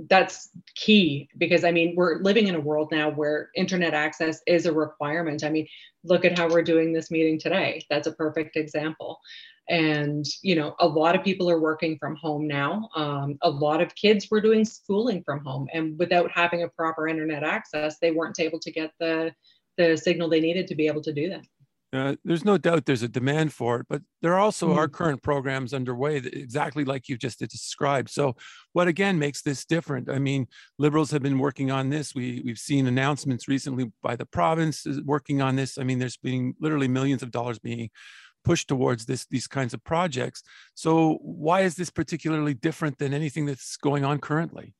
that's 0.09 0.49
key 0.75 1.27
because 1.37 1.63
I 1.63 1.71
mean, 1.71 1.95
we're 1.95 2.19
living 2.19 2.47
in 2.47 2.55
a 2.55 2.59
world 2.59 2.89
now 2.91 3.09
where 3.09 3.49
internet 3.55 3.93
access 3.93 4.41
is 4.45 4.65
a 4.65 4.73
requirement. 4.73 5.43
I 5.43 5.49
mean, 5.49 5.67
look 6.03 6.25
at 6.25 6.37
how 6.37 6.47
we're 6.47 6.61
doing 6.61 6.93
this 6.93 7.09
meeting 7.09 7.39
today. 7.39 7.83
That's 7.89 8.07
a 8.07 8.11
perfect 8.13 8.55
example. 8.55 9.19
And, 9.69 10.25
you 10.43 10.55
know, 10.55 10.75
a 10.79 10.87
lot 10.87 11.15
of 11.15 11.23
people 11.23 11.49
are 11.49 11.59
working 11.59 11.97
from 11.97 12.15
home 12.15 12.47
now. 12.47 12.89
Um, 12.95 13.37
a 13.41 13.49
lot 13.49 13.81
of 13.81 13.93
kids 13.95 14.29
were 14.31 14.39
doing 14.39 14.63
schooling 14.63 15.23
from 15.23 15.43
home, 15.43 15.67
and 15.73 15.99
without 15.99 16.31
having 16.31 16.63
a 16.63 16.69
proper 16.69 17.07
internet 17.07 17.43
access, 17.43 17.99
they 17.99 18.11
weren't 18.11 18.39
able 18.39 18.59
to 18.59 18.71
get 18.71 18.93
the, 18.99 19.33
the 19.77 19.97
signal 19.97 20.29
they 20.29 20.39
needed 20.39 20.67
to 20.67 20.75
be 20.75 20.87
able 20.87 21.01
to 21.01 21.11
do 21.11 21.29
that. 21.29 21.45
Uh, 21.93 22.15
there's 22.25 22.43
no 22.43 22.57
doubt 22.57 22.85
there's 22.85 23.03
a 23.03 23.07
demand 23.07 23.53
for 23.53 23.79
it, 23.79 23.85
but 23.87 24.01
there 24.21 24.37
also 24.37 24.69
mm-hmm. 24.69 24.79
are 24.79 24.87
current 24.89 25.23
programs 25.23 25.73
underway 25.73 26.19
that 26.19 26.33
exactly 26.33 26.83
like 26.83 27.07
you 27.07 27.17
just 27.17 27.39
described. 27.39 28.09
So, 28.09 28.35
what 28.73 28.89
again 28.89 29.17
makes 29.17 29.41
this 29.41 29.63
different? 29.63 30.09
I 30.09 30.19
mean, 30.19 30.47
liberals 30.77 31.11
have 31.11 31.23
been 31.23 31.39
working 31.39 31.71
on 31.71 31.89
this. 31.89 32.13
We 32.13 32.41
we've 32.43 32.57
seen 32.57 32.87
announcements 32.87 33.47
recently 33.47 33.85
by 34.03 34.17
the 34.17 34.25
province 34.25 34.85
working 35.05 35.41
on 35.41 35.55
this. 35.55 35.77
I 35.77 35.83
mean, 35.83 35.97
there's 35.97 36.17
been 36.17 36.55
literally 36.59 36.89
millions 36.89 37.23
of 37.23 37.31
dollars 37.31 37.57
being 37.57 37.89
pushed 38.43 38.67
towards 38.67 39.05
this 39.05 39.25
these 39.27 39.47
kinds 39.47 39.73
of 39.73 39.81
projects. 39.85 40.43
So, 40.73 41.19
why 41.21 41.61
is 41.61 41.75
this 41.75 41.89
particularly 41.89 42.53
different 42.53 42.97
than 42.97 43.13
anything 43.13 43.45
that's 43.45 43.77
going 43.77 44.03
on 44.03 44.19
currently? 44.19 44.73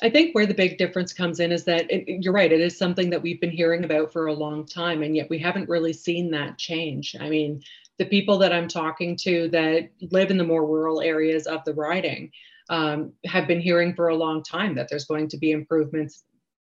I 0.00 0.10
think 0.10 0.34
where 0.34 0.46
the 0.46 0.54
big 0.54 0.78
difference 0.78 1.12
comes 1.12 1.40
in 1.40 1.50
is 1.50 1.64
that 1.64 1.90
it, 1.90 2.22
you're 2.22 2.32
right, 2.32 2.52
it 2.52 2.60
is 2.60 2.78
something 2.78 3.10
that 3.10 3.20
we've 3.20 3.40
been 3.40 3.50
hearing 3.50 3.84
about 3.84 4.12
for 4.12 4.26
a 4.26 4.32
long 4.32 4.64
time, 4.64 5.02
and 5.02 5.16
yet 5.16 5.28
we 5.28 5.38
haven't 5.38 5.68
really 5.68 5.92
seen 5.92 6.30
that 6.30 6.56
change. 6.56 7.16
I 7.18 7.28
mean, 7.28 7.60
the 7.98 8.04
people 8.04 8.38
that 8.38 8.52
I'm 8.52 8.68
talking 8.68 9.16
to 9.22 9.48
that 9.48 9.88
live 10.12 10.30
in 10.30 10.38
the 10.38 10.44
more 10.44 10.66
rural 10.66 11.00
areas 11.00 11.48
of 11.48 11.64
the 11.64 11.74
riding 11.74 12.30
um, 12.70 13.12
have 13.26 13.48
been 13.48 13.60
hearing 13.60 13.92
for 13.94 14.08
a 14.08 14.16
long 14.16 14.44
time 14.44 14.74
that 14.76 14.88
there's 14.88 15.06
going 15.06 15.28
to 15.30 15.38
be 15.38 15.50
improvements 15.50 16.22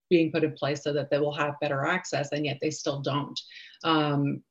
being 0.09 0.31
put 0.31 0.43
in 0.43 0.53
place 0.53 0.83
so 0.83 0.93
that 0.93 1.09
they 1.09 1.19
will 1.19 1.33
have 1.33 1.59
better 1.59 1.85
access, 1.85 2.31
and 2.31 2.45
yet 2.45 2.59
they 2.61 2.69
still 2.69 3.01
don't. 3.01 3.39
Um, 3.83 4.43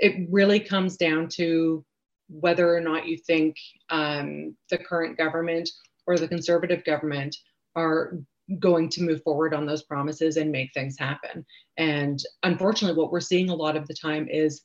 it 0.00 0.26
really 0.30 0.58
comes 0.58 0.96
down 0.96 1.28
to 1.34 1.84
whether 2.28 2.74
or 2.74 2.80
not 2.80 3.06
you 3.06 3.18
think 3.18 3.56
um, 3.90 4.56
the 4.68 4.78
current 4.78 5.16
government 5.16 5.68
or 6.06 6.18
the 6.18 6.26
conservative 6.26 6.82
government 6.84 7.36
are 7.76 8.18
going 8.58 8.88
to 8.90 9.02
move 9.02 9.22
forward 9.22 9.54
on 9.54 9.66
those 9.66 9.82
promises 9.82 10.36
and 10.36 10.50
make 10.50 10.72
things 10.74 10.96
happen. 10.98 11.44
And 11.76 12.22
unfortunately, 12.42 13.00
what 13.00 13.12
we're 13.12 13.20
seeing 13.20 13.50
a 13.50 13.54
lot 13.54 13.76
of 13.76 13.86
the 13.86 13.94
time 13.94 14.28
is 14.28 14.62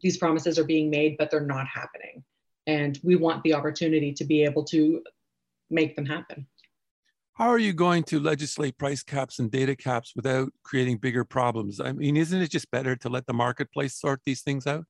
these 0.00 0.16
promises 0.16 0.58
are 0.58 0.64
being 0.64 0.90
made, 0.90 1.16
but 1.18 1.30
they're 1.30 1.40
not 1.40 1.66
happening. 1.66 2.24
And 2.66 2.98
we 3.02 3.16
want 3.16 3.42
the 3.42 3.54
opportunity 3.54 4.12
to 4.14 4.24
be 4.24 4.44
able 4.44 4.64
to 4.64 5.02
make 5.70 5.94
them 5.94 6.06
happen. 6.06 6.46
How 7.34 7.48
are 7.48 7.58
you 7.58 7.74
going 7.74 8.02
to 8.04 8.18
legislate 8.18 8.78
price 8.78 9.02
caps 9.02 9.38
and 9.38 9.50
data 9.50 9.76
caps 9.76 10.14
without 10.16 10.52
creating 10.62 10.98
bigger 10.98 11.22
problems? 11.22 11.80
I 11.80 11.92
mean, 11.92 12.16
isn't 12.16 12.40
it 12.40 12.50
just 12.50 12.70
better 12.70 12.96
to 12.96 13.08
let 13.10 13.26
the 13.26 13.34
marketplace 13.34 13.94
sort 13.94 14.22
these 14.24 14.40
things 14.40 14.66
out? 14.66 14.86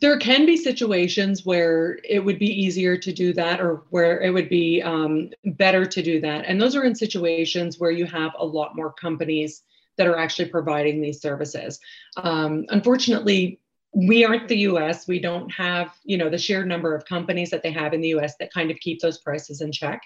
There 0.00 0.18
can 0.18 0.46
be 0.46 0.56
situations 0.56 1.44
where 1.44 1.98
it 2.04 2.20
would 2.20 2.38
be 2.38 2.46
easier 2.46 2.96
to 2.96 3.12
do 3.12 3.32
that 3.32 3.60
or 3.60 3.82
where 3.90 4.20
it 4.20 4.30
would 4.30 4.48
be 4.48 4.82
um, 4.82 5.30
better 5.44 5.84
to 5.84 6.02
do 6.02 6.20
that. 6.20 6.44
And 6.46 6.60
those 6.60 6.76
are 6.76 6.84
in 6.84 6.94
situations 6.94 7.78
where 7.78 7.90
you 7.90 8.06
have 8.06 8.32
a 8.38 8.44
lot 8.44 8.76
more 8.76 8.92
companies 8.92 9.62
that 9.96 10.06
are 10.06 10.16
actually 10.16 10.48
providing 10.48 11.00
these 11.00 11.20
services. 11.20 11.80
Um, 12.16 12.66
unfortunately, 12.68 13.60
we 13.92 14.24
aren't 14.24 14.48
the 14.48 14.58
US. 14.58 15.08
We 15.08 15.18
don't 15.18 15.50
have, 15.50 15.92
you 16.04 16.16
know, 16.16 16.30
the 16.30 16.38
sheer 16.38 16.64
number 16.64 16.94
of 16.94 17.04
companies 17.04 17.50
that 17.50 17.62
they 17.62 17.72
have 17.72 17.92
in 17.92 18.00
the 18.00 18.14
US 18.16 18.36
that 18.38 18.52
kind 18.52 18.70
of 18.70 18.78
keep 18.78 19.00
those 19.00 19.18
prices 19.18 19.60
in 19.60 19.72
check. 19.72 20.00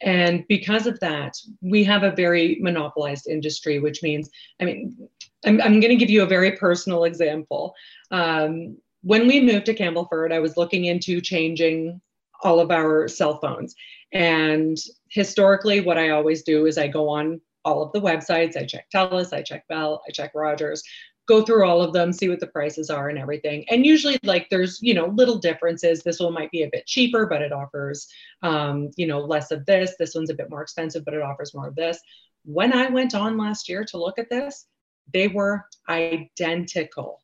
And 0.00 0.44
because 0.48 0.86
of 0.86 0.98
that, 1.00 1.36
we 1.60 1.84
have 1.84 2.04
a 2.04 2.12
very 2.12 2.58
monopolized 2.60 3.28
industry, 3.28 3.80
which 3.80 4.02
means, 4.02 4.30
I 4.60 4.64
mean, 4.64 5.08
I'm, 5.44 5.60
I'm 5.60 5.80
going 5.80 5.90
to 5.90 5.96
give 5.96 6.10
you 6.10 6.22
a 6.22 6.26
very 6.26 6.52
personal 6.52 7.04
example. 7.04 7.74
Um, 8.10 8.78
when 9.02 9.26
we 9.26 9.40
moved 9.40 9.66
to 9.66 9.74
Campbellford, 9.74 10.32
I 10.32 10.40
was 10.40 10.56
looking 10.56 10.86
into 10.86 11.20
changing 11.20 12.00
all 12.42 12.60
of 12.60 12.70
our 12.70 13.08
cell 13.08 13.38
phones. 13.38 13.74
And 14.12 14.76
historically, 15.10 15.80
what 15.80 15.98
I 15.98 16.10
always 16.10 16.42
do 16.42 16.66
is 16.66 16.78
I 16.78 16.88
go 16.88 17.08
on 17.08 17.40
all 17.64 17.82
of 17.82 17.92
the 17.92 18.00
websites. 18.00 18.56
I 18.56 18.64
check 18.64 18.86
TELUS, 18.94 19.32
I 19.32 19.42
check 19.42 19.66
Bell, 19.68 20.02
I 20.08 20.12
check 20.12 20.32
Rogers, 20.34 20.82
go 21.26 21.42
through 21.42 21.66
all 21.66 21.82
of 21.82 21.92
them, 21.92 22.12
see 22.12 22.28
what 22.28 22.40
the 22.40 22.46
prices 22.46 22.88
are 22.90 23.08
and 23.08 23.18
everything. 23.18 23.64
And 23.68 23.84
usually, 23.84 24.18
like 24.22 24.48
there's 24.50 24.80
you 24.80 24.94
know 24.94 25.06
little 25.06 25.38
differences. 25.38 26.02
This 26.02 26.20
one 26.20 26.32
might 26.32 26.50
be 26.50 26.62
a 26.62 26.70
bit 26.72 26.86
cheaper, 26.86 27.26
but 27.26 27.42
it 27.42 27.52
offers 27.52 28.08
um, 28.42 28.90
you 28.96 29.06
know 29.06 29.20
less 29.20 29.50
of 29.50 29.66
this. 29.66 29.94
This 29.98 30.14
one's 30.14 30.30
a 30.30 30.34
bit 30.34 30.50
more 30.50 30.62
expensive, 30.62 31.04
but 31.04 31.14
it 31.14 31.22
offers 31.22 31.54
more 31.54 31.68
of 31.68 31.74
this. 31.74 31.98
When 32.44 32.72
I 32.72 32.88
went 32.88 33.14
on 33.14 33.36
last 33.36 33.68
year 33.68 33.84
to 33.84 33.98
look 33.98 34.18
at 34.18 34.30
this, 34.30 34.66
they 35.12 35.28
were 35.28 35.66
identical 35.88 37.20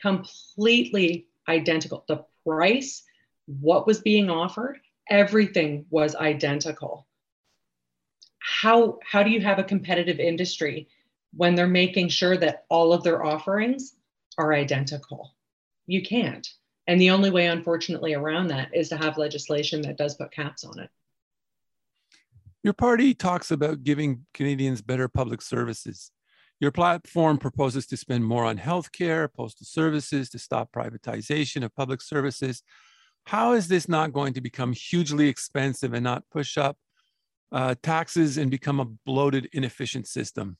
completely 0.00 1.26
identical. 1.48 2.04
The 2.08 2.24
price, 2.46 3.02
what 3.46 3.86
was 3.86 4.00
being 4.00 4.30
offered, 4.30 4.78
everything 5.08 5.86
was 5.90 6.14
identical. 6.14 7.06
How, 8.38 8.98
how 9.04 9.22
do 9.22 9.30
you 9.30 9.40
have 9.40 9.58
a 9.58 9.64
competitive 9.64 10.18
industry 10.18 10.88
when 11.34 11.54
they're 11.54 11.66
making 11.66 12.08
sure 12.08 12.36
that 12.36 12.64
all 12.68 12.92
of 12.92 13.02
their 13.02 13.24
offerings 13.24 13.94
are 14.38 14.52
identical? 14.52 15.34
You 15.86 16.02
can't. 16.02 16.48
And 16.86 17.00
the 17.00 17.10
only 17.10 17.30
way, 17.30 17.46
unfortunately, 17.46 18.14
around 18.14 18.48
that 18.48 18.74
is 18.74 18.88
to 18.88 18.96
have 18.96 19.18
legislation 19.18 19.82
that 19.82 19.98
does 19.98 20.14
put 20.14 20.32
caps 20.32 20.64
on 20.64 20.78
it. 20.78 20.90
Your 22.62 22.72
party 22.72 23.14
talks 23.14 23.50
about 23.50 23.84
giving 23.84 24.26
Canadians 24.34 24.82
better 24.82 25.08
public 25.08 25.40
services. 25.40 26.10
Your 26.60 26.70
platform 26.70 27.38
proposes 27.38 27.86
to 27.86 27.96
spend 27.96 28.24
more 28.24 28.44
on 28.44 28.58
healthcare, 28.58 29.32
postal 29.32 29.64
services, 29.64 30.28
to 30.30 30.38
stop 30.38 30.70
privatization 30.72 31.64
of 31.64 31.74
public 31.74 32.02
services. 32.02 32.62
How 33.24 33.54
is 33.54 33.66
this 33.68 33.88
not 33.88 34.12
going 34.12 34.34
to 34.34 34.42
become 34.42 34.74
hugely 34.74 35.28
expensive 35.28 35.94
and 35.94 36.04
not 36.04 36.24
push 36.30 36.58
up 36.58 36.76
uh, 37.50 37.76
taxes 37.82 38.36
and 38.36 38.50
become 38.50 38.78
a 38.78 38.84
bloated, 38.84 39.48
inefficient 39.54 40.06
system? 40.06 40.58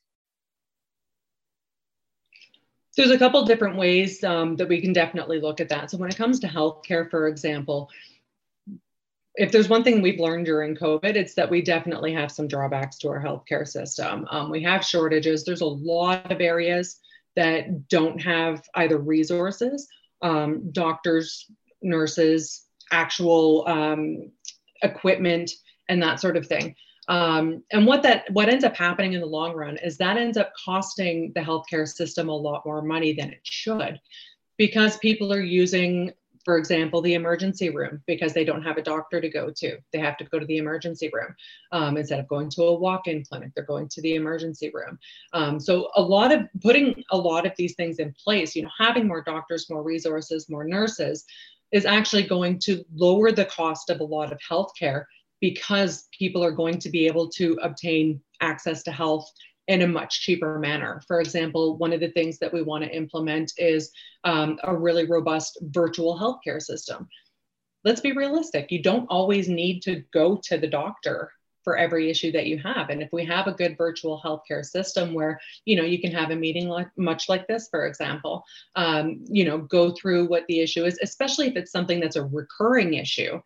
So 2.92 3.02
There's 3.02 3.14
a 3.14 3.18
couple 3.18 3.44
different 3.44 3.76
ways 3.76 4.24
um, 4.24 4.56
that 4.56 4.68
we 4.68 4.80
can 4.80 4.94
definitely 4.94 5.38
look 5.38 5.60
at 5.60 5.68
that. 5.68 5.90
So 5.90 5.98
when 5.98 6.10
it 6.10 6.16
comes 6.16 6.40
to 6.40 6.48
healthcare, 6.48 7.10
for 7.10 7.28
example, 7.28 7.90
if 9.36 9.52
there's 9.52 9.68
one 9.68 9.84
thing 9.84 10.02
we've 10.02 10.20
learned 10.20 10.46
during 10.46 10.74
COVID, 10.74 11.14
it's 11.14 11.34
that 11.34 11.50
we 11.50 11.62
definitely 11.62 12.12
have 12.12 12.32
some 12.32 12.48
drawbacks 12.48 12.98
to 12.98 13.08
our 13.08 13.22
healthcare 13.22 13.66
system. 13.66 14.26
Um, 14.30 14.50
we 14.50 14.62
have 14.64 14.84
shortages. 14.84 15.44
There's 15.44 15.60
a 15.60 15.66
lot 15.66 16.32
of 16.32 16.40
areas 16.40 16.98
that 17.36 17.88
don't 17.88 18.20
have 18.20 18.62
either 18.74 18.98
resources, 18.98 19.88
um, 20.22 20.70
doctors, 20.72 21.46
nurses, 21.80 22.66
actual 22.90 23.66
um, 23.68 24.30
equipment, 24.82 25.52
and 25.88 26.02
that 26.02 26.20
sort 26.20 26.36
of 26.36 26.46
thing. 26.46 26.74
Um, 27.08 27.64
and 27.72 27.86
what 27.86 28.02
that 28.02 28.30
what 28.30 28.48
ends 28.48 28.64
up 28.64 28.76
happening 28.76 29.14
in 29.14 29.20
the 29.20 29.26
long 29.26 29.54
run 29.54 29.76
is 29.78 29.96
that 29.98 30.16
ends 30.16 30.36
up 30.36 30.52
costing 30.64 31.32
the 31.34 31.40
healthcare 31.40 31.88
system 31.88 32.28
a 32.28 32.36
lot 32.36 32.64
more 32.64 32.82
money 32.82 33.12
than 33.12 33.30
it 33.30 33.40
should 33.42 34.00
because 34.56 34.96
people 34.98 35.32
are 35.32 35.40
using 35.40 36.12
for 36.44 36.56
example, 36.56 37.02
the 37.02 37.14
emergency 37.14 37.70
room 37.70 38.02
because 38.06 38.32
they 38.32 38.44
don't 38.44 38.62
have 38.62 38.78
a 38.78 38.82
doctor 38.82 39.20
to 39.20 39.28
go 39.28 39.50
to. 39.56 39.78
They 39.92 39.98
have 39.98 40.16
to 40.18 40.24
go 40.24 40.38
to 40.38 40.46
the 40.46 40.56
emergency 40.56 41.10
room 41.12 41.34
um, 41.72 41.96
instead 41.96 42.18
of 42.18 42.28
going 42.28 42.50
to 42.50 42.64
a 42.64 42.74
walk-in 42.74 43.24
clinic. 43.24 43.52
They're 43.54 43.64
going 43.64 43.88
to 43.90 44.02
the 44.02 44.14
emergency 44.14 44.70
room. 44.72 44.98
Um, 45.32 45.60
so 45.60 45.90
a 45.96 46.02
lot 46.02 46.32
of 46.32 46.48
putting 46.62 47.04
a 47.10 47.16
lot 47.16 47.46
of 47.46 47.52
these 47.56 47.74
things 47.74 47.98
in 47.98 48.14
place, 48.24 48.56
you 48.56 48.62
know, 48.62 48.70
having 48.78 49.06
more 49.06 49.22
doctors, 49.22 49.68
more 49.68 49.82
resources, 49.82 50.48
more 50.48 50.64
nurses, 50.64 51.24
is 51.72 51.84
actually 51.84 52.24
going 52.24 52.58
to 52.58 52.84
lower 52.94 53.30
the 53.30 53.44
cost 53.44 53.90
of 53.90 54.00
a 54.00 54.04
lot 54.04 54.32
of 54.32 54.38
healthcare 54.38 55.04
because 55.40 56.08
people 56.16 56.44
are 56.44 56.50
going 56.50 56.78
to 56.78 56.90
be 56.90 57.06
able 57.06 57.28
to 57.28 57.58
obtain 57.62 58.20
access 58.40 58.82
to 58.82 58.90
health 58.90 59.30
in 59.68 59.82
a 59.82 59.88
much 59.88 60.20
cheaper 60.20 60.58
manner. 60.58 61.02
For 61.06 61.20
example, 61.20 61.76
one 61.76 61.92
of 61.92 62.00
the 62.00 62.10
things 62.10 62.38
that 62.38 62.52
we 62.52 62.62
want 62.62 62.84
to 62.84 62.94
implement 62.94 63.52
is 63.56 63.92
um, 64.24 64.58
a 64.64 64.74
really 64.76 65.06
robust 65.06 65.58
virtual 65.62 66.18
healthcare 66.18 66.60
system. 66.60 67.08
Let's 67.84 68.00
be 68.00 68.12
realistic. 68.12 68.70
You 68.70 68.82
don't 68.82 69.06
always 69.08 69.48
need 69.48 69.80
to 69.82 70.02
go 70.12 70.40
to 70.44 70.58
the 70.58 70.66
doctor 70.66 71.32
for 71.62 71.76
every 71.76 72.10
issue 72.10 72.32
that 72.32 72.46
you 72.46 72.58
have. 72.58 72.88
And 72.88 73.02
if 73.02 73.10
we 73.12 73.24
have 73.26 73.46
a 73.46 73.52
good 73.52 73.76
virtual 73.76 74.20
healthcare 74.24 74.64
system 74.64 75.12
where, 75.12 75.38
you 75.66 75.76
know, 75.76 75.84
you 75.84 76.00
can 76.00 76.10
have 76.12 76.30
a 76.30 76.36
meeting 76.36 76.68
like 76.68 76.88
much 76.96 77.28
like 77.28 77.46
this, 77.46 77.68
for 77.70 77.86
example, 77.86 78.44
um, 78.76 79.22
you 79.26 79.44
know, 79.44 79.58
go 79.58 79.90
through 79.90 80.26
what 80.26 80.46
the 80.48 80.60
issue 80.60 80.84
is, 80.84 80.98
especially 81.02 81.48
if 81.48 81.56
it's 81.56 81.70
something 81.70 82.00
that's 82.00 82.16
a 82.16 82.24
recurring 82.24 82.94
issue 82.94 83.40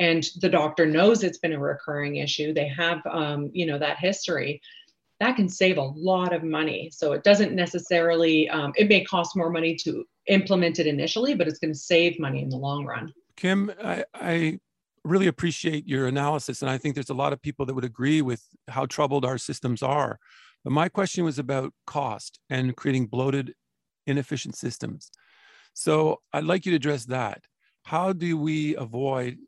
and 0.00 0.26
the 0.40 0.48
doctor 0.48 0.86
knows 0.86 1.22
it's 1.22 1.38
been 1.38 1.52
a 1.52 1.58
recurring 1.58 2.16
issue. 2.16 2.54
They 2.54 2.68
have, 2.68 3.00
um, 3.06 3.50
you 3.52 3.66
know, 3.66 3.78
that 3.78 3.98
history 3.98 4.62
that 5.20 5.36
can 5.36 5.48
save 5.48 5.76
a 5.76 5.82
lot 5.82 6.32
of 6.32 6.42
money. 6.42 6.90
So 6.92 7.12
it 7.12 7.22
doesn't 7.22 7.52
necessarily, 7.52 8.48
um, 8.48 8.72
it 8.76 8.88
may 8.88 9.04
cost 9.04 9.36
more 9.36 9.50
money 9.50 9.76
to 9.76 10.04
implement 10.26 10.78
it 10.78 10.86
initially, 10.86 11.34
but 11.34 11.46
it's 11.46 11.58
going 11.58 11.72
to 11.72 11.78
save 11.78 12.18
money 12.18 12.42
in 12.42 12.48
the 12.48 12.56
long 12.56 12.86
run. 12.86 13.12
Kim, 13.36 13.70
I, 13.82 14.04
I 14.14 14.58
really 15.04 15.26
appreciate 15.26 15.86
your 15.86 16.06
analysis. 16.06 16.62
And 16.62 16.70
I 16.70 16.78
think 16.78 16.94
there's 16.94 17.10
a 17.10 17.14
lot 17.14 17.34
of 17.34 17.40
people 17.42 17.66
that 17.66 17.74
would 17.74 17.84
agree 17.84 18.22
with 18.22 18.42
how 18.68 18.86
troubled 18.86 19.26
our 19.26 19.38
systems 19.38 19.82
are. 19.82 20.18
But 20.64 20.72
my 20.72 20.88
question 20.88 21.24
was 21.24 21.38
about 21.38 21.72
cost 21.86 22.40
and 22.48 22.74
creating 22.74 23.06
bloated, 23.06 23.54
inefficient 24.06 24.56
systems. 24.56 25.10
So 25.74 26.20
I'd 26.32 26.44
like 26.44 26.64
you 26.64 26.72
to 26.72 26.76
address 26.76 27.04
that. 27.06 27.44
How 27.84 28.12
do 28.12 28.38
we 28.38 28.74
avoid 28.76 29.38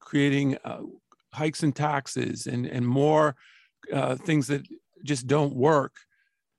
creating 0.00 0.58
uh, 0.64 0.82
hikes 1.32 1.62
in 1.62 1.72
taxes 1.72 2.46
and, 2.46 2.66
and 2.66 2.86
more 2.86 3.36
uh, 3.92 4.16
things 4.16 4.46
that 4.48 4.66
just 5.04 5.26
don't 5.26 5.54
work 5.54 5.94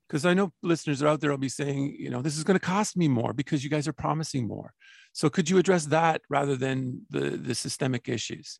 because 0.07 0.25
I 0.25 0.33
know 0.33 0.53
listeners 0.61 1.01
are 1.01 1.07
out 1.07 1.21
there 1.21 1.31
will 1.31 1.37
be 1.37 1.49
saying, 1.49 1.95
you 1.97 2.09
know, 2.09 2.21
this 2.21 2.37
is 2.37 2.43
going 2.43 2.59
to 2.59 2.65
cost 2.65 2.95
me 2.95 3.07
more 3.07 3.33
because 3.33 3.63
you 3.63 3.69
guys 3.69 3.87
are 3.87 3.93
promising 3.93 4.47
more. 4.47 4.73
So 5.11 5.29
could 5.29 5.49
you 5.49 5.57
address 5.57 5.85
that 5.85 6.21
rather 6.29 6.55
than 6.55 7.01
the 7.09 7.31
the 7.31 7.55
systemic 7.55 8.09
issues? 8.09 8.59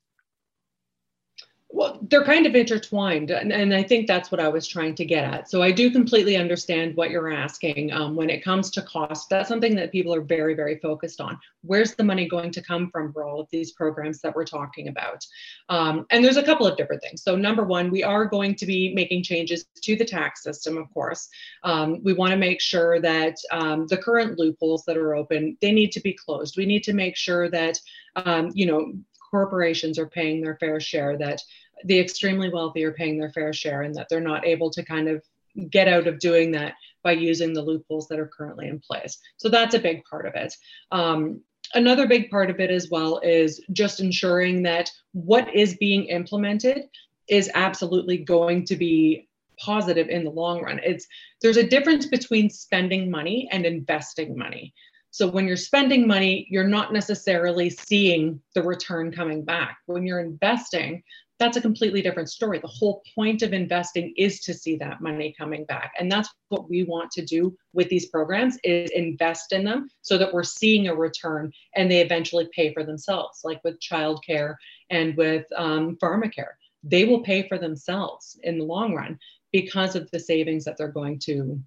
Well, 1.76 1.98
they're 2.04 2.24
kind 2.24 2.46
of 2.46 2.54
intertwined. 2.54 3.32
And, 3.32 3.52
and, 3.52 3.74
I 3.74 3.82
think 3.82 4.06
that's 4.06 4.32
what 4.32 4.40
I 4.40 4.48
was 4.48 4.68
trying 4.68 4.94
to 4.94 5.06
get 5.06 5.24
at. 5.24 5.50
So 5.50 5.64
I 5.64 5.72
do 5.72 5.90
completely 5.90 6.38
understand 6.38 6.96
what 6.96 7.10
you're 7.10 7.34
asking. 7.34 7.92
Um, 7.92 8.16
when 8.16 8.30
it 8.30 8.44
comes 8.44 8.70
to 8.72 8.84
cost, 8.84 9.28
that's 9.32 9.50
something 9.50 9.76
that 9.78 9.92
people 9.92 10.14
are 10.14 10.22
very, 10.22 10.54
very 10.54 10.78
focused 10.78 11.20
on. 11.20 11.40
Where's 11.64 11.96
the 11.96 12.04
money 12.04 12.30
going 12.30 12.52
to 12.52 12.62
come 12.62 12.92
from 12.92 13.12
for 13.12 13.26
all 13.26 13.42
of 13.42 13.48
these 13.50 13.72
programs 13.72 14.22
that 14.22 14.36
we're 14.36 14.46
talking 14.46 14.90
about? 14.90 15.26
Um, 15.68 16.06
and 16.12 16.24
there's 16.24 16.38
a 16.38 16.44
couple 16.44 16.68
of 16.68 16.78
different 16.78 17.02
things. 17.02 17.24
So, 17.24 17.36
number 17.36 17.64
one, 17.64 17.90
we 17.90 18.04
are 18.04 18.26
going 18.26 18.54
to 18.58 18.68
be 18.68 18.94
making 18.94 19.24
changes 19.24 19.66
to 19.82 19.96
the 19.96 20.06
tax 20.06 20.44
system, 20.44 20.78
of 20.78 20.94
course. 20.94 21.28
Um, 21.64 22.04
we 22.04 22.14
want 22.14 22.34
to 22.34 22.38
make 22.38 22.62
sure 22.62 23.02
that 23.02 23.36
um, 23.52 23.88
the 23.88 23.98
current 23.98 24.38
loopholes 24.38 24.86
that 24.86 24.96
are 24.96 25.16
open, 25.16 25.58
they 25.60 25.72
need 25.72 25.92
to 25.94 26.02
be 26.02 26.14
closed. 26.14 26.56
We 26.56 26.68
need 26.68 26.84
to 26.84 26.94
make 26.94 27.18
sure 27.18 27.50
that, 27.50 27.80
um, 28.16 28.52
you 28.54 28.68
know, 28.68 28.94
corporations 29.34 29.98
are 29.98 30.16
paying 30.20 30.42
their 30.42 30.58
fair 30.58 30.80
share, 30.80 31.18
that 31.18 31.42
the 31.86 32.00
extremely 32.00 32.50
wealthy 32.50 32.84
are 32.84 32.94
paying 32.94 33.18
their 33.18 33.32
fair 33.32 33.52
share, 33.52 33.82
and 33.82 33.96
that 33.96 34.08
they're 34.08 34.32
not 34.32 34.46
able 34.46 34.70
to 34.70 34.86
kind 34.86 35.08
of 35.10 35.24
get 35.72 35.88
out 35.88 36.06
of 36.06 36.20
doing 36.20 36.52
that 36.52 36.74
by 37.04 37.14
using 37.14 37.52
the 37.52 37.62
loopholes 37.62 38.08
that 38.08 38.20
are 38.20 38.28
currently 38.38 38.68
in 38.68 38.80
place. 38.80 39.18
So 39.38 39.50
that's 39.50 39.74
a 39.74 39.80
big 39.80 40.04
part 40.06 40.28
of 40.28 40.36
it. 40.36 40.54
Um, 40.92 41.42
another 41.74 42.08
big 42.08 42.30
part 42.30 42.52
of 42.52 42.60
it 42.60 42.70
as 42.70 42.90
well 42.92 43.20
is 43.24 43.60
just 43.72 44.00
ensuring 44.00 44.62
that 44.64 44.92
what 45.14 45.54
is 45.56 45.78
being 45.78 46.06
implemented 46.06 46.84
is 47.28 47.50
absolutely 47.56 48.18
going 48.18 48.66
to 48.66 48.76
be 48.76 49.28
positive 49.60 50.10
in 50.10 50.24
the 50.24 50.30
long 50.30 50.62
run. 50.62 50.80
It's 50.84 51.08
there's 51.42 51.58
a 51.58 51.68
difference 51.68 52.06
between 52.06 52.50
spending 52.52 53.10
money 53.10 53.48
and 53.52 53.66
investing 53.66 54.38
money. 54.38 54.74
So 55.14 55.28
when 55.28 55.46
you're 55.46 55.58
spending 55.58 56.08
money, 56.08 56.48
you're 56.50 56.68
not 56.68 56.92
necessarily 56.92 57.70
seeing 57.70 58.42
the 58.56 58.64
return 58.64 59.12
coming 59.12 59.46
back. 59.46 59.78
When 59.86 60.08
you're 60.08 60.22
investing, 60.22 61.04
that's 61.38 61.56
a 61.56 61.62
completely 61.62 62.02
different 62.02 62.32
story. 62.32 62.58
The 62.58 62.66
whole 62.66 63.04
point 63.14 63.44
of 63.44 63.54
investing 63.54 64.16
is 64.18 64.40
to 64.40 64.56
see 64.56 64.76
that 64.78 65.02
money 65.02 65.36
coming 65.38 65.66
back. 65.66 65.94
And 66.00 66.12
that's 66.12 66.34
what 66.50 66.68
we 66.68 66.84
want 66.86 67.12
to 67.12 67.24
do 67.24 67.56
with 67.74 67.90
these 67.90 68.08
programs 68.08 68.58
is 68.64 68.90
invest 68.90 69.52
in 69.52 69.64
them 69.64 69.88
so 70.02 70.18
that 70.18 70.34
we're 70.34 70.42
seeing 70.42 70.88
a 70.88 70.96
return 70.96 71.54
and 71.76 71.92
they 71.92 72.02
eventually 72.02 72.50
pay 72.52 72.74
for 72.74 72.84
themselves, 72.84 73.42
like 73.44 73.64
with 73.64 73.80
childcare 73.80 74.56
and 74.90 75.16
with 75.16 75.46
um, 75.56 75.96
pharmacare. 76.02 76.54
They 76.84 77.06
will 77.06 77.22
pay 77.22 77.48
for 77.48 77.60
themselves 77.60 78.40
in 78.42 78.58
the 78.58 78.66
long 78.66 78.96
run 78.96 79.20
because 79.52 79.96
of 79.96 80.10
the 80.10 80.20
savings 80.20 80.66
that 80.66 80.76
they're 80.76 80.88
going 80.88 81.20
to 81.26 81.62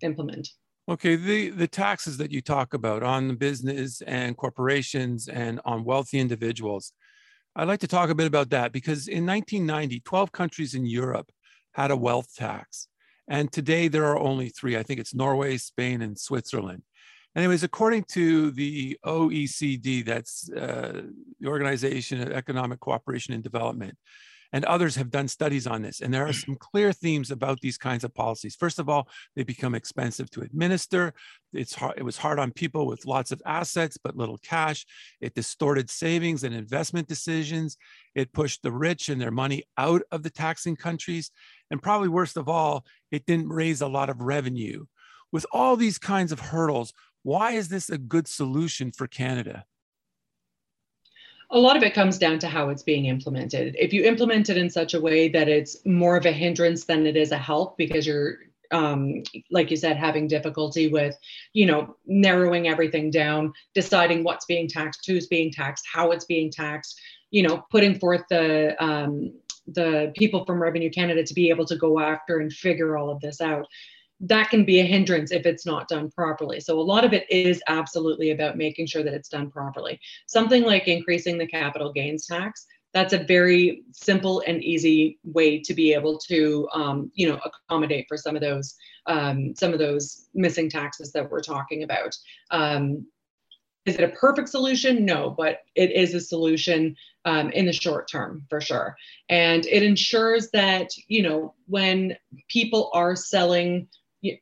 implement. 0.00 0.48
Okay, 0.88 1.16
the, 1.16 1.50
the 1.50 1.68
taxes 1.68 2.16
that 2.16 2.32
you 2.32 2.40
talk 2.40 2.72
about 2.72 3.02
on 3.02 3.36
business 3.36 4.00
and 4.00 4.34
corporations 4.34 5.28
and 5.28 5.60
on 5.66 5.84
wealthy 5.84 6.18
individuals, 6.18 6.94
I'd 7.54 7.68
like 7.68 7.80
to 7.80 7.86
talk 7.86 8.08
a 8.08 8.14
bit 8.14 8.26
about 8.26 8.48
that 8.50 8.72
because 8.72 9.06
in 9.06 9.26
1990, 9.26 10.00
12 10.00 10.32
countries 10.32 10.74
in 10.74 10.86
Europe 10.86 11.30
had 11.72 11.90
a 11.90 11.96
wealth 11.96 12.34
tax. 12.34 12.88
And 13.28 13.52
today 13.52 13.88
there 13.88 14.06
are 14.06 14.18
only 14.18 14.48
three. 14.48 14.78
I 14.78 14.82
think 14.82 14.98
it's 14.98 15.14
Norway, 15.14 15.58
Spain, 15.58 16.00
and 16.00 16.18
Switzerland. 16.18 16.82
Anyways, 17.36 17.64
according 17.64 18.04
to 18.12 18.50
the 18.52 18.98
OECD, 19.04 20.06
that's 20.06 20.50
uh, 20.50 21.02
the 21.38 21.48
Organization 21.48 22.22
of 22.22 22.32
Economic 22.32 22.80
Cooperation 22.80 23.34
and 23.34 23.42
Development, 23.42 23.94
and 24.52 24.64
others 24.64 24.96
have 24.96 25.10
done 25.10 25.28
studies 25.28 25.66
on 25.66 25.82
this. 25.82 26.00
And 26.00 26.12
there 26.12 26.26
are 26.26 26.32
some 26.32 26.56
clear 26.56 26.92
themes 26.92 27.30
about 27.30 27.60
these 27.60 27.76
kinds 27.76 28.04
of 28.04 28.14
policies. 28.14 28.56
First 28.56 28.78
of 28.78 28.88
all, 28.88 29.08
they 29.36 29.42
become 29.42 29.74
expensive 29.74 30.30
to 30.30 30.40
administer. 30.40 31.12
It's 31.52 31.74
hard, 31.74 31.98
it 31.98 32.02
was 32.02 32.16
hard 32.16 32.38
on 32.38 32.52
people 32.52 32.86
with 32.86 33.06
lots 33.06 33.30
of 33.30 33.42
assets, 33.44 33.98
but 34.02 34.16
little 34.16 34.38
cash. 34.38 34.86
It 35.20 35.34
distorted 35.34 35.90
savings 35.90 36.44
and 36.44 36.54
investment 36.54 37.08
decisions. 37.08 37.76
It 38.14 38.32
pushed 38.32 38.62
the 38.62 38.72
rich 38.72 39.08
and 39.08 39.20
their 39.20 39.30
money 39.30 39.64
out 39.76 40.02
of 40.10 40.22
the 40.22 40.30
taxing 40.30 40.76
countries. 40.76 41.30
And 41.70 41.82
probably 41.82 42.08
worst 42.08 42.36
of 42.36 42.48
all, 42.48 42.84
it 43.10 43.26
didn't 43.26 43.48
raise 43.48 43.80
a 43.80 43.88
lot 43.88 44.08
of 44.08 44.20
revenue. 44.20 44.86
With 45.30 45.44
all 45.52 45.76
these 45.76 45.98
kinds 45.98 46.32
of 46.32 46.40
hurdles, 46.40 46.94
why 47.22 47.52
is 47.52 47.68
this 47.68 47.90
a 47.90 47.98
good 47.98 48.26
solution 48.26 48.92
for 48.92 49.06
Canada? 49.06 49.64
A 51.50 51.58
lot 51.58 51.76
of 51.76 51.82
it 51.82 51.94
comes 51.94 52.18
down 52.18 52.38
to 52.40 52.48
how 52.48 52.68
it's 52.68 52.82
being 52.82 53.06
implemented. 53.06 53.74
If 53.78 53.92
you 53.92 54.04
implement 54.04 54.50
it 54.50 54.56
in 54.56 54.68
such 54.68 54.94
a 54.94 55.00
way 55.00 55.28
that 55.30 55.48
it's 55.48 55.84
more 55.86 56.16
of 56.16 56.26
a 56.26 56.32
hindrance 56.32 56.84
than 56.84 57.06
it 57.06 57.16
is 57.16 57.32
a 57.32 57.38
help 57.38 57.76
because 57.78 58.06
you're 58.06 58.38
um, 58.70 59.22
like 59.50 59.70
you 59.70 59.78
said, 59.78 59.96
having 59.96 60.28
difficulty 60.28 60.88
with, 60.88 61.16
you 61.54 61.64
know, 61.64 61.96
narrowing 62.06 62.68
everything 62.68 63.10
down, 63.10 63.52
deciding 63.74 64.24
what's 64.24 64.44
being 64.44 64.68
taxed, 64.68 65.06
who's 65.06 65.26
being 65.26 65.50
taxed, 65.50 65.86
how 65.90 66.10
it's 66.10 66.26
being 66.26 66.50
taxed, 66.50 67.00
you 67.30 67.42
know, 67.42 67.64
putting 67.70 67.98
forth 67.98 68.22
the 68.28 68.76
um, 68.82 69.32
the 69.68 70.12
people 70.16 70.44
from 70.44 70.62
Revenue 70.62 70.90
Canada 70.90 71.22
to 71.22 71.34
be 71.34 71.50
able 71.50 71.66
to 71.66 71.76
go 71.76 71.98
after 71.98 72.38
and 72.40 72.52
figure 72.52 72.96
all 72.96 73.10
of 73.10 73.20
this 73.20 73.40
out 73.40 73.66
that 74.20 74.50
can 74.50 74.64
be 74.64 74.80
a 74.80 74.84
hindrance 74.84 75.30
if 75.30 75.46
it's 75.46 75.64
not 75.64 75.88
done 75.88 76.10
properly. 76.10 76.60
So 76.60 76.78
a 76.78 76.82
lot 76.82 77.04
of 77.04 77.12
it 77.12 77.30
is 77.30 77.62
absolutely 77.68 78.30
about 78.30 78.56
making 78.56 78.86
sure 78.86 79.02
that 79.02 79.14
it's 79.14 79.28
done 79.28 79.50
properly. 79.50 80.00
Something 80.26 80.64
like 80.64 80.88
increasing 80.88 81.38
the 81.38 81.46
capital 81.46 81.92
gains 81.92 82.26
tax, 82.26 82.66
that's 82.94 83.12
a 83.12 83.24
very 83.24 83.82
simple 83.92 84.42
and 84.46 84.62
easy 84.64 85.18
way 85.22 85.60
to 85.60 85.74
be 85.74 85.92
able 85.92 86.18
to, 86.18 86.68
um, 86.72 87.10
you 87.14 87.28
know, 87.28 87.38
accommodate 87.44 88.06
for 88.08 88.16
some 88.16 88.34
of 88.34 88.42
those 88.42 88.74
um, 89.06 89.54
some 89.54 89.72
of 89.72 89.78
those 89.78 90.28
missing 90.34 90.68
taxes 90.68 91.12
that 91.12 91.30
we're 91.30 91.40
talking 91.40 91.82
about. 91.82 92.14
Um, 92.50 93.06
is 93.86 93.94
it 93.94 94.04
a 94.04 94.08
perfect 94.08 94.50
solution? 94.50 95.06
No, 95.06 95.30
but 95.30 95.60
it 95.74 95.92
is 95.92 96.12
a 96.14 96.20
solution 96.20 96.94
um, 97.24 97.50
in 97.52 97.64
the 97.64 97.72
short 97.72 98.10
term 98.10 98.44
for 98.50 98.60
sure. 98.60 98.96
And 99.30 99.64
it 99.64 99.82
ensures 99.82 100.50
that, 100.50 100.90
you 101.06 101.22
know, 101.22 101.54
when 101.66 102.16
people 102.48 102.90
are 102.92 103.16
selling 103.16 103.88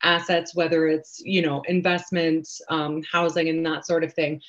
assets, 0.03 0.55
whether 0.55 0.87
it's 0.87 1.21
you 1.25 1.43
know 1.43 1.63
investments, 1.69 2.61
um, 2.71 3.03
housing, 3.11 3.49
and 3.49 3.65
that 3.67 3.87
sort 3.87 4.05
of 4.05 4.13
thing, 4.15 4.41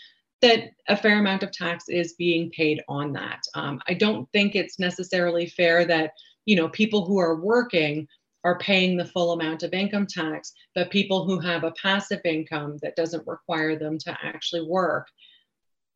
that 0.42 0.72
a 0.88 0.98
fair 0.98 1.20
amount 1.20 1.44
of 1.44 1.52
tax 1.52 1.86
is 1.90 2.14
being 2.14 2.52
paid 2.52 2.82
on 2.88 3.14
that. 3.14 3.42
Um, 3.56 3.82
I 3.88 3.94
don't 3.94 4.30
think 4.32 4.56
it's 4.56 4.80
necessarily 4.80 5.48
fair 5.48 5.86
that 5.86 6.12
you 6.46 6.56
know 6.56 6.70
people 6.70 7.06
who 7.06 7.18
are 7.18 7.42
working 7.42 8.08
are 8.44 8.60
paying 8.60 8.96
the 8.96 9.06
full 9.06 9.34
amount 9.34 9.64
of 9.64 9.74
income 9.74 10.08
tax, 10.08 10.54
but 10.74 10.92
people 10.92 11.26
who 11.26 11.40
have 11.40 11.64
a 11.64 11.74
passive 11.82 12.22
income 12.24 12.78
that 12.82 12.96
doesn't 12.96 13.28
require 13.28 13.78
them 13.78 13.98
to 13.98 14.18
actually 14.24 14.62
work 14.62 15.08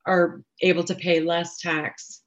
are 0.06 0.41
able 0.62 0.84
to 0.84 0.96
pay 0.96 1.22
less 1.22 1.60
tax 1.60 2.22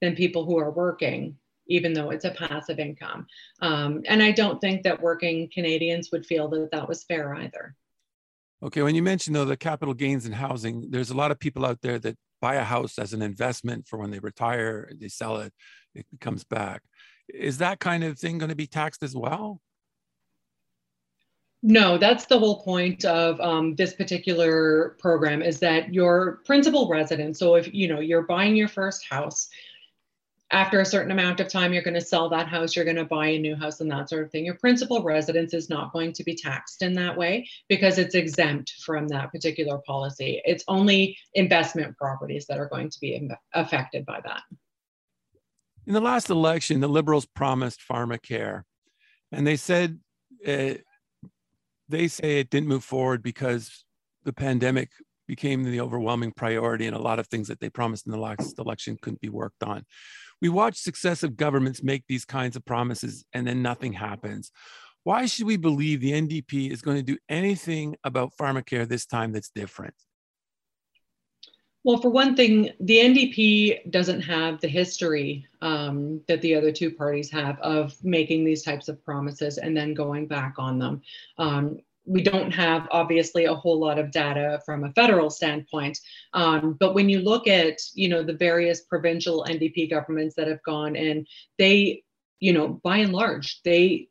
than 0.00 0.14
people 0.14 0.44
who 0.44 0.58
are 0.58 0.70
working 0.70 1.36
even 1.68 1.92
though 1.92 2.10
it's 2.10 2.24
a 2.24 2.30
passive 2.32 2.78
income. 2.78 3.26
Um, 3.60 4.02
and 4.06 4.22
I 4.22 4.32
don't 4.32 4.60
think 4.60 4.82
that 4.82 5.00
working 5.00 5.48
Canadians 5.52 6.10
would 6.12 6.26
feel 6.26 6.48
that 6.48 6.70
that 6.72 6.88
was 6.88 7.04
fair 7.04 7.34
either. 7.34 7.74
Okay, 8.62 8.82
when 8.82 8.94
you 8.94 9.02
mentioned 9.02 9.36
though 9.36 9.44
the 9.44 9.56
capital 9.56 9.94
gains 9.94 10.26
in 10.26 10.32
housing, 10.32 10.90
there's 10.90 11.10
a 11.10 11.16
lot 11.16 11.30
of 11.30 11.38
people 11.38 11.64
out 11.64 11.80
there 11.80 11.98
that 12.00 12.16
buy 12.40 12.56
a 12.56 12.64
house 12.64 12.98
as 12.98 13.12
an 13.12 13.22
investment 13.22 13.86
for 13.86 13.98
when 13.98 14.10
they 14.10 14.18
retire, 14.18 14.90
they 14.98 15.08
sell 15.08 15.36
it, 15.38 15.52
it 15.94 16.06
comes 16.20 16.44
back. 16.44 16.82
Is 17.28 17.58
that 17.58 17.78
kind 17.78 18.04
of 18.04 18.18
thing 18.18 18.38
going 18.38 18.48
to 18.48 18.56
be 18.56 18.66
taxed 18.66 19.02
as 19.02 19.14
well? 19.14 19.60
No, 21.62 21.98
that's 21.98 22.26
the 22.26 22.38
whole 22.38 22.62
point 22.62 23.04
of 23.04 23.40
um, 23.40 23.74
this 23.74 23.92
particular 23.92 24.96
program 25.00 25.42
is 25.42 25.58
that 25.58 25.92
your 25.92 26.38
principal 26.44 26.88
residence. 26.88 27.38
So 27.40 27.56
if 27.56 27.72
you 27.74 27.88
know 27.88 27.98
you're 27.98 28.22
buying 28.22 28.54
your 28.54 28.68
first 28.68 29.04
house, 29.08 29.48
after 30.50 30.80
a 30.80 30.84
certain 30.84 31.10
amount 31.10 31.40
of 31.40 31.48
time, 31.48 31.72
you're 31.72 31.82
going 31.82 31.94
to 31.94 32.00
sell 32.00 32.28
that 32.30 32.48
house, 32.48 32.74
you're 32.74 32.84
going 32.84 32.96
to 32.96 33.04
buy 33.04 33.26
a 33.28 33.38
new 33.38 33.54
house, 33.54 33.80
and 33.80 33.90
that 33.90 34.08
sort 34.08 34.24
of 34.24 34.30
thing. 34.30 34.46
Your 34.46 34.54
principal 34.54 35.02
residence 35.02 35.52
is 35.52 35.68
not 35.68 35.92
going 35.92 36.12
to 36.14 36.24
be 36.24 36.34
taxed 36.34 36.82
in 36.82 36.94
that 36.94 37.16
way 37.16 37.46
because 37.68 37.98
it's 37.98 38.14
exempt 38.14 38.72
from 38.84 39.08
that 39.08 39.30
particular 39.30 39.78
policy. 39.86 40.40
It's 40.44 40.64
only 40.66 41.18
investment 41.34 41.96
properties 41.98 42.46
that 42.46 42.58
are 42.58 42.68
going 42.68 42.88
to 42.88 43.00
be 43.00 43.28
affected 43.52 44.06
by 44.06 44.20
that. 44.24 44.42
In 45.86 45.92
the 45.92 46.00
last 46.00 46.30
election, 46.30 46.80
the 46.80 46.88
Liberals 46.88 47.26
promised 47.26 47.80
pharmacare, 47.90 48.62
and 49.32 49.46
they 49.46 49.56
said 49.56 50.00
uh, 50.46 50.74
they 51.88 52.08
say 52.08 52.40
it 52.40 52.50
didn't 52.50 52.68
move 52.68 52.84
forward 52.84 53.22
because 53.22 53.84
the 54.24 54.32
pandemic 54.32 54.90
became 55.26 55.62
the 55.62 55.80
overwhelming 55.80 56.32
priority, 56.32 56.86
and 56.86 56.96
a 56.96 57.00
lot 57.00 57.18
of 57.18 57.26
things 57.26 57.48
that 57.48 57.60
they 57.60 57.68
promised 57.68 58.06
in 58.06 58.12
the 58.12 58.18
last 58.18 58.58
election 58.58 58.96
couldn't 59.00 59.20
be 59.20 59.28
worked 59.28 59.62
on. 59.62 59.84
We 60.40 60.48
watch 60.48 60.76
successive 60.78 61.36
governments 61.36 61.82
make 61.82 62.04
these 62.06 62.24
kinds 62.24 62.56
of 62.56 62.64
promises 62.64 63.24
and 63.32 63.46
then 63.46 63.62
nothing 63.62 63.92
happens. 63.92 64.52
Why 65.04 65.26
should 65.26 65.46
we 65.46 65.56
believe 65.56 66.00
the 66.00 66.12
NDP 66.12 66.70
is 66.70 66.82
going 66.82 66.96
to 66.98 67.02
do 67.02 67.18
anything 67.28 67.96
about 68.04 68.32
pharmacare 68.38 68.86
this 68.86 69.06
time 69.06 69.32
that's 69.32 69.50
different? 69.50 69.94
Well, 71.84 71.98
for 71.98 72.10
one 72.10 72.36
thing, 72.36 72.70
the 72.80 72.98
NDP 72.98 73.90
doesn't 73.90 74.20
have 74.20 74.60
the 74.60 74.68
history 74.68 75.46
um, 75.62 76.20
that 76.28 76.42
the 76.42 76.54
other 76.54 76.72
two 76.72 76.90
parties 76.90 77.30
have 77.30 77.58
of 77.60 77.94
making 78.04 78.44
these 78.44 78.62
types 78.62 78.88
of 78.88 79.02
promises 79.04 79.58
and 79.58 79.76
then 79.76 79.94
going 79.94 80.26
back 80.26 80.56
on 80.58 80.78
them. 80.78 81.00
Um, 81.38 81.78
we 82.08 82.22
don't 82.22 82.50
have 82.50 82.88
obviously 82.90 83.44
a 83.44 83.54
whole 83.54 83.78
lot 83.78 83.98
of 83.98 84.10
data 84.10 84.60
from 84.64 84.84
a 84.84 84.92
federal 84.92 85.28
standpoint. 85.28 85.98
Um, 86.32 86.76
but 86.80 86.94
when 86.94 87.08
you 87.08 87.20
look 87.20 87.46
at 87.46 87.78
you 87.94 88.08
know 88.08 88.22
the 88.22 88.32
various 88.32 88.80
provincial 88.82 89.44
ndp 89.48 89.90
governments 89.90 90.34
that 90.36 90.48
have 90.48 90.62
gone 90.62 90.96
in 90.96 91.26
they 91.58 92.02
you 92.40 92.52
know 92.52 92.68
by 92.68 92.98
and 92.98 93.12
large 93.12 93.60
they 93.64 94.08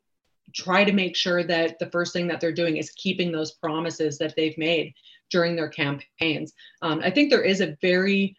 try 0.54 0.84
to 0.84 0.92
make 0.92 1.16
sure 1.16 1.42
that 1.44 1.78
the 1.78 1.90
first 1.90 2.12
thing 2.12 2.28
that 2.28 2.40
they're 2.40 2.52
doing 2.52 2.76
is 2.76 2.90
keeping 2.92 3.30
those 3.30 3.52
promises 3.52 4.16
that 4.18 4.34
they've 4.36 4.56
made 4.56 4.94
during 5.30 5.56
their 5.56 5.68
campaigns. 5.68 6.54
Um, 6.82 7.00
i 7.02 7.10
think 7.10 7.30
there 7.30 7.42
is 7.42 7.60
a 7.60 7.76
very 7.82 8.36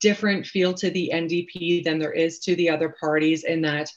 different 0.00 0.46
feel 0.46 0.72
to 0.74 0.90
the 0.90 1.10
ndp 1.12 1.84
than 1.84 1.98
there 1.98 2.12
is 2.12 2.38
to 2.40 2.56
the 2.56 2.70
other 2.70 2.96
parties 2.98 3.44
in 3.44 3.60
that 3.62 3.90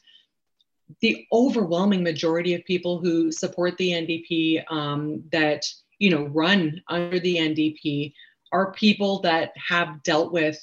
the 1.01 1.25
overwhelming 1.31 2.03
majority 2.03 2.53
of 2.53 2.65
people 2.65 2.99
who 2.99 3.31
support 3.31 3.77
the 3.77 3.91
NDP 3.91 4.63
um, 4.71 5.23
that 5.31 5.65
you 5.99 6.09
know 6.09 6.25
run 6.25 6.81
under 6.87 7.19
the 7.19 7.37
NDP 7.37 8.13
are 8.51 8.73
people 8.73 9.21
that 9.21 9.51
have 9.55 10.01
dealt 10.03 10.31
with 10.31 10.57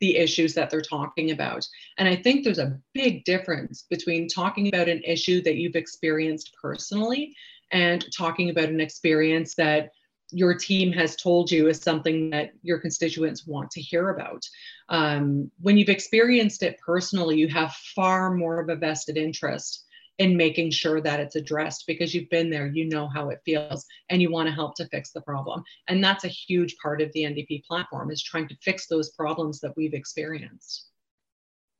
the 0.00 0.16
issues 0.16 0.54
that 0.54 0.70
they're 0.70 0.80
talking 0.80 1.32
about. 1.32 1.66
And 1.98 2.08
I 2.08 2.14
think 2.14 2.44
there's 2.44 2.60
a 2.60 2.78
big 2.94 3.24
difference 3.24 3.84
between 3.90 4.28
talking 4.28 4.68
about 4.68 4.88
an 4.88 5.02
issue 5.04 5.42
that 5.42 5.56
you've 5.56 5.74
experienced 5.74 6.52
personally 6.60 7.34
and 7.72 8.04
talking 8.16 8.50
about 8.50 8.68
an 8.68 8.80
experience 8.80 9.54
that 9.56 9.90
your 10.30 10.54
team 10.54 10.92
has 10.92 11.16
told 11.16 11.50
you 11.50 11.68
is 11.68 11.80
something 11.80 12.30
that 12.30 12.52
your 12.62 12.78
constituents 12.78 13.46
want 13.46 13.70
to 13.70 13.80
hear 13.80 14.10
about. 14.10 14.42
Um, 14.88 15.50
when 15.60 15.78
you've 15.78 15.88
experienced 15.88 16.62
it 16.62 16.78
personally, 16.84 17.36
you 17.36 17.48
have 17.48 17.72
far 17.94 18.34
more 18.34 18.60
of 18.60 18.68
a 18.68 18.76
vested 18.76 19.16
interest 19.16 19.84
in 20.18 20.36
making 20.36 20.70
sure 20.70 21.00
that 21.00 21.20
it's 21.20 21.36
addressed 21.36 21.84
because 21.86 22.12
you've 22.12 22.28
been 22.28 22.50
there, 22.50 22.66
you 22.66 22.88
know 22.88 23.08
how 23.08 23.30
it 23.30 23.40
feels, 23.44 23.86
and 24.10 24.20
you 24.20 24.30
want 24.30 24.48
to 24.48 24.54
help 24.54 24.74
to 24.74 24.88
fix 24.88 25.12
the 25.12 25.20
problem. 25.20 25.62
And 25.86 26.02
that's 26.02 26.24
a 26.24 26.28
huge 26.28 26.76
part 26.82 27.00
of 27.00 27.12
the 27.12 27.22
NDP 27.22 27.64
platform 27.64 28.10
is 28.10 28.22
trying 28.22 28.48
to 28.48 28.56
fix 28.60 28.86
those 28.86 29.10
problems 29.10 29.60
that 29.60 29.76
we've 29.76 29.94
experienced. 29.94 30.86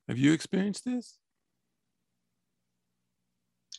Have 0.06 0.18
you 0.18 0.32
experienced 0.32 0.84
this? 0.84 1.18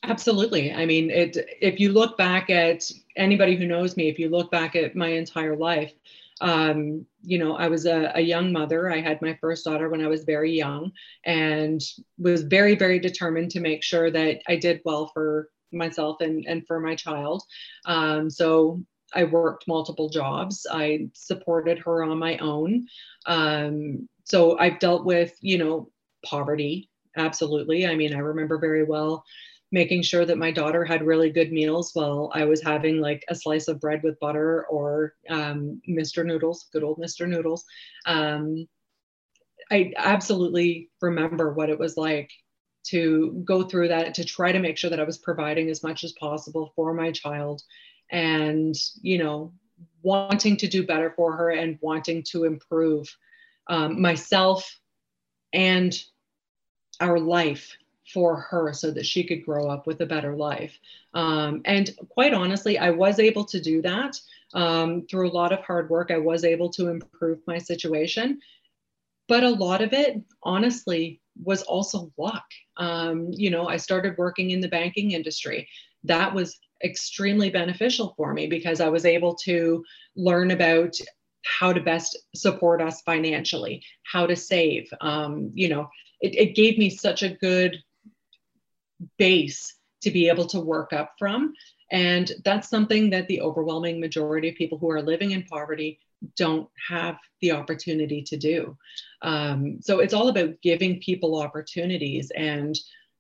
Absolutely. 0.04 0.74
I 0.74 0.86
mean, 0.86 1.10
it, 1.10 1.38
if 1.62 1.80
you 1.80 1.92
look 1.92 2.18
back 2.18 2.50
at 2.50 2.90
anybody 3.18 3.56
who 3.56 3.68
knows 3.68 3.98
me, 3.98 4.08
if 4.08 4.18
you 4.18 4.30
look 4.30 4.50
back 4.50 4.76
at 4.76 4.96
my 4.96 5.10
entire 5.10 5.58
life, 5.58 5.94
um, 6.42 7.06
you 7.22 7.38
know, 7.38 7.56
I 7.58 7.68
was 7.68 7.86
a, 7.86 8.12
a, 8.16 8.22
young 8.22 8.54
mother. 8.54 8.90
I 8.90 9.02
had 9.02 9.22
my 9.22 9.38
first 9.42 9.66
daughter 9.66 9.90
when 9.90 10.02
I 10.02 10.08
was 10.08 10.24
very 10.24 10.54
young 10.54 10.94
and 11.26 11.82
was 12.18 12.44
very, 12.44 12.76
very 12.76 12.98
determined 12.98 13.52
to 13.52 13.60
make 13.60 13.84
sure 13.84 14.10
that 14.10 14.40
I 14.48 14.56
did 14.56 14.82
well 14.86 15.08
for 15.14 15.50
myself 15.74 16.22
and, 16.22 16.46
and 16.48 16.66
for 16.66 16.80
my 16.80 16.96
child. 16.96 17.44
Um, 17.86 18.30
so 18.30 18.82
I 19.14 19.26
worked 19.26 19.68
multiple 19.68 20.08
jobs. 20.08 20.66
I 20.72 21.10
supported 21.14 21.78
her 21.80 22.04
on 22.04 22.18
my 22.18 22.38
own. 22.38 22.88
Um, 23.26 24.08
so 24.24 24.58
I've 24.60 24.80
dealt 24.80 25.04
with, 25.04 25.36
you 25.42 25.58
know, 25.58 25.92
poverty. 26.26 26.90
Absolutely. 27.18 27.86
I 27.86 27.96
mean, 27.96 28.16
I 28.16 28.20
remember 28.20 28.58
very 28.60 28.86
well 28.86 29.26
making 29.72 30.02
sure 30.02 30.26
that 30.26 30.38
my 30.38 30.52
daughter 30.52 30.84
had 30.84 31.06
really 31.06 31.30
good 31.30 31.52
meals 31.52 31.92
while 31.94 32.32
I 32.34 32.46
was 32.46 32.62
having 32.62 33.00
like 33.00 33.24
a 33.28 33.36
slice 33.36 33.68
of 33.68 33.80
bread 33.80 34.02
with 34.04 34.20
butter 34.20 34.66
or 34.66 35.14
um, 35.30 35.82
Mr. 35.88 36.26
Noodles, 36.26 36.68
good 36.74 36.84
old 36.84 36.98
Mr. 36.98 37.28
Noodles. 37.28 37.66
Um, 38.06 38.68
I 39.72 39.94
absolutely 39.98 40.90
remember 41.02 41.54
what 41.54 41.70
it 41.70 41.78
was 41.78 41.98
like 41.98 42.32
to 42.86 43.44
go 43.46 43.64
through 43.64 43.90
that, 43.90 44.16
to 44.16 44.24
try 44.24 44.52
to 44.52 44.60
make 44.60 44.78
sure 44.78 44.90
that 44.90 45.00
I 45.00 45.04
was 45.04 45.20
providing 45.20 45.70
as 45.70 45.84
much 45.84 46.04
as 46.04 46.14
possible 46.14 46.74
for 46.76 46.94
my 46.94 47.12
child 47.12 47.62
and, 48.10 48.74
you 49.02 49.20
know, 49.20 49.54
wanting 50.02 50.58
to 50.58 50.68
do 50.68 50.86
better 50.86 51.14
for 51.16 51.36
her 51.36 51.52
and 51.52 51.78
wanting 51.82 52.24
to 52.32 52.46
improve 52.46 53.16
um, 53.68 54.02
myself 54.02 54.80
and 55.54 55.96
our 57.00 57.20
life 57.20 57.78
for 58.14 58.38
her 58.38 58.74
so 58.74 58.92
that 58.92 59.06
she 59.06 59.24
could 59.24 59.46
grow 59.46 59.70
up 59.70 59.88
with 59.88 60.02
a 60.02 60.06
better 60.06 60.36
life. 60.36 60.78
Um, 61.14 61.62
and 61.66 61.92
quite 62.10 62.34
honestly, 62.34 62.78
I 62.78 62.90
was 62.90 63.20
able 63.20 63.46
to 63.46 63.62
do 63.62 63.82
that 63.84 64.20
um, 64.54 65.06
through 65.08 65.30
a 65.30 65.32
lot 65.32 65.52
of 65.52 65.60
hard 65.60 65.90
work. 65.90 66.12
I 66.12 66.18
was 66.18 66.44
able 66.44 66.70
to 66.72 66.88
improve 66.88 67.40
my 67.46 67.58
situation. 67.58 68.40
But 69.28 69.44
a 69.44 69.50
lot 69.50 69.82
of 69.82 69.94
it, 69.94 70.22
honestly, 70.42 71.22
was 71.44 71.62
also 71.62 72.12
luck. 72.18 72.46
Um, 72.78 73.30
you 73.32 73.52
know, 73.52 73.68
I 73.68 73.78
started 73.78 74.18
working 74.18 74.52
in 74.52 74.60
the 74.60 74.68
banking 74.68 75.12
industry. 75.12 75.70
That 76.04 76.34
was 76.34 76.60
extremely 76.84 77.50
beneficial 77.50 78.14
for 78.18 78.34
me 78.34 78.48
because 78.48 78.82
I 78.82 78.90
was 78.90 79.06
able 79.06 79.36
to 79.36 79.84
learn 80.16 80.52
about 80.52 80.96
how 81.44 81.72
to 81.72 81.82
best 81.82 82.18
support 82.36 82.82
us 82.82 83.02
financially, 83.02 83.84
how 84.04 84.26
to 84.26 84.36
save. 84.36 84.90
Um, 85.02 85.52
you 85.54 85.70
know, 85.70 85.90
it, 86.22 86.36
it 86.36 86.56
gave 86.56 86.78
me 86.78 86.90
such 86.90 87.24
a 87.24 87.30
good 87.30 87.78
base 89.18 89.76
to 90.02 90.12
be 90.12 90.30
able 90.30 90.46
to 90.48 90.60
work 90.60 90.94
up 90.94 91.14
from. 91.20 91.54
And 91.92 92.32
that's 92.46 92.70
something 92.70 93.10
that 93.10 93.28
the 93.28 93.42
overwhelming 93.42 94.00
majority 94.00 94.50
of 94.50 94.56
people 94.56 94.78
who 94.78 94.90
are 94.92 95.02
living 95.02 95.32
in 95.32 95.44
poverty 95.44 96.00
don't 96.36 96.70
have 96.88 97.18
the 97.42 97.52
opportunity 97.52 98.22
to 98.24 98.38
do. 98.38 98.78
Um, 99.22 99.80
so 99.82 100.00
it's 100.00 100.14
all 100.14 100.28
about 100.28 100.62
giving 100.62 101.00
people 101.00 101.42
opportunities. 101.42 102.32
And 102.36 102.78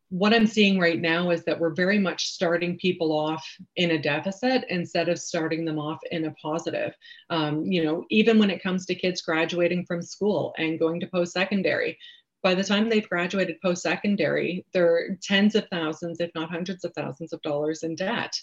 what 0.09 0.33
I'm 0.33 0.47
seeing 0.47 0.79
right 0.79 0.99
now 0.99 1.29
is 1.29 1.43
that 1.45 1.59
we're 1.59 1.73
very 1.73 1.99
much 1.99 2.27
starting 2.27 2.77
people 2.77 3.11
off 3.11 3.45
in 3.75 3.91
a 3.91 4.01
deficit 4.01 4.65
instead 4.69 5.07
of 5.07 5.19
starting 5.19 5.65
them 5.65 5.77
off 5.77 5.99
in 6.11 6.25
a 6.25 6.31
positive. 6.31 6.93
Um, 7.29 7.63
you 7.63 7.83
know, 7.83 8.05
even 8.09 8.39
when 8.39 8.49
it 8.49 8.63
comes 8.63 8.85
to 8.87 8.95
kids 8.95 9.21
graduating 9.21 9.85
from 9.85 10.01
school 10.01 10.53
and 10.57 10.79
going 10.79 10.99
to 11.01 11.07
post 11.07 11.33
secondary, 11.33 11.97
by 12.41 12.55
the 12.55 12.63
time 12.63 12.89
they've 12.89 13.07
graduated 13.07 13.61
post 13.61 13.83
secondary, 13.83 14.65
they're 14.73 15.17
tens 15.21 15.55
of 15.55 15.67
thousands, 15.69 16.19
if 16.19 16.31
not 16.35 16.49
hundreds 16.49 16.85
of 16.85 16.93
thousands 16.93 17.33
of 17.33 17.41
dollars 17.41 17.83
in 17.83 17.95
debt. 17.95 18.33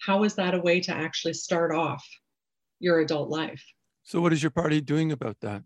How 0.00 0.24
is 0.24 0.34
that 0.34 0.54
a 0.54 0.60
way 0.60 0.80
to 0.80 0.92
actually 0.92 1.34
start 1.34 1.74
off 1.74 2.06
your 2.78 3.00
adult 3.00 3.30
life? 3.30 3.64
So, 4.02 4.20
what 4.20 4.32
is 4.32 4.42
your 4.42 4.50
party 4.50 4.80
doing 4.80 5.12
about 5.12 5.40
that? 5.40 5.62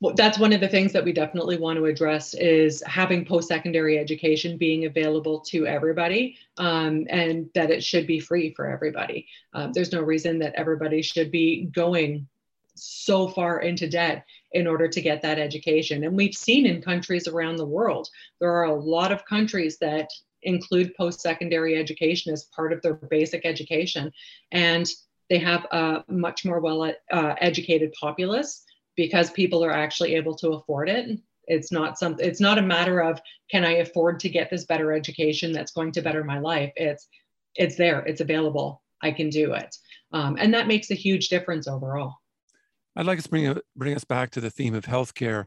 Well, 0.00 0.14
that's 0.14 0.38
one 0.38 0.54
of 0.54 0.62
the 0.62 0.68
things 0.68 0.94
that 0.94 1.04
we 1.04 1.12
definitely 1.12 1.58
want 1.58 1.76
to 1.76 1.84
address 1.84 2.32
is 2.32 2.82
having 2.86 3.26
post-secondary 3.26 3.98
education 3.98 4.56
being 4.56 4.86
available 4.86 5.40
to 5.40 5.66
everybody 5.66 6.38
um, 6.56 7.06
and 7.10 7.50
that 7.54 7.70
it 7.70 7.84
should 7.84 8.06
be 8.06 8.18
free 8.18 8.54
for 8.54 8.66
everybody 8.66 9.26
um, 9.52 9.72
there's 9.74 9.92
no 9.92 10.00
reason 10.00 10.38
that 10.38 10.54
everybody 10.54 11.02
should 11.02 11.30
be 11.30 11.66
going 11.66 12.26
so 12.74 13.28
far 13.28 13.60
into 13.60 13.90
debt 13.90 14.24
in 14.52 14.66
order 14.66 14.88
to 14.88 15.00
get 15.00 15.22
that 15.22 15.38
education. 15.38 16.04
And 16.04 16.16
we've 16.16 16.34
seen 16.34 16.66
in 16.66 16.82
countries 16.82 17.28
around 17.28 17.56
the 17.56 17.66
world, 17.66 18.08
there 18.40 18.52
are 18.52 18.64
a 18.64 18.74
lot 18.74 19.12
of 19.12 19.24
countries 19.24 19.78
that 19.78 20.10
include 20.42 20.94
post 20.96 21.20
secondary 21.20 21.76
education 21.76 22.32
as 22.32 22.44
part 22.44 22.72
of 22.72 22.82
their 22.82 22.94
basic 22.94 23.44
education. 23.44 24.12
And 24.52 24.90
they 25.28 25.38
have 25.38 25.66
a 25.70 26.04
much 26.08 26.44
more 26.44 26.60
well 26.60 26.82
uh, 27.12 27.34
educated 27.40 27.92
populace 27.98 28.64
because 28.96 29.30
people 29.30 29.64
are 29.64 29.70
actually 29.70 30.14
able 30.14 30.34
to 30.36 30.50
afford 30.50 30.88
it. 30.88 31.18
It's 31.46 31.72
not 31.72 31.98
something, 31.98 32.26
it's 32.26 32.40
not 32.40 32.58
a 32.58 32.62
matter 32.62 33.00
of 33.00 33.20
can 33.50 33.64
I 33.64 33.76
afford 33.76 34.20
to 34.20 34.28
get 34.28 34.50
this 34.50 34.64
better 34.64 34.92
education 34.92 35.52
that's 35.52 35.72
going 35.72 35.92
to 35.92 36.02
better 36.02 36.24
my 36.24 36.38
life? 36.38 36.72
It's, 36.76 37.08
it's 37.54 37.76
there, 37.76 38.00
it's 38.00 38.20
available, 38.20 38.82
I 39.02 39.12
can 39.12 39.30
do 39.30 39.52
it. 39.54 39.76
Um, 40.12 40.36
and 40.38 40.52
that 40.54 40.68
makes 40.68 40.90
a 40.90 40.94
huge 40.94 41.28
difference 41.28 41.66
overall. 41.68 42.16
I'd 42.96 43.06
like 43.06 43.22
to 43.22 43.28
bring, 43.28 43.58
bring 43.76 43.94
us 43.94 44.04
back 44.04 44.30
to 44.30 44.40
the 44.40 44.50
theme 44.50 44.74
of 44.74 44.84
healthcare. 44.84 45.46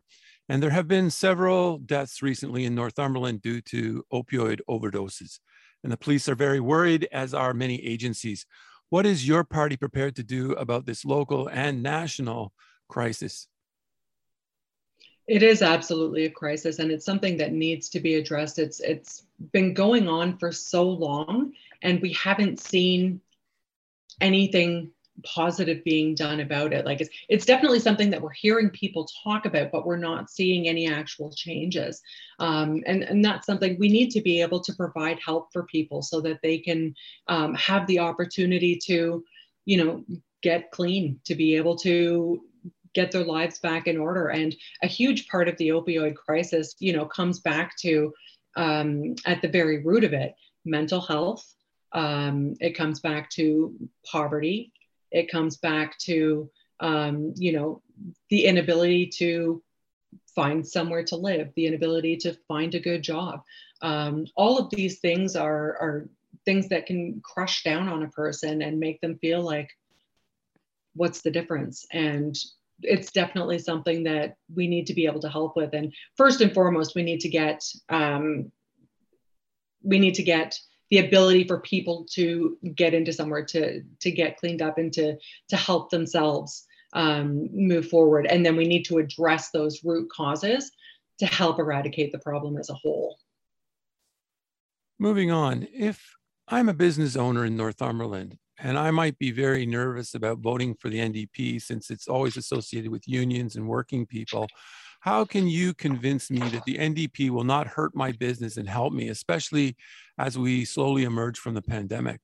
And 0.50 0.62
there 0.62 0.72
have 0.72 0.88
been 0.88 1.10
several 1.10 1.78
deaths 1.78 2.22
recently 2.22 2.66
in 2.66 2.76
Northumberland 2.76 3.42
due 3.42 3.62
to 3.62 4.04
opioid 4.12 4.60
overdoses. 4.70 5.40
And 5.84 5.92
the 5.92 5.98
police 5.98 6.28
are 6.30 6.36
very 6.36 6.60
worried, 6.60 7.08
as 7.12 7.34
are 7.34 7.54
many 7.54 7.84
agencies. 7.86 8.46
What 8.90 9.06
is 9.06 9.28
your 9.28 9.44
party 9.44 9.76
prepared 9.76 10.16
to 10.18 10.24
do 10.24 10.52
about 10.54 10.86
this 10.86 11.04
local 11.04 11.48
and 11.48 11.82
national 11.82 12.54
crisis? 12.88 13.48
It 15.28 15.42
is 15.42 15.62
absolutely 15.62 16.26
a 16.26 16.30
crisis, 16.30 16.80
and 16.80 16.92
it's 16.92 17.06
something 17.06 17.38
that 17.38 17.54
needs 17.54 17.90
to 17.90 18.00
be 18.00 18.16
addressed. 18.16 18.60
It's 18.60 18.82
it's 18.82 19.26
been 19.54 19.74
going 19.74 20.10
on 20.10 20.38
for 20.38 20.52
so 20.52 20.84
long, 20.84 21.54
and 21.82 22.02
we 22.02 22.12
haven't 22.14 22.60
seen 22.60 23.22
anything 24.20 24.92
positive 25.24 25.84
being 25.84 26.16
done 26.16 26.40
about 26.40 26.74
it. 26.74 26.86
Like 26.86 27.02
it's, 27.02 27.10
it's 27.30 27.46
definitely 27.46 27.80
something 27.80 28.10
that 28.10 28.22
we're 28.22 28.32
hearing 28.32 28.70
people 28.70 29.08
talk 29.24 29.46
about 29.46 29.72
but 29.72 29.86
we're 29.86 29.98
not 29.98 30.30
seeing 30.30 30.68
any 30.68 30.92
actual 30.92 31.32
changes. 31.32 32.02
Um, 32.40 32.84
and, 32.86 33.04
and 33.04 33.24
that's 33.24 33.46
something 33.46 33.78
we 33.80 33.90
need 33.90 34.10
to 34.12 34.22
be 34.22 34.42
able 34.42 34.62
to 34.62 34.74
provide 34.74 35.20
help 35.24 35.54
for 35.54 35.64
people 35.64 36.02
so 36.02 36.20
that 36.22 36.40
they 36.42 36.58
can 36.58 36.96
um, 37.28 37.54
have 37.56 37.86
the 37.88 38.00
opportunity 38.00 38.80
to 38.86 39.24
you 39.66 39.84
know 39.84 40.04
get 40.42 40.72
clean 40.72 41.20
to 41.24 41.36
be 41.36 41.56
able 41.56 41.78
to 41.78 42.42
get 42.94 43.12
their 43.12 43.24
lives 43.24 43.60
back 43.60 43.88
in 43.88 43.98
order. 43.98 44.28
And 44.28 44.56
a 44.82 44.88
huge 44.88 45.28
part 45.28 45.48
of 45.48 45.58
the 45.58 45.70
opioid 45.70 46.16
crisis 46.16 46.76
you 46.80 46.94
know 46.94 47.06
comes 47.06 47.40
back 47.40 47.78
to 47.78 48.14
um, 48.56 49.16
at 49.26 49.42
the 49.42 49.48
very 49.48 49.84
root 49.84 50.04
of 50.04 50.14
it 50.14 50.36
mental 50.66 51.02
health. 51.02 51.46
Um, 51.92 52.56
it 52.60 52.76
comes 52.76 53.00
back 53.02 53.30
to 53.32 53.76
poverty 54.04 54.74
it 55.14 55.32
comes 55.32 55.58
back 55.58 55.98
to 56.00 56.50
um, 56.82 57.34
you 57.38 57.54
know 57.54 57.82
the 58.30 58.44
inability 58.44 59.08
to 59.08 59.64
find 60.36 60.68
somewhere 60.68 61.04
to 61.04 61.16
live 61.16 61.50
the 61.56 61.68
inability 61.68 62.18
to 62.18 62.34
find 62.48 62.76
a 62.76 62.80
good 62.80 63.02
job. 63.02 63.42
Um, 63.82 64.26
all 64.36 64.58
of 64.58 64.70
these 64.72 65.00
things 65.00 65.36
are 65.36 65.78
are 65.80 66.10
things 66.46 66.68
that 66.70 66.88
can 66.88 67.22
crush 67.24 67.64
down 67.64 67.88
on 67.88 68.04
a 68.04 68.10
person 68.10 68.62
and 68.62 68.80
make 68.80 69.00
them 69.00 69.18
feel 69.20 69.42
like 69.42 69.70
what's 70.96 71.22
the 71.22 71.32
difference? 71.32 71.86
And 71.92 72.36
it's 72.82 73.12
definitely 73.12 73.60
something 73.60 74.04
that 74.04 74.36
we 74.54 74.68
need 74.68 74.88
to 74.88 74.94
be 74.94 75.06
able 75.06 75.22
to 75.22 75.30
help 75.30 75.56
with. 75.56 75.74
And 75.74 75.94
first 76.18 76.42
and 76.42 76.54
foremost 76.54 76.96
we 76.96 77.04
need 77.04 77.22
to 77.22 77.30
get 77.30 77.64
um, 77.90 78.52
we 79.84 80.00
need 80.00 80.16
to 80.16 80.24
get 80.24 80.58
the 80.94 81.00
ability 81.00 81.44
for 81.44 81.60
people 81.62 82.06
to 82.12 82.56
get 82.76 82.94
into 82.94 83.12
somewhere 83.12 83.44
to 83.44 83.82
to 84.00 84.12
get 84.12 84.38
cleaned 84.38 84.62
up 84.62 84.78
and 84.78 84.94
to 84.94 85.18
to 85.50 85.56
help 85.56 85.90
themselves 85.90 86.68
um, 86.94 87.50
move 87.52 87.88
forward 87.88 88.28
and 88.28 88.46
then 88.46 88.56
we 88.56 88.68
need 88.68 88.84
to 88.84 89.00
address 89.00 89.50
those 89.50 89.84
root 89.84 90.08
causes 90.12 90.72
to 91.18 91.26
help 91.26 91.58
eradicate 91.58 92.12
the 92.12 92.20
problem 92.20 92.58
as 92.58 92.70
a 92.70 92.76
whole 92.76 93.18
moving 95.00 95.32
on 95.32 95.68
if 95.74 96.14
i'm 96.48 96.70
a 96.70 96.74
business 96.76 97.16
owner 97.16 97.44
in 97.44 97.58
northumberland 97.58 98.38
and 98.60 98.78
I 98.78 98.92
might 98.92 99.18
be 99.18 99.32
very 99.32 99.66
nervous 99.66 100.14
about 100.14 100.38
voting 100.38 100.76
for 100.76 100.88
the 100.88 101.00
NDP 101.00 101.60
since 101.60 101.90
it's 101.90 102.08
always 102.08 102.38
associated 102.38 102.92
with 102.92 103.08
unions 103.08 103.56
and 103.56 103.68
working 103.68 104.06
people. 104.06 104.48
How 105.04 105.26
can 105.26 105.50
you 105.50 105.74
convince 105.74 106.32
me 106.32 106.40
that 106.40 106.64
the 106.64 106.78
NDP 106.78 107.30
will 107.30 107.44
not 107.44 107.68
hurt 107.68 107.94
my 107.94 108.14
business 108.14 108.56
and 108.56 108.70
help 108.70 108.94
me, 108.94 109.10
especially 109.10 109.76
as 110.18 110.38
we 110.38 110.64
slowly 110.64 111.04
emerge 111.04 111.38
from 111.38 111.56
the 111.56 111.62
pandemic? 111.62 112.22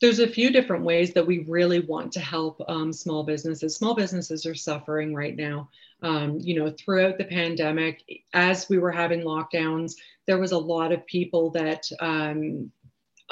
There's 0.00 0.18
a 0.18 0.26
few 0.26 0.50
different 0.50 0.84
ways 0.84 1.12
that 1.12 1.26
we 1.26 1.44
really 1.46 1.80
want 1.80 2.10
to 2.12 2.20
help 2.20 2.62
um, 2.68 2.90
small 2.90 3.22
businesses. 3.22 3.76
Small 3.76 3.94
businesses 3.94 4.46
are 4.46 4.54
suffering 4.54 5.14
right 5.14 5.36
now. 5.36 5.68
Um, 6.02 6.38
you 6.40 6.58
know, 6.58 6.70
throughout 6.70 7.18
the 7.18 7.24
pandemic, 7.24 8.02
as 8.32 8.70
we 8.70 8.78
were 8.78 8.92
having 8.92 9.20
lockdowns, 9.20 9.92
there 10.26 10.38
was 10.38 10.52
a 10.52 10.58
lot 10.58 10.92
of 10.92 11.06
people 11.06 11.50
that 11.50 11.86
um, 12.00 12.72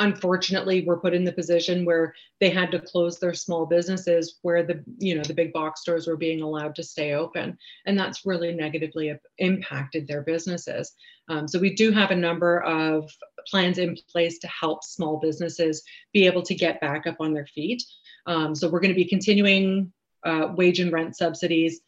unfortunately 0.00 0.80
we 0.80 0.86
were 0.86 0.98
put 0.98 1.14
in 1.14 1.24
the 1.24 1.32
position 1.32 1.84
where 1.84 2.14
they 2.40 2.50
had 2.50 2.70
to 2.72 2.80
close 2.80 3.18
their 3.18 3.34
small 3.34 3.66
businesses 3.66 4.38
where 4.42 4.62
the 4.62 4.82
you 4.98 5.14
know 5.14 5.22
the 5.22 5.34
big 5.34 5.52
box 5.52 5.82
stores 5.82 6.06
were 6.06 6.16
being 6.16 6.42
allowed 6.42 6.74
to 6.74 6.82
stay 6.82 7.12
open. 7.12 7.56
And 7.86 7.98
that's 7.98 8.26
really 8.26 8.52
negatively 8.52 9.14
impacted 9.38 10.08
their 10.08 10.22
businesses. 10.22 10.94
Um, 11.28 11.46
so 11.46 11.58
we 11.58 11.74
do 11.74 11.92
have 11.92 12.10
a 12.10 12.16
number 12.16 12.62
of 12.62 13.08
plans 13.46 13.78
in 13.78 13.96
place 14.10 14.38
to 14.40 14.48
help 14.48 14.82
small 14.82 15.18
businesses 15.18 15.82
be 16.12 16.26
able 16.26 16.42
to 16.42 16.54
get 16.54 16.80
back 16.80 17.06
up 17.06 17.16
on 17.20 17.32
their 17.32 17.46
feet. 17.46 17.84
Um, 18.26 18.54
so 18.54 18.68
we're 18.68 18.80
going 18.80 18.94
to 18.94 18.94
be 18.94 19.04
continuing 19.04 19.92
uh, 20.24 20.48
wage 20.56 20.80
and 20.80 20.92
rent 20.92 21.16
subsidies 21.16 21.80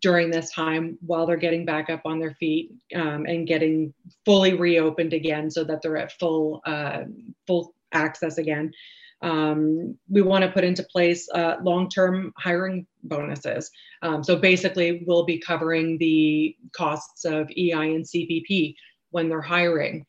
during 0.00 0.30
this 0.30 0.50
time 0.50 0.98
while 1.00 1.26
they're 1.26 1.36
getting 1.36 1.64
back 1.64 1.88
up 1.88 2.02
on 2.04 2.18
their 2.18 2.34
feet 2.34 2.72
um, 2.94 3.24
and 3.26 3.46
getting 3.46 3.92
fully 4.24 4.54
reopened 4.54 5.12
again 5.12 5.50
so 5.50 5.64
that 5.64 5.80
they're 5.82 5.96
at 5.96 6.12
full 6.12 6.60
uh, 6.66 7.04
full 7.46 7.74
access 7.92 8.38
again. 8.38 8.72
Um, 9.20 9.98
we 10.08 10.22
want 10.22 10.44
to 10.44 10.50
put 10.50 10.62
into 10.62 10.84
place 10.84 11.28
uh, 11.34 11.56
long-term 11.62 12.32
hiring 12.36 12.86
bonuses. 13.02 13.70
Um, 14.02 14.22
so 14.22 14.36
basically, 14.36 15.02
we'll 15.06 15.24
be 15.24 15.38
covering 15.38 15.98
the 15.98 16.54
costs 16.72 17.24
of 17.24 17.50
EI 17.50 17.94
and 17.94 18.04
CPP 18.04 18.76
when 19.10 19.28
they're 19.28 19.40
hiring, 19.40 20.06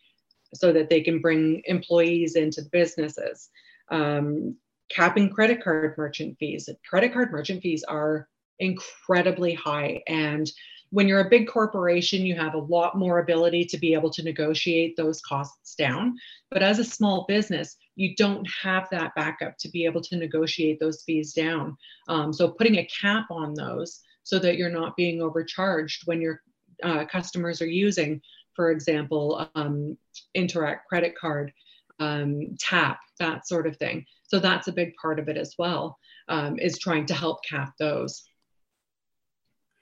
so 0.53 0.71
that 0.73 0.89
they 0.89 1.01
can 1.01 1.21
bring 1.21 1.61
employees 1.65 2.35
into 2.35 2.61
the 2.61 2.69
businesses. 2.69 3.49
Um, 3.89 4.55
capping 4.91 5.29
credit 5.29 5.63
card 5.63 5.95
merchant 5.97 6.37
fees. 6.39 6.69
Credit 6.87 7.11
card 7.11 7.31
merchant 7.31 7.63
fees 7.63 7.83
are 7.83 8.28
incredibly 8.59 9.53
high. 9.53 10.01
And 10.07 10.49
when 10.91 11.07
you're 11.07 11.25
a 11.25 11.29
big 11.29 11.47
corporation, 11.47 12.25
you 12.25 12.35
have 12.35 12.55
a 12.55 12.59
lot 12.59 12.97
more 12.97 13.19
ability 13.19 13.65
to 13.65 13.77
be 13.77 13.93
able 13.93 14.09
to 14.09 14.23
negotiate 14.23 14.97
those 14.97 15.21
costs 15.21 15.75
down. 15.75 16.17
But 16.49 16.63
as 16.63 16.79
a 16.79 16.83
small 16.83 17.25
business, 17.27 17.77
you 17.95 18.15
don't 18.15 18.47
have 18.63 18.87
that 18.89 19.13
backup 19.15 19.57
to 19.59 19.69
be 19.69 19.85
able 19.85 20.01
to 20.01 20.17
negotiate 20.17 20.79
those 20.79 21.03
fees 21.03 21.33
down. 21.33 21.77
Um, 22.07 22.33
so 22.33 22.49
putting 22.49 22.77
a 22.77 22.85
cap 22.87 23.27
on 23.29 23.53
those 23.53 24.01
so 24.23 24.39
that 24.39 24.57
you're 24.57 24.69
not 24.69 24.95
being 24.95 25.21
overcharged 25.21 26.03
when 26.05 26.21
your 26.21 26.41
uh, 26.83 27.05
customers 27.05 27.61
are 27.61 27.67
using, 27.67 28.21
for 28.55 28.71
example, 28.71 29.47
um, 29.55 29.97
Interac 30.35 30.79
credit 30.87 31.13
card, 31.19 31.53
um, 31.99 32.55
tap, 32.59 32.99
that 33.19 33.47
sort 33.47 33.67
of 33.67 33.77
thing. 33.77 34.05
So 34.23 34.39
that's 34.39 34.67
a 34.67 34.73
big 34.73 34.93
part 34.95 35.19
of 35.19 35.27
it 35.27 35.37
as 35.37 35.55
well, 35.57 35.97
um, 36.29 36.57
is 36.57 36.79
trying 36.79 37.05
to 37.07 37.13
help 37.13 37.43
cap 37.43 37.73
those. 37.79 38.23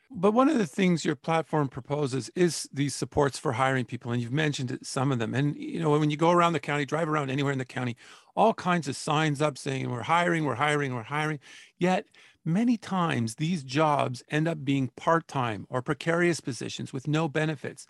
But 0.10 0.32
one 0.32 0.47
of 0.47 0.58
the 0.58 0.66
things 0.66 1.03
your 1.03 1.16
platform 1.16 1.68
proposes 1.68 2.30
is 2.34 2.70
these 2.72 2.95
supports 2.95 3.38
for 3.38 3.53
hiring 3.53 3.86
people, 3.86 4.12
and 4.12 4.22
you've 4.22 4.32
mentioned 4.32 4.78
some 4.82 5.12
of 5.12 5.20
them. 5.20 5.34
And 5.34 5.55
you 5.55 5.80
know, 5.80 5.89
when 5.89 6.10
you 6.10 6.18
go 6.18 6.32
around 6.32 6.53
the 6.53 6.62
county, 6.62 6.86
drive 6.86 7.10
around 7.10 7.30
anywhere 7.30 7.51
in 7.51 7.60
the 7.60 7.66
county, 7.66 7.97
all 8.36 8.53
kinds 8.53 8.88
of 8.88 8.95
signs 8.95 9.41
up 9.41 9.58
saying 9.58 9.89
we're 9.89 10.03
hiring, 10.03 10.45
we're 10.45 10.55
hiring, 10.55 10.95
we're 10.95 11.03
hiring. 11.03 11.39
Yet 11.78 12.05
many 12.45 12.78
times 12.78 13.36
these 13.36 13.64
jobs 13.64 14.24
end 14.32 14.47
up 14.47 14.64
being 14.64 14.91
part-time 14.95 15.68
or 15.70 15.82
precarious 15.82 16.39
positions 16.39 16.93
with 16.93 17.08
no 17.08 17.28
benefits. 17.28 17.86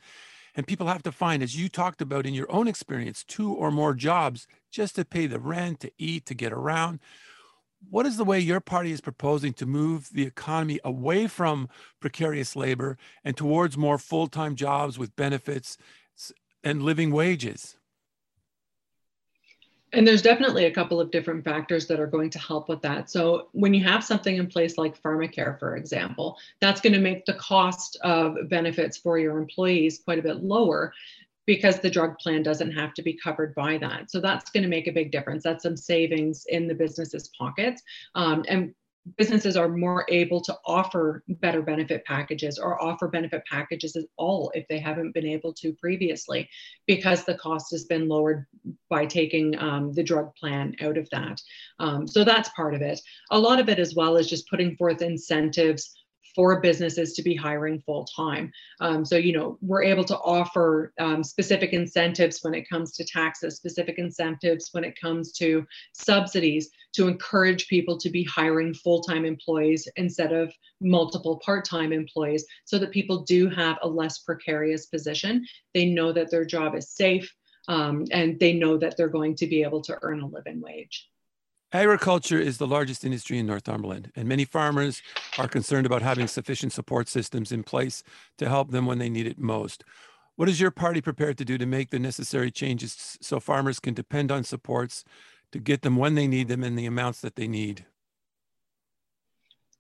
And 0.56 0.66
people 0.66 0.88
have 0.88 1.04
to 1.04 1.12
find, 1.12 1.44
as 1.44 1.56
you 1.56 1.70
talked 1.70 2.02
about 2.02 2.26
in 2.26 2.34
your 2.34 2.52
own 2.52 2.68
experience, 2.68 3.24
two 3.24 3.54
or 3.54 3.70
more 3.70 3.94
jobs 3.94 4.48
just 4.72 4.96
to 4.96 5.06
pay 5.06 5.28
the 5.28 5.40
rent, 5.40 5.82
to 5.82 5.92
eat, 6.00 6.26
to 6.26 6.34
get 6.34 6.52
around 6.52 7.00
what 7.90 8.06
is 8.06 8.18
the 8.18 8.26
way 8.26 8.40
your 8.40 8.60
party 8.60 8.92
is 8.92 9.02
proposing 9.02 9.54
to 9.54 9.66
move 9.66 10.10
the 10.12 10.26
economy 10.26 10.80
away 10.84 11.28
from 11.28 11.70
precarious 12.00 12.56
labor 12.56 12.98
and 13.24 13.38
towards 13.38 13.78
more 13.78 13.98
full-time 13.98 14.56
jobs 14.56 14.98
with 14.98 15.16
benefits 15.16 15.78
and 16.64 16.84
living 16.84 17.12
wages? 17.12 17.78
And 19.94 20.06
there's 20.06 20.22
definitely 20.22 20.66
a 20.66 20.72
couple 20.72 21.00
of 21.00 21.12
different 21.12 21.46
factors 21.46 21.88
that 21.88 22.00
are 22.00 22.08
going 22.08 22.30
to 22.32 22.40
help 22.40 22.68
with 22.68 22.82
that. 22.82 23.10
So, 23.10 23.48
when 23.54 23.74
you 23.74 23.86
have 23.86 24.04
something 24.04 24.36
in 24.36 24.48
place 24.48 24.78
like 24.78 25.02
pharmacare, 25.02 25.58
for 25.58 25.78
example, 25.78 26.38
that's 26.60 26.82
going 26.82 26.94
to 26.94 27.00
make 27.00 27.26
the 27.26 27.36
cost 27.36 27.98
of 28.02 28.36
benefits 28.50 28.98
for 28.98 29.18
your 29.18 29.38
employees 29.38 30.02
quite 30.04 30.20
a 30.20 30.22
bit 30.22 30.44
lower 30.44 30.94
because 31.48 31.80
the 31.80 31.90
drug 31.90 32.20
plan 32.20 32.44
doesn't 32.44 32.72
have 32.72 32.94
to 32.94 33.02
be 33.02 33.18
covered 33.24 33.56
by 33.56 33.78
that. 33.80 34.12
So 34.12 34.20
that's 34.20 34.52
going 34.52 34.64
to 34.64 34.70
make 34.70 34.86
a 34.88 34.92
big 34.92 35.12
difference. 35.12 35.44
That's 35.44 35.64
some 35.64 35.78
savings 35.78 36.46
in 36.50 36.68
the 36.68 36.76
business's 36.76 37.32
pockets. 37.40 37.82
Um, 38.14 38.46
and 38.48 38.76
businesses 39.18 39.56
are 39.56 39.70
more 39.70 40.06
able 40.10 40.42
to 40.42 40.54
offer 40.66 41.24
better 41.30 41.62
benefit 41.62 42.04
packages 42.04 42.60
or 42.60 42.84
offer 42.84 43.08
benefit 43.08 43.42
packages 43.50 43.96
at 43.96 44.04
all 44.18 44.52
if 44.54 44.68
they 44.68 44.80
haven't 44.80 45.14
been 45.14 45.26
able 45.26 45.54
to 45.54 45.72
previously 45.74 46.50
because 46.86 47.24
the 47.24 47.36
cost 47.36 47.72
has 47.72 47.86
been 47.86 48.10
lowered 48.10 48.46
by 48.90 49.06
taking 49.06 49.58
um, 49.60 49.94
the 49.94 50.04
drug 50.04 50.36
plan 50.36 50.76
out 50.82 50.98
of 50.98 51.10
that. 51.12 51.42
Um, 51.80 52.06
so 52.06 52.26
that's 52.26 52.50
part 52.50 52.76
of 52.76 52.82
it. 52.82 53.00
A 53.32 53.40
lot 53.40 53.62
of 53.62 53.70
it 53.70 53.80
as 53.80 53.96
well 53.96 54.18
is 54.18 54.30
just 54.30 54.50
putting 54.50 54.76
forth 54.76 55.02
incentives 55.02 55.96
for 56.38 56.62
businesses 56.62 57.14
to 57.14 57.24
be 57.24 57.36
hiring 57.36 57.82
full 57.82 58.06
time. 58.06 58.52
Um, 58.80 59.04
so, 59.04 59.18
you 59.18 59.34
know, 59.34 59.58
we're 59.60 59.82
able 59.82 60.04
to 60.04 60.18
offer 60.20 60.94
um, 61.00 61.24
specific 61.24 61.74
incentives 61.74 62.44
when 62.44 62.54
it 62.54 62.70
comes 62.70 62.92
to 62.94 63.04
taxes, 63.04 63.56
specific 63.56 63.98
incentives 63.98 64.70
when 64.72 64.84
it 64.84 65.02
comes 65.02 65.32
to 65.34 65.66
subsidies 65.94 66.70
to 66.94 67.08
encourage 67.08 67.68
people 67.68 67.98
to 67.98 68.12
be 68.12 68.24
hiring 68.24 68.72
full 68.76 69.02
time 69.02 69.26
employees 69.26 69.88
instead 69.96 70.32
of 70.32 70.54
multiple 70.80 71.42
part 71.44 71.66
time 71.66 71.92
employees 71.92 72.46
so 72.66 72.78
that 72.78 72.92
people 72.92 73.24
do 73.24 73.50
have 73.50 73.80
a 73.82 73.88
less 73.88 74.20
precarious 74.20 74.86
position. 74.86 75.44
They 75.74 75.86
know 75.86 76.12
that 76.14 76.30
their 76.30 76.46
job 76.46 76.76
is 76.76 76.92
safe 76.92 77.34
um, 77.68 78.06
and 78.12 78.40
they 78.40 78.54
know 78.54 78.78
that 78.78 78.96
they're 78.96 79.10
going 79.10 79.36
to 79.38 79.48
be 79.48 79.64
able 79.64 79.82
to 79.82 79.98
earn 80.04 80.22
a 80.22 80.28
living 80.28 80.62
wage. 80.62 81.10
Agriculture 81.74 82.40
is 82.40 82.60
the 82.60 82.68
largest 82.68 83.04
industry 83.04 83.38
in 83.38 83.46
Northumberland, 83.46 84.10
and 84.16 84.26
many 84.26 84.46
farmers 84.46 85.02
are 85.38 85.50
concerned 85.50 85.86
about 85.86 86.02
having 86.02 86.26
sufficient 86.26 86.72
support 86.72 87.10
systems 87.10 87.52
in 87.52 87.62
place 87.62 88.04
to 88.38 88.48
help 88.48 88.72
them 88.72 88.86
when 88.86 89.00
they 89.00 89.10
need 89.10 89.28
it 89.28 89.38
most. 89.38 89.84
What 90.38 90.48
is 90.48 90.62
your 90.62 90.72
party 90.72 91.02
prepared 91.02 91.38
to 91.40 91.46
do 91.46 91.58
to 91.58 91.66
make 91.66 91.90
the 91.90 92.00
necessary 92.00 92.52
changes 92.52 93.18
so 93.20 93.42
farmers 93.42 93.82
can 93.82 93.94
depend 93.94 94.32
on 94.32 94.46
supports 94.46 95.04
to 95.52 95.60
get 95.60 95.82
them 95.82 95.98
when 95.98 96.16
they 96.16 96.26
need 96.26 96.48
them 96.48 96.64
and 96.64 96.80
the 96.80 96.86
amounts 96.86 97.20
that 97.20 97.36
they 97.36 97.50
need? 97.50 97.86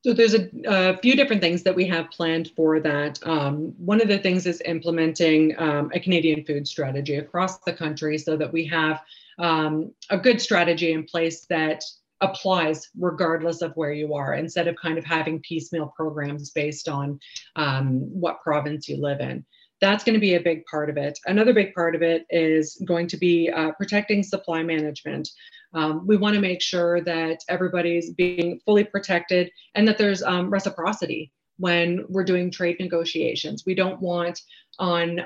So 0.04 0.14
there's 0.14 0.36
a, 0.36 0.50
a, 0.66 0.98
few 0.98 1.16
different 1.16 1.42
things 1.42 1.64
that 1.64 1.76
we 1.76 1.88
have 1.88 2.12
planned 2.12 2.52
for 2.56 2.80
that. 2.80 3.20
Um, 3.28 3.74
one 3.78 4.00
of 4.00 4.08
the 4.08 4.20
things 4.20 4.46
is 4.46 4.62
implementing 4.64 5.60
um, 5.60 5.92
a 5.94 6.00
Canadian 6.00 6.46
food 6.46 6.68
strategy 6.68 7.16
across 7.16 7.60
the 7.60 7.74
country 7.74 8.18
so 8.18 8.38
that 8.38 8.54
we 8.54 8.66
have 8.68 9.02
um, 9.40 9.92
a 10.10 10.18
good 10.18 10.40
strategy 10.40 10.94
in 10.94 11.04
place 11.04 11.46
that 11.50 11.84
applies 12.22 12.90
regardless 13.00 13.62
of 13.62 13.74
where 13.74 13.92
you 13.92 14.14
are 14.14 14.36
instead 14.36 14.68
of 14.68 14.76
kind 14.76 14.98
of 14.98 15.06
having 15.06 15.40
piecemeal 15.42 15.94
programs 15.96 16.52
based 16.52 16.88
on 16.88 17.20
um, 17.56 18.00
what 18.00 18.42
province 18.42 18.88
you 18.88 18.98
live 18.98 19.20
in 19.20 19.46
that's 19.80 20.04
going 20.04 20.14
to 20.14 20.20
be 20.20 20.36
a 20.36 20.42
big 20.42 20.66
part 20.66 20.90
of 20.90 20.98
it. 20.98 21.20
Another 21.26 21.54
big 21.54 21.74
part 21.74 21.96
of 21.96 22.02
it 22.02 22.26
is 22.30 22.82
going 22.86 23.08
to 23.08 23.18
be 23.18 23.50
uh, 23.50 23.72
protecting 23.72 24.24
supply 24.24 24.64
management. 24.64 25.30
Um, 25.74 26.08
we 26.08 26.18
want 26.18 26.36
to 26.36 26.42
make 26.42 26.62
sure 26.62 27.02
that 27.02 27.40
everybody's 27.50 28.12
being 28.12 28.60
fully 28.66 28.84
protected 28.84 29.52
and 29.76 29.88
that 29.88 29.98
there's 29.98 30.24
um, 30.24 30.50
reciprocity 30.50 31.32
when 31.58 32.06
we're 32.10 32.24
doing 32.24 32.50
trade 32.50 32.78
negotiations. 32.80 33.64
We 33.66 33.76
don't 33.76 34.02
want 34.02 34.42
on 34.80 35.22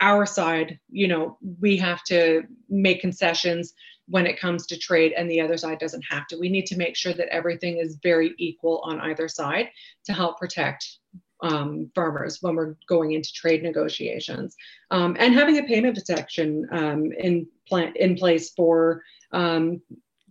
our 0.00 0.26
side, 0.26 0.78
you 0.90 1.08
know, 1.08 1.38
we 1.60 1.76
have 1.78 2.02
to 2.04 2.42
make 2.68 3.00
concessions 3.00 3.74
when 4.06 4.26
it 4.26 4.38
comes 4.38 4.66
to 4.66 4.78
trade 4.78 5.12
and 5.16 5.30
the 5.30 5.40
other 5.40 5.56
side 5.56 5.78
doesn't 5.78 6.04
have 6.10 6.26
to. 6.26 6.36
We 6.36 6.50
need 6.50 6.66
to 6.66 6.76
make 6.76 6.96
sure 6.96 7.14
that 7.14 7.28
everything 7.28 7.78
is 7.78 7.98
very 8.02 8.34
equal 8.38 8.82
on 8.84 9.00
either 9.00 9.28
side 9.28 9.70
to 10.04 10.12
help 10.12 10.38
protect 10.38 10.98
um, 11.42 11.90
farmers 11.94 12.38
when 12.40 12.54
we're 12.54 12.76
going 12.88 13.12
into 13.12 13.32
trade 13.32 13.62
negotiations. 13.62 14.56
Um, 14.90 15.16
and 15.18 15.34
having 15.34 15.58
a 15.58 15.64
payment 15.64 15.96
protection 15.96 16.66
um, 16.70 17.12
in, 17.12 17.46
plant, 17.68 17.96
in 17.96 18.16
place 18.16 18.50
for 18.50 19.02
um, 19.32 19.82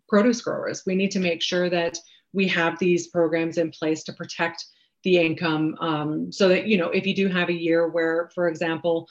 produce 0.07 0.41
growers. 0.41 0.83
We 0.85 0.95
need 0.95 1.11
to 1.11 1.19
make 1.19 1.41
sure 1.41 1.69
that 1.69 1.97
we 2.33 2.47
have 2.47 2.79
these 2.79 3.07
programs 3.07 3.57
in 3.57 3.71
place 3.71 4.03
to 4.03 4.13
protect 4.13 4.65
the 5.03 5.17
income 5.17 5.75
um, 5.81 6.31
so 6.31 6.47
that, 6.47 6.67
you 6.67 6.77
know, 6.77 6.89
if 6.89 7.05
you 7.05 7.13
do 7.13 7.27
have 7.27 7.49
a 7.49 7.53
year 7.53 7.89
where, 7.89 8.29
for 8.33 8.47
example, 8.47 9.07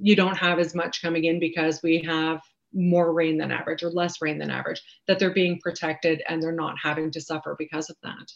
you 0.00 0.16
don't 0.16 0.36
have 0.36 0.58
as 0.58 0.74
much 0.74 1.02
coming 1.02 1.24
in 1.24 1.38
because 1.38 1.82
we 1.82 2.00
have 2.02 2.40
more 2.72 3.12
rain 3.12 3.38
than 3.38 3.50
average 3.50 3.82
or 3.82 3.90
less 3.90 4.20
rain 4.20 4.38
than 4.38 4.50
average, 4.50 4.82
that 5.06 5.18
they're 5.18 5.34
being 5.34 5.60
protected 5.60 6.22
and 6.28 6.42
they're 6.42 6.52
not 6.52 6.76
having 6.82 7.10
to 7.10 7.20
suffer 7.20 7.54
because 7.58 7.90
of 7.90 7.96
that. 8.02 8.32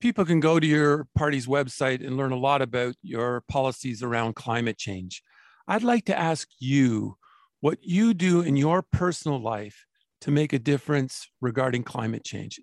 People 0.00 0.24
can 0.24 0.40
go 0.40 0.60
to 0.60 0.66
your 0.66 1.06
party's 1.14 1.46
website 1.46 2.06
and 2.06 2.16
learn 2.16 2.32
a 2.32 2.36
lot 2.36 2.62
about 2.62 2.94
your 3.02 3.42
policies 3.48 4.02
around 4.02 4.36
climate 4.36 4.78
change. 4.78 5.22
I'd 5.66 5.82
like 5.82 6.04
to 6.04 6.18
ask 6.18 6.48
you 6.60 7.16
what 7.60 7.78
you 7.82 8.14
do 8.14 8.40
in 8.40 8.56
your 8.56 8.82
personal 8.82 9.40
life 9.40 9.86
to 10.20 10.30
make 10.30 10.52
a 10.52 10.58
difference 10.58 11.28
regarding 11.40 11.82
climate 11.82 12.24
change 12.24 12.60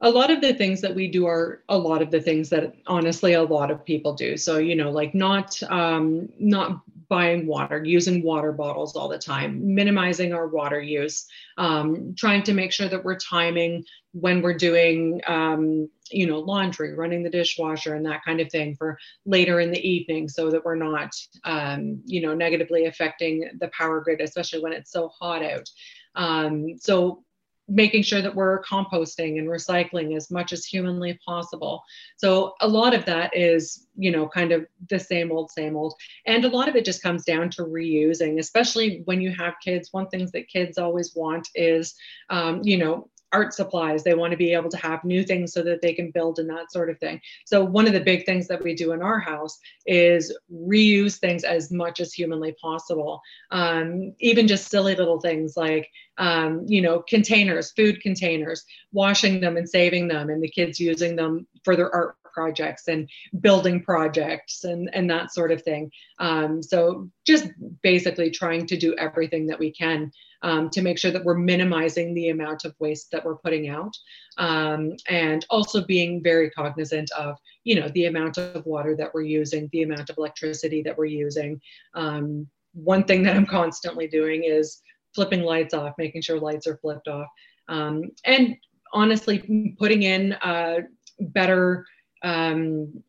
a 0.00 0.10
lot 0.10 0.30
of 0.30 0.40
the 0.40 0.52
things 0.52 0.80
that 0.82 0.94
we 0.94 1.08
do 1.08 1.26
are 1.26 1.62
a 1.68 1.78
lot 1.78 2.02
of 2.02 2.10
the 2.10 2.20
things 2.20 2.50
that 2.50 2.74
honestly 2.86 3.32
a 3.32 3.42
lot 3.42 3.70
of 3.70 3.84
people 3.84 4.14
do 4.14 4.36
so 4.36 4.58
you 4.58 4.74
know 4.74 4.90
like 4.90 5.14
not 5.14 5.60
um, 5.70 6.28
not 6.38 6.82
buying 7.08 7.46
water 7.46 7.82
using 7.84 8.22
water 8.22 8.52
bottles 8.52 8.96
all 8.96 9.08
the 9.08 9.18
time 9.18 9.74
minimizing 9.74 10.32
our 10.32 10.48
water 10.48 10.80
use 10.80 11.26
um, 11.58 12.14
trying 12.16 12.42
to 12.42 12.52
make 12.52 12.72
sure 12.72 12.88
that 12.88 13.04
we're 13.04 13.16
timing 13.16 13.84
when 14.12 14.40
we're 14.42 14.56
doing 14.56 15.20
um, 15.26 15.88
you 16.10 16.26
know 16.26 16.38
laundry 16.40 16.94
running 16.94 17.22
the 17.22 17.30
dishwasher 17.30 17.94
and 17.94 18.06
that 18.06 18.24
kind 18.24 18.40
of 18.40 18.50
thing 18.50 18.74
for 18.76 18.98
later 19.24 19.60
in 19.60 19.70
the 19.70 19.88
evening 19.88 20.28
so 20.28 20.50
that 20.50 20.64
we're 20.64 20.74
not 20.74 21.14
um, 21.44 22.00
you 22.06 22.20
know 22.20 22.34
negatively 22.34 22.86
affecting 22.86 23.50
the 23.60 23.68
power 23.68 24.00
grid 24.00 24.20
especially 24.20 24.60
when 24.60 24.72
it's 24.72 24.90
so 24.90 25.08
hot 25.08 25.42
out. 25.42 25.68
Um, 26.14 26.78
so 26.78 27.24
making 27.68 28.02
sure 28.02 28.22
that 28.22 28.34
we're 28.34 28.62
composting 28.62 29.38
and 29.38 29.48
recycling 29.48 30.16
as 30.16 30.30
much 30.30 30.52
as 30.52 30.64
humanly 30.64 31.18
possible. 31.26 31.82
So 32.16 32.54
a 32.60 32.68
lot 32.68 32.94
of 32.94 33.04
that 33.06 33.36
is, 33.36 33.86
you 33.96 34.10
know, 34.10 34.28
kind 34.28 34.52
of 34.52 34.66
the 34.88 34.98
same 34.98 35.32
old, 35.32 35.50
same 35.50 35.76
old. 35.76 35.94
And 36.26 36.44
a 36.44 36.48
lot 36.48 36.68
of 36.68 36.76
it 36.76 36.84
just 36.84 37.02
comes 37.02 37.24
down 37.24 37.50
to 37.50 37.62
reusing, 37.62 38.38
especially 38.38 39.02
when 39.06 39.20
you 39.20 39.30
have 39.32 39.54
kids. 39.62 39.92
One 39.92 40.08
thing 40.08 40.28
that 40.32 40.48
kids 40.48 40.78
always 40.78 41.14
want 41.16 41.48
is, 41.54 41.94
um, 42.30 42.62
you 42.62 42.78
know, 42.78 43.08
art 43.36 43.52
supplies. 43.52 44.02
They 44.02 44.14
want 44.14 44.30
to 44.30 44.36
be 44.38 44.54
able 44.54 44.70
to 44.70 44.78
have 44.78 45.04
new 45.04 45.22
things 45.22 45.52
so 45.52 45.62
that 45.62 45.82
they 45.82 45.92
can 45.92 46.10
build 46.10 46.38
and 46.38 46.48
that 46.48 46.72
sort 46.72 46.88
of 46.88 46.98
thing. 46.98 47.20
So 47.44 47.62
one 47.62 47.86
of 47.86 47.92
the 47.92 48.00
big 48.00 48.24
things 48.24 48.48
that 48.48 48.62
we 48.62 48.74
do 48.74 48.92
in 48.92 49.02
our 49.02 49.20
house 49.20 49.58
is 49.86 50.34
reuse 50.50 51.18
things 51.18 51.44
as 51.44 51.70
much 51.70 52.00
as 52.00 52.14
humanly 52.14 52.52
possible. 52.60 53.20
Um, 53.50 54.14
even 54.20 54.48
just 54.48 54.70
silly 54.70 54.94
little 54.96 55.20
things 55.20 55.54
like, 55.54 55.86
um, 56.16 56.64
you 56.66 56.80
know, 56.80 57.02
containers, 57.14 57.72
food 57.72 58.00
containers, 58.00 58.64
washing 58.92 59.40
them 59.40 59.58
and 59.58 59.68
saving 59.68 60.08
them, 60.08 60.30
and 60.30 60.42
the 60.42 60.48
kids 60.48 60.80
using 60.80 61.14
them 61.14 61.46
for 61.62 61.76
their 61.76 61.94
art 61.94 62.16
projects 62.36 62.88
and 62.88 63.08
building 63.40 63.82
projects 63.82 64.64
and, 64.64 64.90
and 64.92 65.08
that 65.08 65.32
sort 65.32 65.50
of 65.50 65.62
thing. 65.62 65.90
Um, 66.18 66.62
so 66.62 67.08
just 67.26 67.48
basically 67.82 68.30
trying 68.30 68.66
to 68.66 68.76
do 68.76 68.94
everything 68.98 69.46
that 69.46 69.58
we 69.58 69.72
can 69.72 70.12
um, 70.42 70.68
to 70.70 70.82
make 70.82 70.98
sure 70.98 71.10
that 71.10 71.24
we're 71.24 71.38
minimizing 71.38 72.12
the 72.12 72.28
amount 72.28 72.66
of 72.66 72.74
waste 72.78 73.10
that 73.12 73.24
we're 73.24 73.38
putting 73.38 73.70
out. 73.70 73.94
Um, 74.36 74.92
and 75.08 75.46
also 75.48 75.82
being 75.82 76.22
very 76.22 76.50
cognizant 76.50 77.10
of 77.12 77.38
you 77.64 77.80
know 77.80 77.88
the 77.94 78.04
amount 78.06 78.36
of 78.36 78.66
water 78.66 78.94
that 78.96 79.12
we're 79.14 79.22
using 79.22 79.70
the 79.72 79.82
amount 79.82 80.10
of 80.10 80.18
electricity 80.18 80.82
that 80.82 80.96
we're 80.98 81.06
using. 81.06 81.60
Um, 81.94 82.46
one 82.74 83.04
thing 83.04 83.22
that 83.22 83.34
i'm 83.34 83.46
constantly 83.46 84.06
doing 84.06 84.44
is 84.44 84.82
flipping 85.14 85.40
lights 85.40 85.72
off 85.72 85.94
making 85.96 86.20
sure 86.20 86.38
lights 86.38 86.66
are 86.66 86.76
flipped 86.76 87.08
off. 87.08 87.28
Um, 87.68 88.10
and 88.26 88.56
honestly 88.92 89.74
putting 89.78 90.02
in 90.02 90.32
uh, 90.34 90.80
better 91.20 91.86
um, 92.26 93.02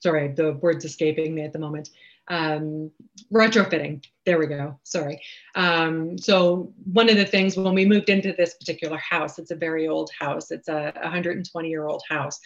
sorry 0.00 0.28
the 0.28 0.52
word's 0.54 0.84
escaping 0.84 1.34
me 1.34 1.42
at 1.42 1.52
the 1.52 1.58
moment 1.58 1.90
um, 2.28 2.90
retrofitting. 3.32 4.04
There 4.24 4.38
we 4.38 4.46
go. 4.46 4.78
Sorry. 4.82 5.20
Um, 5.54 6.16
so 6.18 6.72
one 6.92 7.10
of 7.10 7.16
the 7.16 7.26
things 7.26 7.56
when 7.56 7.74
we 7.74 7.84
moved 7.84 8.08
into 8.08 8.32
this 8.32 8.54
particular 8.54 8.96
house, 8.96 9.38
it's 9.38 9.50
a 9.50 9.56
very 9.56 9.88
old 9.88 10.10
house. 10.18 10.50
It's 10.50 10.68
a 10.68 10.92
120 11.02 11.68
year 11.68 11.86
old 11.86 12.02
house. 12.08 12.40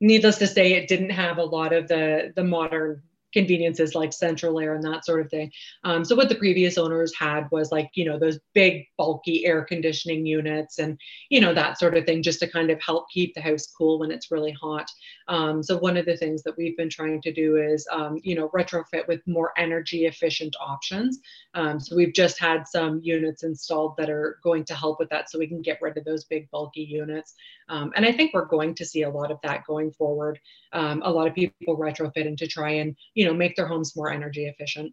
Needless 0.00 0.38
to 0.38 0.46
say, 0.46 0.74
it 0.74 0.88
didn't 0.88 1.10
have 1.10 1.38
a 1.38 1.44
lot 1.44 1.72
of 1.72 1.88
the 1.88 2.32
the 2.36 2.44
modern 2.44 3.02
conveniences 3.38 3.94
like 3.94 4.12
central 4.12 4.58
air 4.58 4.74
and 4.74 4.84
that 4.84 5.04
sort 5.04 5.20
of 5.20 5.30
thing. 5.30 5.50
Um, 5.84 6.04
so 6.04 6.16
what 6.16 6.28
the 6.28 6.42
previous 6.44 6.76
owners 6.78 7.12
had 7.16 7.42
was 7.50 7.70
like, 7.76 7.90
you 7.94 8.04
know, 8.04 8.18
those 8.18 8.38
big 8.54 8.74
bulky 8.98 9.46
air 9.46 9.62
conditioning 9.72 10.26
units 10.26 10.78
and, 10.78 10.98
you 11.30 11.40
know, 11.40 11.54
that 11.54 11.78
sort 11.78 11.96
of 11.96 12.04
thing 12.04 12.22
just 12.22 12.40
to 12.40 12.48
kind 12.56 12.70
of 12.70 12.78
help 12.80 13.04
keep 13.10 13.34
the 13.34 13.40
house 13.40 13.66
cool 13.78 13.98
when 14.00 14.10
it's 14.10 14.30
really 14.30 14.54
hot. 14.64 14.88
Um, 15.28 15.62
so 15.62 15.76
one 15.78 15.96
of 15.96 16.06
the 16.06 16.16
things 16.16 16.42
that 16.42 16.56
we've 16.56 16.76
been 16.76 16.90
trying 16.90 17.20
to 17.22 17.32
do 17.32 17.56
is, 17.56 17.86
um, 17.92 18.18
you 18.28 18.34
know, 18.34 18.48
retrofit 18.48 19.06
with 19.06 19.20
more 19.26 19.52
energy 19.56 20.06
efficient 20.06 20.54
options. 20.60 21.20
Um, 21.54 21.78
so 21.78 21.96
we've 21.96 22.14
just 22.14 22.38
had 22.38 22.66
some 22.66 23.00
units 23.02 23.42
installed 23.42 23.96
that 23.98 24.10
are 24.10 24.38
going 24.42 24.64
to 24.64 24.74
help 24.74 24.98
with 24.98 25.10
that 25.10 25.30
so 25.30 25.38
we 25.38 25.46
can 25.46 25.62
get 25.62 25.80
rid 25.82 25.96
of 25.96 26.04
those 26.04 26.24
big 26.24 26.50
bulky 26.50 26.82
units. 26.82 27.34
Um, 27.68 27.92
and 27.96 28.04
I 28.06 28.12
think 28.12 28.32
we're 28.32 28.46
going 28.56 28.74
to 28.76 28.84
see 28.84 29.02
a 29.02 29.10
lot 29.10 29.30
of 29.30 29.38
that 29.42 29.66
going 29.66 29.90
forward. 29.92 30.38
Um, 30.72 31.02
a 31.04 31.10
lot 31.10 31.28
of 31.28 31.34
people 31.34 31.76
retrofitting 31.76 32.36
to 32.38 32.46
try 32.46 32.70
and, 32.80 32.96
you 33.14 33.26
know, 33.26 33.27
make 33.34 33.56
their 33.56 33.66
homes 33.66 33.96
more 33.96 34.10
energy 34.10 34.46
efficient. 34.46 34.92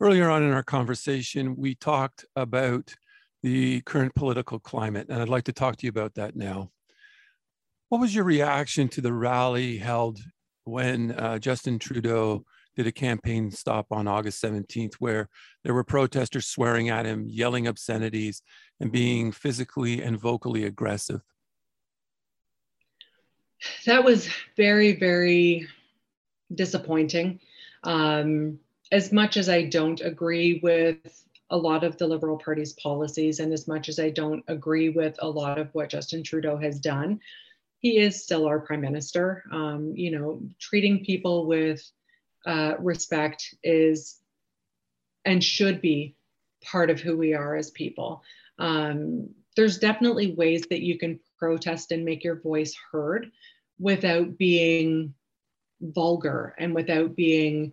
Earlier 0.00 0.28
on 0.30 0.42
in 0.42 0.52
our 0.52 0.62
conversation, 0.62 1.56
we 1.56 1.74
talked 1.74 2.24
about 2.34 2.94
the 3.42 3.80
current 3.82 4.14
political 4.14 4.58
climate, 4.58 5.06
and 5.08 5.20
I'd 5.20 5.28
like 5.28 5.44
to 5.44 5.52
talk 5.52 5.76
to 5.76 5.86
you 5.86 5.90
about 5.90 6.14
that 6.14 6.36
now. 6.36 6.70
What 7.88 8.00
was 8.00 8.14
your 8.14 8.24
reaction 8.24 8.88
to 8.88 9.00
the 9.00 9.12
rally 9.12 9.76
held 9.76 10.18
when 10.64 11.12
uh, 11.12 11.38
Justin 11.38 11.78
Trudeau 11.78 12.44
did 12.76 12.86
a 12.86 12.92
campaign 12.92 13.50
stop 13.50 13.86
on 13.90 14.08
August 14.08 14.42
17th 14.42 14.94
where 14.94 15.28
there 15.62 15.74
were 15.74 15.84
protesters 15.84 16.46
swearing 16.46 16.88
at 16.88 17.04
him, 17.04 17.26
yelling 17.28 17.66
obscenities, 17.66 18.42
and 18.80 18.90
being 18.90 19.30
physically 19.30 20.02
and 20.02 20.18
vocally 20.18 20.64
aggressive? 20.64 21.20
That 23.86 24.04
was 24.04 24.28
very, 24.56 24.96
very 24.96 25.68
disappointing. 26.54 27.40
Um, 27.84 28.58
as 28.90 29.12
much 29.12 29.36
as 29.36 29.48
I 29.48 29.64
don't 29.64 30.00
agree 30.00 30.60
with 30.62 31.24
a 31.50 31.56
lot 31.56 31.84
of 31.84 31.96
the 31.98 32.06
Liberal 32.06 32.38
Party's 32.38 32.72
policies, 32.74 33.40
and 33.40 33.52
as 33.52 33.68
much 33.68 33.88
as 33.88 33.98
I 33.98 34.10
don't 34.10 34.44
agree 34.48 34.88
with 34.88 35.16
a 35.20 35.28
lot 35.28 35.58
of 35.58 35.68
what 35.74 35.90
Justin 35.90 36.22
Trudeau 36.22 36.56
has 36.56 36.80
done, 36.80 37.20
he 37.78 37.98
is 37.98 38.22
still 38.22 38.46
our 38.46 38.60
prime 38.60 38.80
minister. 38.80 39.44
Um, 39.52 39.92
you 39.94 40.10
know, 40.10 40.42
treating 40.58 41.04
people 41.04 41.46
with 41.46 41.82
uh, 42.46 42.74
respect 42.78 43.54
is 43.62 44.18
and 45.24 45.42
should 45.42 45.80
be 45.80 46.14
part 46.64 46.90
of 46.90 47.00
who 47.00 47.16
we 47.16 47.34
are 47.34 47.56
as 47.56 47.70
people. 47.70 48.22
Um, 48.58 49.30
there's 49.56 49.78
definitely 49.78 50.32
ways 50.32 50.66
that 50.70 50.80
you 50.80 50.98
can 50.98 51.20
protest 51.38 51.92
and 51.92 52.04
make 52.04 52.24
your 52.24 52.40
voice 52.40 52.74
heard 52.90 53.30
without 53.78 54.38
being 54.38 55.14
vulgar 55.82 56.54
and 56.58 56.74
without 56.74 57.16
being 57.16 57.72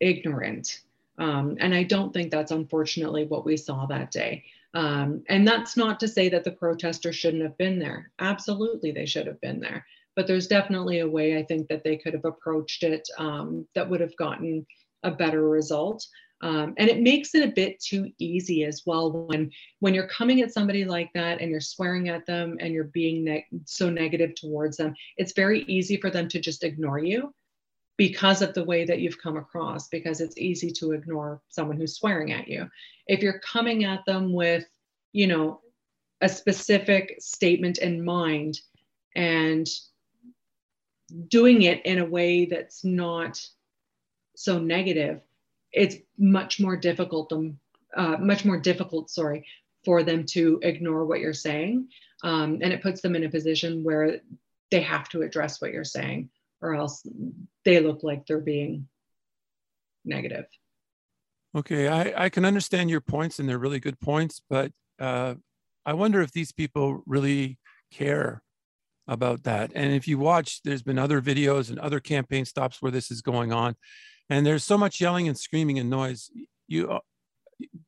ignorant. 0.00 0.80
Um, 1.18 1.56
and 1.58 1.74
I 1.74 1.82
don't 1.82 2.12
think 2.12 2.30
that's 2.30 2.52
unfortunately 2.52 3.24
what 3.24 3.44
we 3.44 3.56
saw 3.56 3.86
that 3.86 4.10
day. 4.10 4.44
Um, 4.74 5.22
and 5.28 5.48
that's 5.48 5.76
not 5.76 5.98
to 6.00 6.08
say 6.08 6.28
that 6.28 6.44
the 6.44 6.50
protesters 6.50 7.16
shouldn't 7.16 7.42
have 7.42 7.56
been 7.56 7.78
there. 7.78 8.10
Absolutely, 8.18 8.92
they 8.92 9.06
should 9.06 9.26
have 9.26 9.40
been 9.40 9.58
there. 9.58 9.86
But 10.14 10.26
there's 10.26 10.46
definitely 10.46 11.00
a 11.00 11.08
way 11.08 11.38
I 11.38 11.42
think 11.42 11.68
that 11.68 11.82
they 11.82 11.96
could 11.96 12.12
have 12.12 12.24
approached 12.24 12.82
it 12.82 13.08
um, 13.18 13.66
that 13.74 13.88
would 13.88 14.00
have 14.00 14.16
gotten 14.16 14.66
a 15.02 15.10
better 15.10 15.48
result. 15.48 16.06
Um, 16.42 16.74
and 16.76 16.90
it 16.90 17.00
makes 17.00 17.34
it 17.34 17.48
a 17.48 17.52
bit 17.52 17.80
too 17.80 18.12
easy 18.18 18.64
as 18.64 18.82
well 18.84 19.10
when 19.10 19.50
when 19.80 19.94
you're 19.94 20.08
coming 20.08 20.42
at 20.42 20.52
somebody 20.52 20.84
like 20.84 21.10
that 21.14 21.40
and 21.40 21.50
you're 21.50 21.60
swearing 21.62 22.10
at 22.10 22.26
them 22.26 22.58
and 22.60 22.74
you're 22.74 22.84
being 22.84 23.24
ne- 23.24 23.46
so 23.64 23.88
negative 23.88 24.34
towards 24.34 24.76
them 24.76 24.94
it's 25.16 25.32
very 25.32 25.62
easy 25.62 25.96
for 25.96 26.10
them 26.10 26.28
to 26.28 26.38
just 26.38 26.62
ignore 26.62 26.98
you 26.98 27.32
because 27.96 28.42
of 28.42 28.54
the 28.54 28.64
way 28.64 28.84
that 28.84 29.00
you've 29.00 29.20
come 29.20 29.36
across 29.36 29.88
because 29.88 30.20
it's 30.20 30.36
easy 30.36 30.70
to 30.70 30.92
ignore 30.92 31.40
someone 31.48 31.76
who's 31.76 31.96
swearing 31.96 32.32
at 32.32 32.48
you. 32.48 32.68
If 33.06 33.20
you're 33.20 33.40
coming 33.40 33.84
at 33.84 34.04
them 34.04 34.32
with 34.32 34.64
you 35.12 35.26
know 35.26 35.60
a 36.20 36.28
specific 36.28 37.16
statement 37.20 37.78
in 37.78 38.04
mind 38.04 38.60
and 39.14 39.66
doing 41.28 41.62
it 41.62 41.84
in 41.86 41.98
a 41.98 42.04
way 42.04 42.46
that's 42.46 42.84
not 42.84 43.40
so 44.34 44.58
negative 44.58 45.20
it's 45.76 45.96
much 46.18 46.58
more 46.58 46.76
difficult 46.76 47.28
them 47.28 47.60
uh, 47.96 48.16
much 48.18 48.44
more 48.44 48.58
difficult 48.58 49.08
sorry 49.10 49.46
for 49.84 50.02
them 50.02 50.24
to 50.24 50.58
ignore 50.62 51.04
what 51.06 51.20
you're 51.20 51.32
saying. 51.32 51.88
Um, 52.24 52.58
and 52.60 52.72
it 52.72 52.82
puts 52.82 53.00
them 53.00 53.14
in 53.14 53.24
a 53.24 53.28
position 53.30 53.84
where 53.84 54.20
they 54.70 54.80
have 54.80 55.08
to 55.10 55.22
address 55.22 55.60
what 55.60 55.72
you're 55.72 55.84
saying 55.84 56.30
or 56.60 56.74
else 56.74 57.06
they 57.64 57.78
look 57.78 58.02
like 58.02 58.26
they're 58.26 58.40
being 58.40 58.88
negative. 60.04 60.46
Okay 61.54 61.88
i, 61.88 62.24
I 62.24 62.28
can 62.28 62.44
understand 62.44 62.90
your 62.90 63.00
points 63.00 63.38
and 63.38 63.48
they're 63.48 63.58
really 63.58 63.80
good 63.80 63.98
points 63.98 64.42
but 64.50 64.72
uh, 64.98 65.34
i 65.86 65.94
wonder 65.94 66.20
if 66.20 66.30
these 66.32 66.52
people 66.52 67.02
really 67.06 67.58
care 67.90 68.42
about 69.08 69.44
that. 69.44 69.72
And 69.74 69.92
if 69.92 70.08
you 70.08 70.18
watch, 70.18 70.62
there's 70.62 70.82
been 70.82 70.98
other 70.98 71.20
videos 71.20 71.70
and 71.70 71.78
other 71.78 72.00
campaign 72.00 72.44
stops 72.44 72.82
where 72.82 72.92
this 72.92 73.10
is 73.10 73.22
going 73.22 73.52
on, 73.52 73.76
and 74.28 74.44
there's 74.44 74.64
so 74.64 74.76
much 74.78 75.00
yelling 75.00 75.28
and 75.28 75.38
screaming 75.38 75.78
and 75.78 75.90
noise. 75.90 76.30
You 76.66 76.90
uh, 76.90 77.00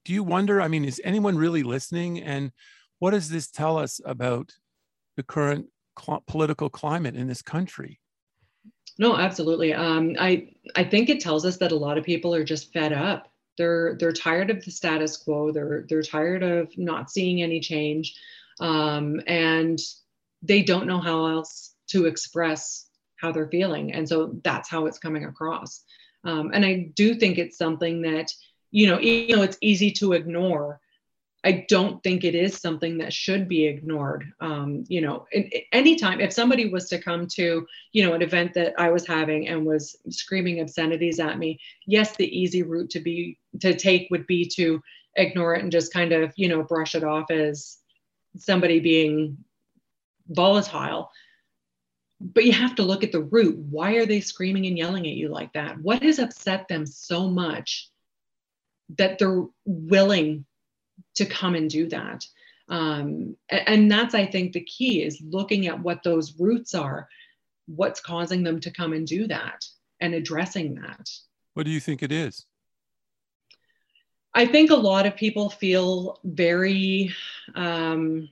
do 0.04 0.12
you 0.12 0.22
wonder? 0.22 0.60
I 0.60 0.68
mean, 0.68 0.84
is 0.84 1.00
anyone 1.04 1.36
really 1.36 1.62
listening? 1.62 2.22
And 2.22 2.52
what 2.98 3.10
does 3.10 3.28
this 3.28 3.50
tell 3.50 3.76
us 3.76 4.00
about 4.04 4.52
the 5.16 5.22
current 5.22 5.66
cl- 6.00 6.22
political 6.26 6.70
climate 6.70 7.16
in 7.16 7.28
this 7.28 7.42
country? 7.42 8.00
No, 8.98 9.16
absolutely. 9.16 9.74
Um, 9.74 10.16
I 10.18 10.50
I 10.74 10.84
think 10.84 11.08
it 11.08 11.20
tells 11.20 11.44
us 11.44 11.56
that 11.58 11.72
a 11.72 11.76
lot 11.76 11.98
of 11.98 12.04
people 12.04 12.34
are 12.34 12.44
just 12.44 12.72
fed 12.72 12.92
up. 12.92 13.30
They're 13.56 13.96
they're 13.98 14.12
tired 14.12 14.50
of 14.50 14.64
the 14.64 14.70
status 14.70 15.16
quo. 15.16 15.52
They're 15.52 15.84
they're 15.88 16.02
tired 16.02 16.42
of 16.42 16.76
not 16.76 17.10
seeing 17.10 17.42
any 17.42 17.60
change, 17.60 18.14
um, 18.60 19.20
and 19.26 19.78
they 20.42 20.62
don't 20.62 20.86
know 20.86 21.00
how 21.00 21.26
else 21.26 21.74
to 21.88 22.06
express 22.06 22.86
how 23.16 23.32
they're 23.32 23.48
feeling. 23.48 23.92
And 23.92 24.08
so 24.08 24.38
that's 24.44 24.68
how 24.68 24.86
it's 24.86 24.98
coming 24.98 25.24
across. 25.24 25.84
Um, 26.28 26.50
and 26.52 26.64
I 26.64 26.90
do 26.94 27.14
think 27.14 27.38
it's 27.38 27.56
something 27.56 28.02
that 28.02 28.32
you 28.70 28.86
know, 28.86 29.00
even 29.00 29.38
though 29.38 29.44
it's 29.44 29.58
easy 29.60 29.90
to 29.92 30.12
ignore, 30.12 30.80
I 31.44 31.64
don't 31.68 32.02
think 32.02 32.24
it 32.24 32.34
is 32.34 32.60
something 32.60 32.98
that 32.98 33.12
should 33.12 33.48
be 33.48 33.64
ignored. 33.66 34.30
Um, 34.40 34.84
you 34.88 35.00
know, 35.00 35.26
anytime 35.72 36.20
if 36.20 36.32
somebody 36.32 36.68
was 36.68 36.88
to 36.88 37.00
come 37.00 37.26
to, 37.28 37.66
you 37.92 38.06
know, 38.06 38.12
an 38.12 38.22
event 38.22 38.54
that 38.54 38.74
I 38.78 38.90
was 38.90 39.06
having 39.06 39.48
and 39.48 39.64
was 39.64 39.96
screaming 40.10 40.60
obscenities 40.60 41.20
at 41.20 41.38
me, 41.38 41.60
yes, 41.86 42.16
the 42.16 42.38
easy 42.38 42.62
route 42.62 42.90
to 42.90 43.00
be 43.00 43.38
to 43.60 43.74
take 43.74 44.08
would 44.10 44.26
be 44.26 44.44
to 44.56 44.82
ignore 45.14 45.54
it 45.54 45.62
and 45.62 45.72
just 45.72 45.92
kind 45.92 46.12
of, 46.12 46.32
you 46.36 46.48
know, 46.48 46.62
brush 46.62 46.94
it 46.94 47.04
off 47.04 47.30
as 47.30 47.78
somebody 48.36 48.80
being 48.80 49.38
volatile. 50.28 51.10
But 52.20 52.44
you 52.44 52.52
have 52.52 52.74
to 52.76 52.82
look 52.82 53.04
at 53.04 53.12
the 53.12 53.22
root. 53.22 53.58
Why 53.58 53.94
are 53.94 54.06
they 54.06 54.20
screaming 54.20 54.66
and 54.66 54.76
yelling 54.76 55.06
at 55.06 55.14
you 55.14 55.28
like 55.28 55.52
that? 55.52 55.78
What 55.80 56.02
has 56.02 56.18
upset 56.18 56.66
them 56.68 56.84
so 56.84 57.28
much 57.28 57.90
that 58.96 59.18
they're 59.18 59.44
willing 59.64 60.44
to 61.16 61.26
come 61.26 61.54
and 61.54 61.68
do 61.68 61.88
that. 61.88 62.24
Um, 62.68 63.36
and 63.48 63.90
that's, 63.90 64.14
I 64.14 64.26
think, 64.26 64.52
the 64.52 64.64
key 64.64 65.02
is 65.02 65.20
looking 65.20 65.66
at 65.66 65.80
what 65.80 66.02
those 66.02 66.38
roots 66.38 66.74
are, 66.74 67.08
what's 67.66 68.00
causing 68.00 68.42
them 68.42 68.60
to 68.60 68.70
come 68.70 68.92
and 68.92 69.06
do 69.06 69.26
that, 69.26 69.64
and 70.00 70.14
addressing 70.14 70.74
that. 70.76 71.08
What 71.54 71.66
do 71.66 71.72
you 71.72 71.80
think 71.80 72.02
it 72.02 72.12
is? 72.12 72.44
I 74.34 74.46
think 74.46 74.70
a 74.70 74.76
lot 74.76 75.06
of 75.06 75.16
people 75.16 75.50
feel 75.50 76.20
very 76.22 77.14
um, 77.54 78.28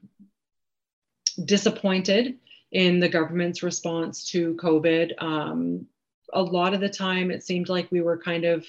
disappointed 1.45 2.37
in 2.72 3.00
the 3.00 3.08
government's 3.08 3.62
response 3.62 4.24
to 4.30 4.54
COVID. 4.54 5.22
Um, 5.22 5.86
a 6.32 6.42
lot 6.42 6.74
of 6.74 6.80
the 6.80 6.88
time, 6.88 7.30
it 7.30 7.44
seemed 7.44 7.68
like 7.68 7.90
we 7.90 8.00
were 8.00 8.18
kind 8.18 8.44
of 8.44 8.66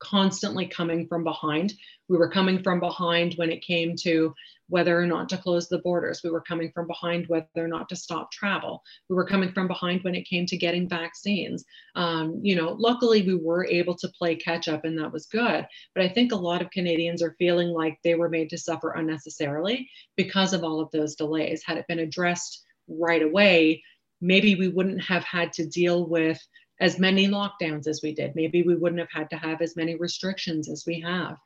constantly 0.00 0.66
coming 0.66 1.06
from 1.06 1.24
behind. 1.24 1.74
We 2.08 2.16
were 2.16 2.30
coming 2.30 2.62
from 2.62 2.80
behind 2.80 3.34
when 3.34 3.50
it 3.50 3.62
came 3.62 3.94
to 4.02 4.34
whether 4.68 4.98
or 4.98 5.06
not 5.06 5.28
to 5.28 5.36
close 5.36 5.68
the 5.68 5.78
borders. 5.78 6.22
We 6.24 6.30
were 6.30 6.40
coming 6.40 6.70
from 6.72 6.86
behind 6.86 7.26
whether 7.26 7.46
or 7.56 7.68
not 7.68 7.88
to 7.90 7.96
stop 7.96 8.30
travel. 8.30 8.82
We 9.08 9.16
were 9.16 9.26
coming 9.26 9.52
from 9.52 9.66
behind 9.66 10.02
when 10.02 10.14
it 10.14 10.28
came 10.28 10.46
to 10.46 10.56
getting 10.56 10.88
vaccines. 10.88 11.64
Um, 11.96 12.40
you 12.42 12.54
know, 12.54 12.76
luckily 12.78 13.22
we 13.22 13.34
were 13.34 13.66
able 13.66 13.96
to 13.96 14.08
play 14.16 14.36
catch 14.36 14.68
up 14.68 14.84
and 14.84 14.98
that 14.98 15.12
was 15.12 15.26
good. 15.26 15.66
But 15.94 16.04
I 16.04 16.08
think 16.08 16.32
a 16.32 16.36
lot 16.36 16.62
of 16.62 16.70
Canadians 16.70 17.22
are 17.22 17.36
feeling 17.38 17.68
like 17.68 17.98
they 18.02 18.14
were 18.14 18.28
made 18.28 18.50
to 18.50 18.58
suffer 18.58 18.92
unnecessarily 18.92 19.88
because 20.16 20.52
of 20.52 20.64
all 20.64 20.80
of 20.80 20.90
those 20.92 21.16
delays. 21.16 21.62
Had 21.64 21.76
it 21.76 21.88
been 21.88 21.98
addressed 21.98 22.64
right 22.90 23.22
away, 23.22 23.82
maybe 24.20 24.54
we 24.54 24.68
wouldn't 24.68 25.02
have 25.02 25.24
had 25.24 25.52
to 25.54 25.66
deal 25.66 26.06
with 26.06 26.40
as 26.80 26.98
many 26.98 27.28
lockdowns 27.28 27.86
as 27.86 28.00
we 28.02 28.14
did. 28.14 28.34
Maybe 28.34 28.62
we 28.62 28.74
wouldn't 28.74 29.00
have 29.00 29.12
had 29.12 29.30
to 29.30 29.36
have 29.36 29.60
as 29.60 29.76
many 29.76 29.96
restrictions 29.96 30.68
as 30.68 30.84
we 30.86 31.00
have. 31.00 31.36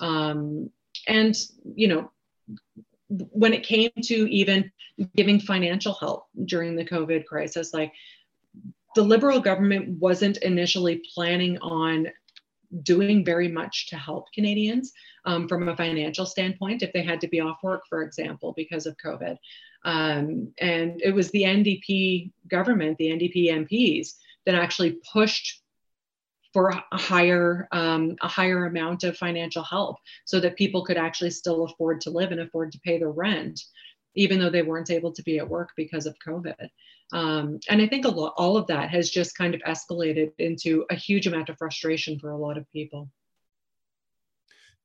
Um, 0.00 0.70
and, 1.08 1.34
you 1.74 1.88
know, 1.88 2.10
when 3.08 3.52
it 3.52 3.64
came 3.64 3.90
to 4.04 4.14
even 4.30 4.70
giving 5.16 5.40
financial 5.40 5.94
help 5.94 6.26
during 6.44 6.76
the 6.76 6.84
COVID 6.84 7.26
crisis, 7.26 7.72
like 7.72 7.92
the 8.94 9.02
Liberal 9.02 9.40
government 9.40 9.98
wasn't 9.98 10.38
initially 10.38 11.02
planning 11.14 11.58
on 11.58 12.08
doing 12.82 13.24
very 13.24 13.48
much 13.48 13.88
to 13.88 13.96
help 13.96 14.32
Canadians 14.32 14.92
um, 15.24 15.48
from 15.48 15.68
a 15.68 15.76
financial 15.76 16.26
standpoint 16.26 16.82
if 16.82 16.92
they 16.92 17.02
had 17.02 17.20
to 17.20 17.28
be 17.28 17.40
off 17.40 17.62
work, 17.62 17.82
for 17.88 18.02
example, 18.02 18.54
because 18.56 18.86
of 18.86 18.96
COVID. 18.96 19.36
Um, 19.84 20.52
and 20.60 21.00
it 21.02 21.14
was 21.14 21.30
the 21.30 21.42
NDP 21.42 22.30
government, 22.48 22.98
the 22.98 23.08
NDP 23.08 23.50
MPs, 23.50 24.14
that 24.46 24.54
actually 24.54 24.98
pushed 25.12 25.62
for 26.52 26.68
a 26.68 26.98
higher 26.98 27.68
um, 27.72 28.16
a 28.20 28.28
higher 28.28 28.66
amount 28.66 29.04
of 29.04 29.16
financial 29.16 29.62
help 29.62 29.96
so 30.24 30.38
that 30.40 30.56
people 30.56 30.84
could 30.84 30.98
actually 30.98 31.30
still 31.30 31.64
afford 31.64 32.00
to 32.02 32.10
live 32.10 32.30
and 32.30 32.40
afford 32.40 32.72
to 32.72 32.80
pay 32.80 32.98
their 32.98 33.10
rent 33.10 33.60
even 34.14 34.38
though 34.38 34.50
they 34.50 34.62
weren't 34.62 34.90
able 34.90 35.12
to 35.12 35.22
be 35.22 35.38
at 35.38 35.48
work 35.48 35.70
because 35.76 36.04
of 36.04 36.14
covid 36.26 36.68
um, 37.12 37.58
and 37.68 37.80
i 37.80 37.86
think 37.86 38.04
a 38.04 38.08
lot 38.08 38.34
all 38.36 38.56
of 38.56 38.66
that 38.66 38.90
has 38.90 39.10
just 39.10 39.36
kind 39.36 39.54
of 39.54 39.60
escalated 39.62 40.30
into 40.38 40.84
a 40.90 40.94
huge 40.94 41.26
amount 41.26 41.48
of 41.48 41.56
frustration 41.58 42.18
for 42.18 42.30
a 42.30 42.38
lot 42.38 42.58
of 42.58 42.70
people 42.72 43.08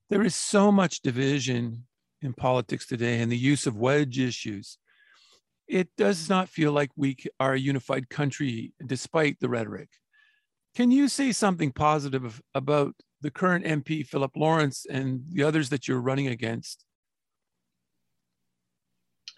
there 0.09 0.23
is 0.23 0.35
so 0.35 0.71
much 0.71 1.01
division 1.01 1.85
in 2.21 2.33
politics 2.33 2.85
today 2.87 3.19
and 3.19 3.31
the 3.31 3.37
use 3.37 3.67
of 3.67 3.77
wedge 3.77 4.19
issues 4.19 4.77
it 5.67 5.89
does 5.97 6.29
not 6.29 6.47
feel 6.47 6.71
like 6.71 6.91
we 6.95 7.17
are 7.39 7.53
a 7.53 7.59
unified 7.59 8.09
country 8.09 8.73
despite 8.85 9.39
the 9.39 9.49
rhetoric. 9.49 9.89
Can 10.75 10.91
you 10.91 11.07
say 11.09 11.31
something 11.31 11.71
positive 11.71 12.41
about 12.55 12.93
the 13.21 13.31
current 13.31 13.65
MP, 13.65 14.05
Philip 14.05 14.31
Lawrence, 14.35 14.85
and 14.89 15.23
the 15.29 15.43
others 15.43 15.69
that 15.69 15.87
you're 15.87 15.99
running 15.99 16.27
against? 16.27 16.85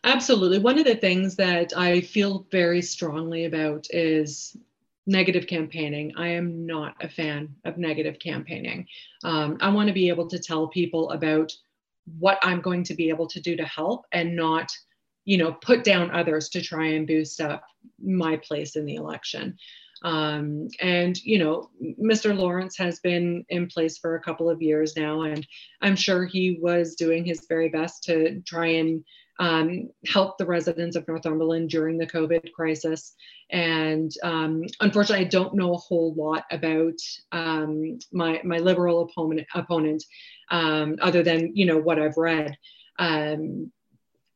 Absolutely. 0.04 0.60
One 0.60 0.80
of 0.80 0.86
the 0.86 0.96
things 0.96 1.36
that 1.36 1.76
I 1.76 2.02
feel 2.02 2.46
very 2.52 2.82
strongly 2.82 3.46
about 3.46 3.88
is 3.90 4.56
negative 5.06 5.48
campaigning. 5.48 6.14
I 6.16 6.30
am 6.30 6.66
not 6.66 6.96
a 7.04 7.10
fan 7.10 7.56
of 7.66 7.78
negative 7.78 8.20
campaigning. 8.20 8.88
Um, 9.24 9.58
I 9.60 9.70
want 9.70 9.88
to 9.88 9.94
be 9.94 10.10
able 10.10 10.28
to 10.28 10.40
tell 10.40 10.68
people 10.68 11.12
about 11.12 11.52
what 12.18 12.40
I'm 12.42 12.62
going 12.62 12.84
to 12.86 12.94
be 12.94 13.10
able 13.10 13.28
to 13.28 13.42
do 13.42 13.56
to 13.56 13.66
help 13.66 14.06
and 14.12 14.36
not 14.36 14.72
you 15.30 15.38
know, 15.38 15.52
put 15.52 15.84
down 15.84 16.10
others 16.10 16.50
to 16.50 16.60
try 16.60 16.88
and 16.88 17.06
boost 17.06 17.40
up 17.40 17.64
my 18.04 18.36
place 18.38 18.76
in 18.76 18.84
the 18.84 18.96
election. 18.96 19.56
Um, 20.02 20.70
and, 20.80 21.24
you 21.24 21.38
know, 21.38 21.70
Mr. 22.02 22.36
Lawrence 22.36 22.76
has 22.78 23.00
been 23.00 23.46
in 23.50 23.68
place 23.68 24.00
for 24.00 24.16
a 24.16 24.22
couple 24.22 24.50
of 24.50 24.60
years 24.60 24.98
now, 24.98 25.22
and 25.22 25.46
I'm 25.82 25.96
sure 25.96 26.26
he 26.26 26.58
was 26.60 26.96
doing 26.96 27.26
his 27.26 27.46
very 27.48 27.70
best 27.70 28.04
to 28.06 28.42
try 28.42 28.68
and 28.68 29.04
um, 29.40 29.90
help 30.06 30.38
the 30.38 30.46
residents 30.46 30.96
of 30.96 31.08
Northumberland 31.08 31.70
during 31.70 31.98
the 31.98 32.06
COVID 32.06 32.52
crisis. 32.52 33.16
And 33.50 34.12
um, 34.22 34.64
unfortunately, 34.82 35.26
I 35.26 35.30
don't 35.30 35.56
know 35.56 35.74
a 35.74 35.78
whole 35.78 36.14
lot 36.14 36.44
about 36.52 37.00
um, 37.32 38.00
my 38.12 38.42
my 38.44 38.58
liberal 38.58 39.04
opponent 39.04 39.48
opponent, 39.56 40.04
um, 40.52 40.98
other 41.02 41.24
than 41.24 41.56
you 41.56 41.66
know 41.66 41.78
what 41.78 42.00
I've 42.00 42.18
read. 42.18 42.56
Um, 43.00 43.72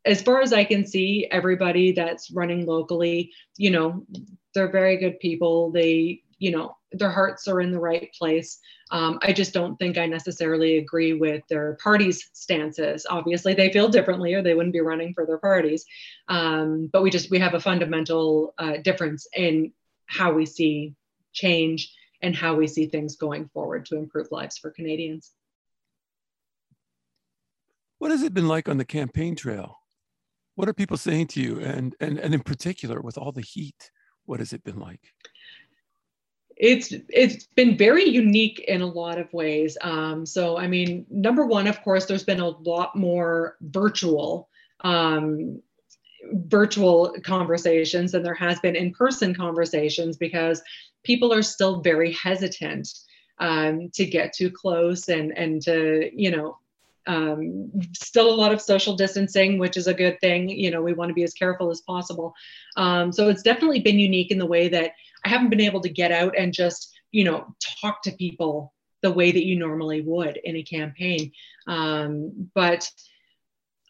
as 0.05 0.21
far 0.21 0.41
as 0.41 0.51
I 0.51 0.63
can 0.63 0.85
see, 0.85 1.27
everybody 1.31 1.91
that's 1.93 2.31
running 2.31 2.65
locally, 2.65 3.31
you 3.57 3.71
know, 3.71 4.05
they're 4.53 4.71
very 4.71 4.97
good 4.97 5.19
people. 5.19 5.71
They, 5.71 6.23
you 6.43 6.51
know, 6.51 6.75
their 6.91 7.09
hearts 7.09 7.47
are 7.47 7.61
in 7.61 7.71
the 7.71 7.79
right 7.79 8.13
place. 8.17 8.59
Um, 8.91 9.17
I 9.21 9.31
just 9.31 9.53
don't 9.53 9.77
think 9.77 9.97
I 9.97 10.05
necessarily 10.05 10.77
agree 10.77 11.13
with 11.13 11.41
their 11.47 11.77
party's 11.81 12.29
stances. 12.33 13.05
Obviously, 13.09 13.53
they 13.53 13.71
feel 13.71 13.87
differently, 13.87 14.33
or 14.33 14.41
they 14.41 14.53
wouldn't 14.53 14.73
be 14.73 14.81
running 14.81 15.13
for 15.13 15.25
their 15.25 15.37
parties. 15.37 15.85
Um, 16.27 16.89
but 16.91 17.01
we 17.01 17.09
just 17.09 17.31
we 17.31 17.39
have 17.39 17.53
a 17.53 17.61
fundamental 17.61 18.53
uh, 18.57 18.77
difference 18.83 19.25
in 19.33 19.71
how 20.07 20.33
we 20.33 20.45
see 20.45 20.95
change 21.31 21.93
and 22.21 22.35
how 22.35 22.55
we 22.55 22.67
see 22.67 22.87
things 22.87 23.15
going 23.15 23.49
forward 23.53 23.85
to 23.85 23.95
improve 23.95 24.27
lives 24.29 24.57
for 24.57 24.69
Canadians. 24.69 25.31
What 27.99 28.11
has 28.11 28.21
it 28.21 28.33
been 28.33 28.49
like 28.49 28.67
on 28.67 28.77
the 28.77 28.85
campaign 28.85 29.37
trail? 29.37 29.77
what 30.55 30.69
are 30.69 30.73
people 30.73 30.97
saying 30.97 31.27
to 31.27 31.41
you 31.41 31.59
and 31.59 31.95
and 31.99 32.19
and 32.19 32.33
in 32.33 32.41
particular 32.41 33.01
with 33.01 33.17
all 33.17 33.31
the 33.31 33.41
heat 33.41 33.91
what 34.25 34.39
has 34.39 34.53
it 34.53 34.63
been 34.63 34.79
like 34.79 35.13
it's 36.57 36.93
it's 37.09 37.45
been 37.55 37.77
very 37.77 38.07
unique 38.07 38.59
in 38.67 38.81
a 38.81 38.85
lot 38.85 39.17
of 39.17 39.31
ways 39.33 39.77
um, 39.81 40.25
so 40.25 40.57
i 40.57 40.67
mean 40.67 41.05
number 41.09 41.45
one 41.45 41.67
of 41.67 41.81
course 41.81 42.05
there's 42.05 42.23
been 42.23 42.39
a 42.39 42.49
lot 42.49 42.95
more 42.95 43.57
virtual 43.61 44.49
um, 44.81 45.61
virtual 46.31 47.15
conversations 47.23 48.11
than 48.11 48.23
there 48.23 48.33
has 48.33 48.59
been 48.59 48.75
in-person 48.75 49.33
conversations 49.33 50.17
because 50.17 50.61
people 51.03 51.33
are 51.33 51.43
still 51.43 51.81
very 51.81 52.11
hesitant 52.13 52.87
um, 53.39 53.89
to 53.93 54.05
get 54.05 54.33
too 54.33 54.49
close 54.51 55.09
and 55.09 55.37
and 55.37 55.61
to 55.61 56.09
you 56.13 56.31
know 56.31 56.57
um, 57.05 57.71
still 57.93 58.33
a 58.33 58.35
lot 58.35 58.53
of 58.53 58.61
social 58.61 58.95
distancing, 58.95 59.57
which 59.59 59.77
is 59.77 59.87
a 59.87 59.93
good 59.93 60.19
thing. 60.21 60.49
You 60.49 60.71
know, 60.71 60.81
we 60.81 60.93
want 60.93 61.09
to 61.09 61.13
be 61.13 61.23
as 61.23 61.33
careful 61.33 61.69
as 61.69 61.81
possible. 61.81 62.33
Um, 62.77 63.11
so 63.11 63.29
it's 63.29 63.43
definitely 63.43 63.81
been 63.81 63.99
unique 63.99 64.31
in 64.31 64.37
the 64.37 64.45
way 64.45 64.69
that 64.69 64.93
I 65.25 65.29
haven't 65.29 65.49
been 65.49 65.61
able 65.61 65.81
to 65.81 65.89
get 65.89 66.11
out 66.11 66.35
and 66.37 66.53
just, 66.53 66.93
you 67.11 67.23
know, 67.23 67.55
talk 67.81 68.01
to 68.03 68.11
people 68.11 68.73
the 69.01 69.11
way 69.11 69.31
that 69.31 69.45
you 69.45 69.57
normally 69.57 70.01
would 70.01 70.37
in 70.43 70.55
a 70.55 70.63
campaign. 70.63 71.31
Um, 71.67 72.49
but 72.55 72.89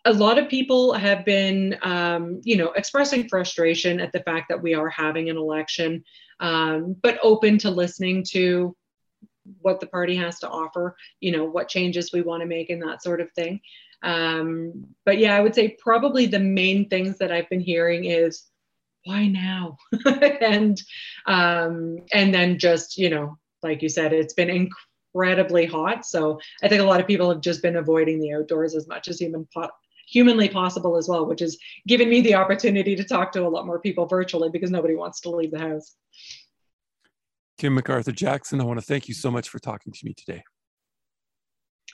a 0.05 0.13
lot 0.13 0.37
of 0.37 0.49
people 0.49 0.93
have 0.93 1.23
been, 1.23 1.77
um, 1.81 2.41
you 2.43 2.57
know, 2.57 2.71
expressing 2.71 3.29
frustration 3.29 3.99
at 3.99 4.11
the 4.11 4.19
fact 4.21 4.47
that 4.49 4.61
we 4.61 4.73
are 4.73 4.89
having 4.89 5.29
an 5.29 5.37
election, 5.37 6.03
um, 6.39 6.95
but 7.01 7.19
open 7.23 7.57
to 7.59 7.69
listening 7.69 8.23
to 8.31 8.75
what 9.61 9.79
the 9.79 9.87
party 9.87 10.15
has 10.15 10.39
to 10.39 10.49
offer, 10.49 10.95
you 11.19 11.31
know, 11.31 11.45
what 11.45 11.69
changes 11.69 12.11
we 12.11 12.21
want 12.21 12.41
to 12.41 12.47
make 12.47 12.69
and 12.69 12.81
that 12.81 13.03
sort 13.03 13.21
of 13.21 13.31
thing. 13.31 13.61
Um, 14.01 14.87
but 15.05 15.17
yeah, 15.17 15.35
I 15.35 15.39
would 15.39 15.55
say 15.55 15.77
probably 15.79 16.25
the 16.25 16.39
main 16.39 16.89
things 16.89 17.17
that 17.19 17.31
I've 17.31 17.49
been 17.49 17.61
hearing 17.61 18.05
is 18.05 18.43
why 19.05 19.27
now? 19.27 19.77
and 20.41 20.81
um, 21.25 21.97
and 22.13 22.33
then 22.33 22.59
just, 22.59 22.97
you 22.97 23.09
know, 23.09 23.37
like 23.61 23.81
you 23.81 23.89
said, 23.89 24.13
it's 24.13 24.33
been 24.33 24.49
incredibly 24.49 25.65
hot. 25.65 26.05
So 26.05 26.39
I 26.61 26.67
think 26.67 26.81
a 26.81 26.85
lot 26.85 26.99
of 26.99 27.07
people 27.07 27.29
have 27.29 27.41
just 27.41 27.61
been 27.61 27.77
avoiding 27.77 28.19
the 28.19 28.33
outdoors 28.33 28.75
as 28.75 28.87
much 28.87 29.07
as 29.07 29.19
human 29.19 29.47
po- 29.53 29.69
humanly 30.07 30.49
possible 30.49 30.97
as 30.97 31.07
well, 31.07 31.25
which 31.25 31.39
has 31.39 31.57
given 31.87 32.09
me 32.09 32.21
the 32.21 32.35
opportunity 32.35 32.95
to 32.95 33.03
talk 33.03 33.31
to 33.33 33.45
a 33.45 33.49
lot 33.49 33.65
more 33.65 33.79
people 33.79 34.05
virtually 34.05 34.49
because 34.49 34.71
nobody 34.71 34.95
wants 34.95 35.21
to 35.21 35.29
leave 35.29 35.51
the 35.51 35.59
house. 35.59 35.95
Kim 37.57 37.77
McArthur 37.77 38.13
Jackson, 38.13 38.59
I 38.59 38.63
want 38.65 38.79
to 38.79 38.85
thank 38.85 39.07
you 39.07 39.13
so 39.13 39.31
much 39.31 39.49
for 39.49 39.59
talking 39.59 39.93
to 39.93 40.05
me 40.05 40.13
today. 40.13 40.43